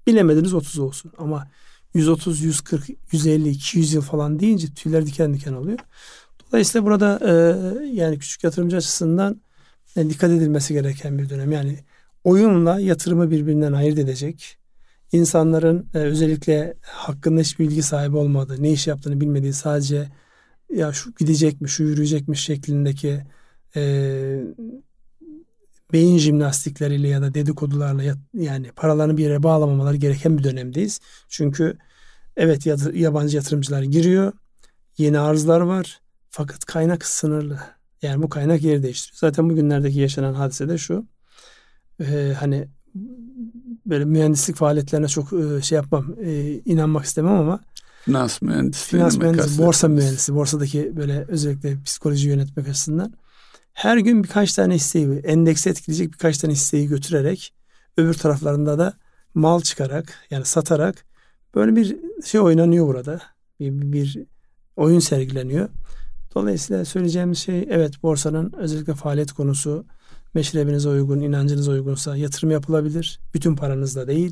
Bilemediniz 0.07 0.53
30 0.53 0.79
olsun 0.79 1.11
ama 1.17 1.47
130, 1.93 2.41
140, 2.41 2.89
150, 3.11 3.49
200 3.49 3.93
yıl 3.93 4.01
falan 4.01 4.39
deyince 4.39 4.67
tüyler 4.73 5.05
diken 5.05 5.33
diken 5.33 5.53
oluyor. 5.53 5.79
Dolayısıyla 6.47 6.85
burada 6.85 7.19
e, 7.23 7.31
yani 7.85 8.19
küçük 8.19 8.43
yatırımcı 8.43 8.77
açısından 8.77 9.41
e, 9.95 10.09
dikkat 10.09 10.31
edilmesi 10.31 10.73
gereken 10.73 11.17
bir 11.17 11.29
dönem. 11.29 11.51
Yani 11.51 11.79
oyunla 12.23 12.79
yatırımı 12.79 13.31
birbirinden 13.31 13.73
ayırt 13.73 13.99
edecek. 13.99 14.57
İnsanların 15.11 15.89
e, 15.93 15.97
özellikle 15.97 16.73
hakkında 16.81 17.41
hiçbir 17.41 17.67
bilgi 17.67 17.83
sahibi 17.83 18.17
olmadığı, 18.17 18.63
ne 18.63 18.71
iş 18.71 18.87
yaptığını 18.87 19.21
bilmediği 19.21 19.53
sadece 19.53 20.09
ya 20.75 20.93
şu 20.93 21.13
gidecek 21.19 21.61
mi, 21.61 21.69
şu 21.69 21.83
yürüyecek 21.83 22.27
mi 22.27 22.37
şeklindeki 22.37 23.23
e, 23.75 23.81
beyin 25.93 26.17
jimnastikleriyle 26.17 27.07
ya 27.07 27.21
da 27.21 27.33
dedikodularla 27.33 28.03
yani 28.33 28.71
paralarını 28.71 29.17
bir 29.17 29.23
yere 29.23 29.43
bağlamamaları 29.43 29.97
gereken 29.97 30.37
bir 30.37 30.43
dönemdeyiz. 30.43 30.99
Çünkü 31.29 31.77
evet 32.37 32.65
yabancı 32.93 33.35
yatırımcılar 33.35 33.83
giriyor. 33.83 34.33
Yeni 34.97 35.19
arzlar 35.19 35.61
var. 35.61 36.01
Fakat 36.29 36.65
kaynak 36.65 37.05
sınırlı. 37.05 37.59
Yani 38.01 38.23
bu 38.23 38.29
kaynak 38.29 38.63
yer 38.63 38.83
değiştiriyor. 38.83 39.17
Zaten 39.19 39.49
bugünlerdeki 39.49 39.99
yaşanan 39.99 40.33
hadise 40.33 40.69
de 40.69 40.77
şu. 40.77 41.05
Ee, 42.01 42.33
hani 42.39 42.67
böyle 43.91 44.05
mühendislik 44.05 44.55
faaliyetlerine 44.55 45.07
çok 45.07 45.33
e, 45.33 45.61
şey 45.61 45.75
yapmam, 45.75 46.15
e, 46.23 46.59
inanmak 46.65 47.05
istemem 47.05 47.33
ama 47.33 47.59
finans 48.05 48.41
mühendisi, 48.41 48.87
finans 48.87 49.17
mühendisi, 49.17 49.61
borsa 49.61 49.87
mühendisi, 49.87 50.35
borsadaki 50.35 50.97
böyle 50.97 51.25
özellikle 51.27 51.77
psikoloji 51.85 52.27
yönetmek 52.27 52.67
açısından 52.67 53.13
her 53.73 53.97
gün 53.97 54.23
birkaç 54.23 54.53
tane 54.53 54.75
hisseyi, 54.75 55.09
endekse 55.23 55.69
etkileyecek 55.69 56.13
birkaç 56.13 56.37
tane 56.37 56.53
hisseyi 56.53 56.87
götürerek 56.87 57.53
öbür 57.97 58.13
taraflarında 58.13 58.79
da 58.79 58.93
mal 59.33 59.61
çıkarak 59.61 60.13
yani 60.29 60.45
satarak 60.45 61.05
böyle 61.55 61.75
bir 61.75 61.97
şey 62.25 62.41
oynanıyor 62.41 62.87
burada. 62.87 63.19
Bir, 63.59 63.71
bir, 63.71 64.17
oyun 64.75 64.99
sergileniyor. 64.99 65.69
Dolayısıyla 66.35 66.85
söyleyeceğimiz 66.85 67.37
şey 67.37 67.67
evet 67.69 68.03
borsanın 68.03 68.53
özellikle 68.57 68.93
faaliyet 68.93 69.31
konusu 69.31 69.85
meşrebinize 70.33 70.89
uygun, 70.89 71.19
inancınıza 71.19 71.71
uygunsa 71.71 72.17
yatırım 72.17 72.51
yapılabilir. 72.51 73.19
Bütün 73.33 73.55
paranızda 73.55 74.07
değil. 74.07 74.31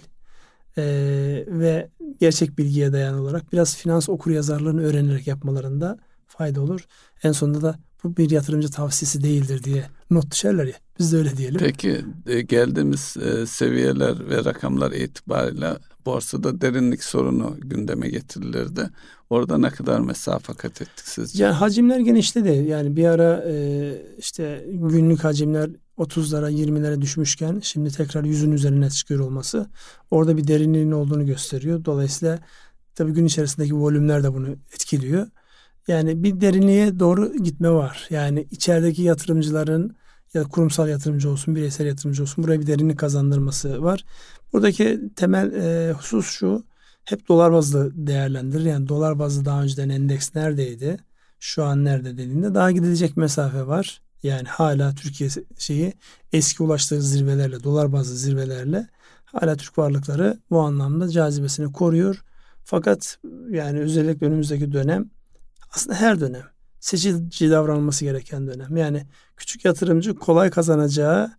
Ee, 0.77 1.45
ve 1.47 1.89
gerçek 2.19 2.57
bilgiye 2.57 2.93
dayalı 2.93 3.21
olarak 3.21 3.53
biraz 3.53 3.75
finans 3.75 4.09
okur 4.09 4.31
yazarlığını 4.31 4.81
öğrenerek 4.81 5.27
yapmalarında 5.27 5.97
fayda 6.27 6.61
olur. 6.61 6.85
En 7.23 7.31
sonunda 7.31 7.61
da 7.61 7.79
bu 8.03 8.17
bir 8.17 8.29
yatırımcı 8.29 8.69
tavsiyesi 8.69 9.23
değildir 9.23 9.63
diye 9.63 9.85
not 10.11 10.31
düşerler 10.31 10.65
ya. 10.65 10.73
Biz 10.99 11.13
de 11.13 11.17
öyle 11.17 11.37
diyelim. 11.37 11.59
Peki 11.59 12.05
e, 12.27 12.41
geldiğimiz 12.41 13.17
e, 13.17 13.45
seviyeler 13.45 14.29
ve 14.29 14.45
rakamlar 14.45 14.91
itibariyle 14.91 15.77
borsada 16.05 16.61
derinlik 16.61 17.03
sorunu 17.03 17.57
gündeme 17.59 18.09
getirilirdi. 18.09 18.89
Orada 19.29 19.57
ne 19.57 19.69
kadar 19.69 19.99
mesafe 19.99 20.53
kat 20.53 20.81
ettik 20.81 21.07
sizce? 21.07 21.43
Yani 21.43 21.53
hacimler 21.53 21.99
genişledi. 21.99 22.65
Yani 22.69 22.95
bir 22.95 23.05
ara 23.05 23.43
e, 23.47 23.93
işte 24.17 24.65
günlük 24.67 25.23
hacimler 25.23 25.69
30'lara 25.99 26.51
20'lere 26.51 27.01
düşmüşken 27.01 27.59
şimdi 27.63 27.91
tekrar 27.91 28.23
yüzün 28.23 28.51
üzerine 28.51 28.89
çıkıyor 28.89 29.19
olması 29.19 29.69
orada 30.11 30.37
bir 30.37 30.47
derinliğin 30.47 30.91
olduğunu 30.91 31.25
gösteriyor. 31.25 31.85
Dolayısıyla 31.85 32.39
tabii 32.95 33.11
gün 33.11 33.25
içerisindeki 33.25 33.75
volümler 33.75 34.23
de 34.23 34.33
bunu 34.33 34.49
etkiliyor. 34.49 35.27
Yani 35.87 36.23
bir 36.23 36.41
derinliğe 36.41 36.99
doğru 36.99 37.33
gitme 37.33 37.69
var. 37.69 38.07
Yani 38.09 38.47
içerideki 38.51 39.01
yatırımcıların 39.01 39.95
ya 40.33 40.43
kurumsal 40.43 40.89
yatırımcı 40.89 41.29
olsun, 41.29 41.55
bireysel 41.55 41.85
yatırımcı 41.85 42.23
olsun 42.23 42.43
buraya 42.43 42.59
bir 42.59 42.67
derinlik 42.67 42.99
kazandırması 42.99 43.83
var. 43.83 44.05
Buradaki 44.53 45.01
temel 45.15 45.53
e, 45.53 45.93
husus 45.93 46.27
şu. 46.27 46.63
Hep 47.05 47.27
dolar 47.27 47.51
bazlı 47.51 47.91
değerlendirir. 48.07 48.65
Yani 48.65 48.89
dolar 48.89 49.19
bazlı 49.19 49.45
daha 49.45 49.63
önceden 49.63 49.89
endeks 49.89 50.35
neredeydi? 50.35 50.97
Şu 51.39 51.63
an 51.63 51.85
nerede 51.85 52.17
dediğinde 52.17 52.53
daha 52.55 52.71
gidilecek 52.71 53.17
mesafe 53.17 53.67
var. 53.67 54.01
Yani 54.23 54.47
hala 54.47 54.95
Türkiye 54.95 55.29
şeyi 55.57 55.93
eski 56.33 56.63
ulaştığı 56.63 57.01
zirvelerle, 57.01 57.63
dolar 57.63 57.91
bazlı 57.91 58.15
zirvelerle 58.15 58.87
hala 59.25 59.55
Türk 59.55 59.77
varlıkları 59.77 60.39
bu 60.49 60.59
anlamda 60.59 61.09
cazibesini 61.09 61.71
koruyor. 61.71 62.23
Fakat 62.63 63.17
yani 63.49 63.79
özellikle 63.79 64.27
önümüzdeki 64.27 64.71
dönem 64.71 65.09
aslında 65.71 65.95
her 65.95 66.19
dönem 66.19 66.43
seçici 66.79 67.51
davranılması 67.51 68.05
gereken 68.05 68.47
dönem. 68.47 68.77
Yani 68.77 69.05
küçük 69.37 69.65
yatırımcı 69.65 70.15
kolay 70.15 70.49
kazanacağı 70.49 71.31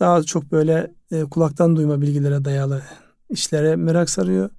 daha 0.00 0.22
çok 0.22 0.52
böyle 0.52 0.94
e, 1.10 1.24
kulaktan 1.24 1.76
duyma 1.76 2.00
bilgilere 2.00 2.44
dayalı 2.44 2.82
işlere 3.30 3.76
merak 3.76 4.10
sarıyor. 4.10 4.50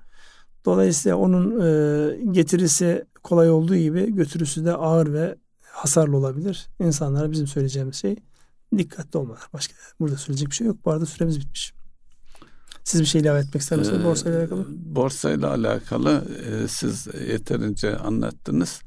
Dolayısıyla 0.65 1.17
onun 1.17 1.59
e, 1.61 2.31
getirisi 2.31 3.05
kolay 3.23 3.49
olduğu 3.49 3.75
gibi 3.75 4.15
götürüsü 4.15 4.65
de 4.65 4.73
ağır 4.73 5.13
ve 5.13 5.35
hasarlı 5.73 6.17
olabilir. 6.17 6.67
İnsanlara 6.79 7.31
bizim 7.31 7.47
söyleyeceğimiz 7.47 7.95
şey 7.95 8.15
dikkatli 8.77 9.17
olmalar. 9.17 9.41
Başka 9.53 9.73
burada 9.99 10.17
söyleyecek 10.17 10.49
bir 10.49 10.55
şey 10.55 10.67
yok. 10.67 10.77
Bu 10.85 10.91
arada 10.91 11.05
süremiz 11.05 11.39
bitmiş. 11.39 11.73
Siz 12.83 13.01
bir 13.01 13.05
şey 13.05 13.21
ilave 13.21 13.39
etmek 13.39 13.61
ister 13.61 13.79
misiniz 13.79 14.01
ee, 14.01 14.05
borsayla 14.05 14.39
alakalı? 14.39 14.65
Borsayla 14.69 15.49
alakalı 15.49 16.25
e, 16.45 16.67
siz 16.67 17.07
yeterince 17.27 17.97
anlattınız. 17.97 18.81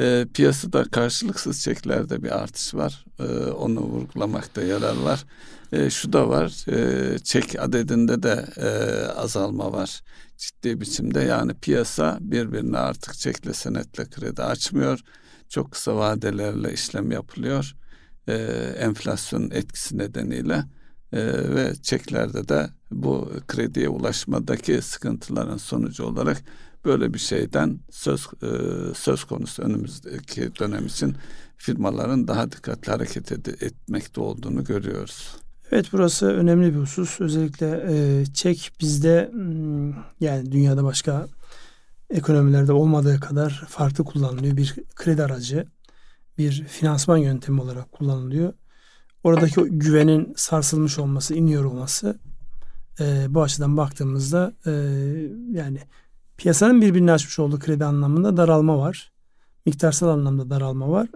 E, 0.00 0.26
piyasada 0.34 0.84
karşılıksız 0.84 1.62
çeklerde 1.62 2.22
bir 2.22 2.38
artış 2.38 2.74
var. 2.74 3.04
E, 3.18 3.24
onu 3.50 3.80
vurgulamakta 3.80 4.62
yarar 4.62 4.96
var. 4.96 5.24
E, 5.72 5.90
şu 5.90 6.12
da 6.12 6.28
var. 6.28 6.64
E, 6.72 7.18
çek 7.18 7.62
adedinde 7.62 8.22
de 8.22 8.46
e, 8.56 8.68
azalma 9.06 9.72
var. 9.72 10.00
Ciddi 10.36 10.80
biçimde 10.80 11.20
yani 11.20 11.54
piyasa 11.54 12.18
birbirine 12.20 12.78
artık 12.78 13.14
çekle 13.14 13.52
senetle 13.52 14.04
kredi 14.04 14.42
açmıyor. 14.42 15.00
Çok 15.48 15.72
kısa 15.72 15.96
vadelerle 15.96 16.72
işlem 16.72 17.10
yapılıyor. 17.10 17.74
E, 18.28 18.34
enflasyon 18.78 19.50
etkisi 19.50 19.98
nedeniyle 19.98 20.64
e, 21.12 21.20
ve 21.54 21.74
çeklerde 21.82 22.48
de 22.48 22.70
bu 22.90 23.32
krediye 23.48 23.88
ulaşmadaki 23.88 24.82
sıkıntıların 24.82 25.56
sonucu 25.56 26.04
olarak 26.04 26.42
böyle 26.84 27.14
bir 27.14 27.18
şeyden 27.18 27.80
söz 27.90 28.26
e, 28.42 28.48
söz 28.94 29.24
konusu 29.24 29.62
önümüzdeki 29.62 30.50
dönem 30.60 30.86
için 30.86 31.16
firmaların 31.56 32.28
daha 32.28 32.52
dikkatli 32.52 32.92
hareket 32.92 33.32
ed- 33.32 33.64
etmekte 33.64 34.20
olduğunu 34.20 34.64
görüyoruz. 34.64 35.36
Evet 35.70 35.86
burası 35.92 36.26
önemli 36.26 36.74
bir 36.74 36.78
husus. 36.78 37.20
Özellikle 37.20 37.84
e, 37.88 38.24
çek 38.34 38.72
bizde 38.80 39.28
hmm, 39.32 39.90
yani 40.20 40.52
dünyada 40.52 40.84
başka 40.84 41.28
ekonomilerde 42.10 42.72
olmadığı 42.72 43.20
kadar 43.20 43.66
farklı 43.68 44.04
kullanılıyor. 44.04 44.56
Bir 44.56 44.74
kredi 44.94 45.22
aracı, 45.22 45.66
bir 46.38 46.64
finansman 46.64 47.16
yöntemi 47.16 47.60
olarak 47.60 47.92
kullanılıyor. 47.92 48.52
Oradaki 49.24 49.60
güvenin 49.60 50.32
sarsılmış 50.36 50.98
olması, 50.98 51.34
iniyor 51.34 51.64
olması 51.64 52.18
e, 53.00 53.26
bu 53.28 53.42
açıdan 53.42 53.76
baktığımızda 53.76 54.52
e, 54.66 54.70
yani 55.52 55.78
piyasanın 56.36 56.82
birbirini 56.82 57.12
açmış 57.12 57.38
olduğu 57.38 57.58
kredi 57.58 57.84
anlamında 57.84 58.36
daralma 58.36 58.78
var. 58.78 59.12
Miktarsal 59.66 60.08
anlamda 60.08 60.50
daralma 60.50 60.90
var. 60.90 61.08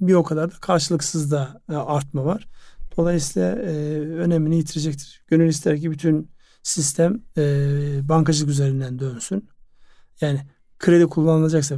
Bir 0.00 0.14
o 0.14 0.22
kadar 0.22 0.50
da 0.50 0.54
karşılıksız 0.60 1.30
da 1.30 1.62
e, 1.70 1.74
artma 1.74 2.24
var. 2.24 2.48
Dolayısıyla 2.96 3.52
e, 3.52 4.00
önemini 4.00 4.56
yitirecektir. 4.56 5.22
Gönül 5.28 5.48
ister 5.48 5.80
ki 5.80 5.90
bütün 5.90 6.30
sistem 6.62 7.22
e, 7.36 7.42
bankacılık 8.08 8.50
üzerinden 8.50 8.98
dönsün. 8.98 9.48
Yani 10.20 10.40
kredi 10.78 11.06
kullanılacaksa 11.06 11.76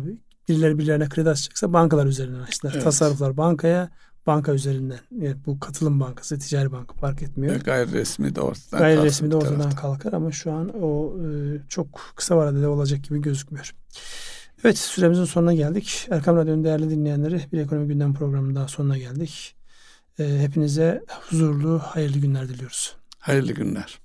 birileri 0.48 0.78
birilerine 0.78 1.08
kredi 1.08 1.30
açacaksa 1.30 1.72
bankalar 1.72 2.06
üzerinden 2.06 2.40
açsınlar. 2.40 2.72
Evet. 2.74 2.84
Tasarruflar 2.84 3.36
bankaya, 3.36 3.90
banka 4.26 4.52
üzerinden. 4.52 5.00
Yani 5.20 5.36
bu 5.46 5.60
katılım 5.60 6.00
bankası, 6.00 6.38
ticari 6.38 6.72
banka 6.72 6.94
fark 6.94 7.22
etmiyor. 7.22 7.56
Gayri 7.56 7.92
resmi 7.92 8.34
de 8.34 8.40
ortadan 8.40 8.78
Gayri 8.78 9.02
resmi 9.02 9.30
de 9.30 9.36
ortadan 9.36 9.70
kalkar 9.70 10.12
ama 10.12 10.32
şu 10.32 10.52
an 10.52 10.72
o 10.82 11.16
e, 11.20 11.28
çok 11.68 12.00
kısa 12.16 12.36
vadede 12.36 12.68
olacak 12.68 13.04
gibi 13.04 13.20
gözükmüyor. 13.20 13.74
Evet 14.64 14.78
süremizin 14.78 15.24
sonuna 15.24 15.54
geldik. 15.54 16.06
Erkam 16.10 16.36
Radyo'nun 16.36 16.64
değerli 16.64 16.90
dinleyenleri 16.90 17.46
bir 17.52 17.60
ekonomi 17.60 17.86
gündem 17.88 18.14
programının 18.14 18.54
daha 18.54 18.68
sonuna 18.68 18.98
geldik. 18.98 19.54
E, 20.18 20.38
hepinize 20.38 21.04
huzurlu, 21.08 21.78
hayırlı 21.78 22.18
günler 22.18 22.48
diliyoruz. 22.48 22.96
Hayırlı 23.18 23.52
günler. 23.52 23.98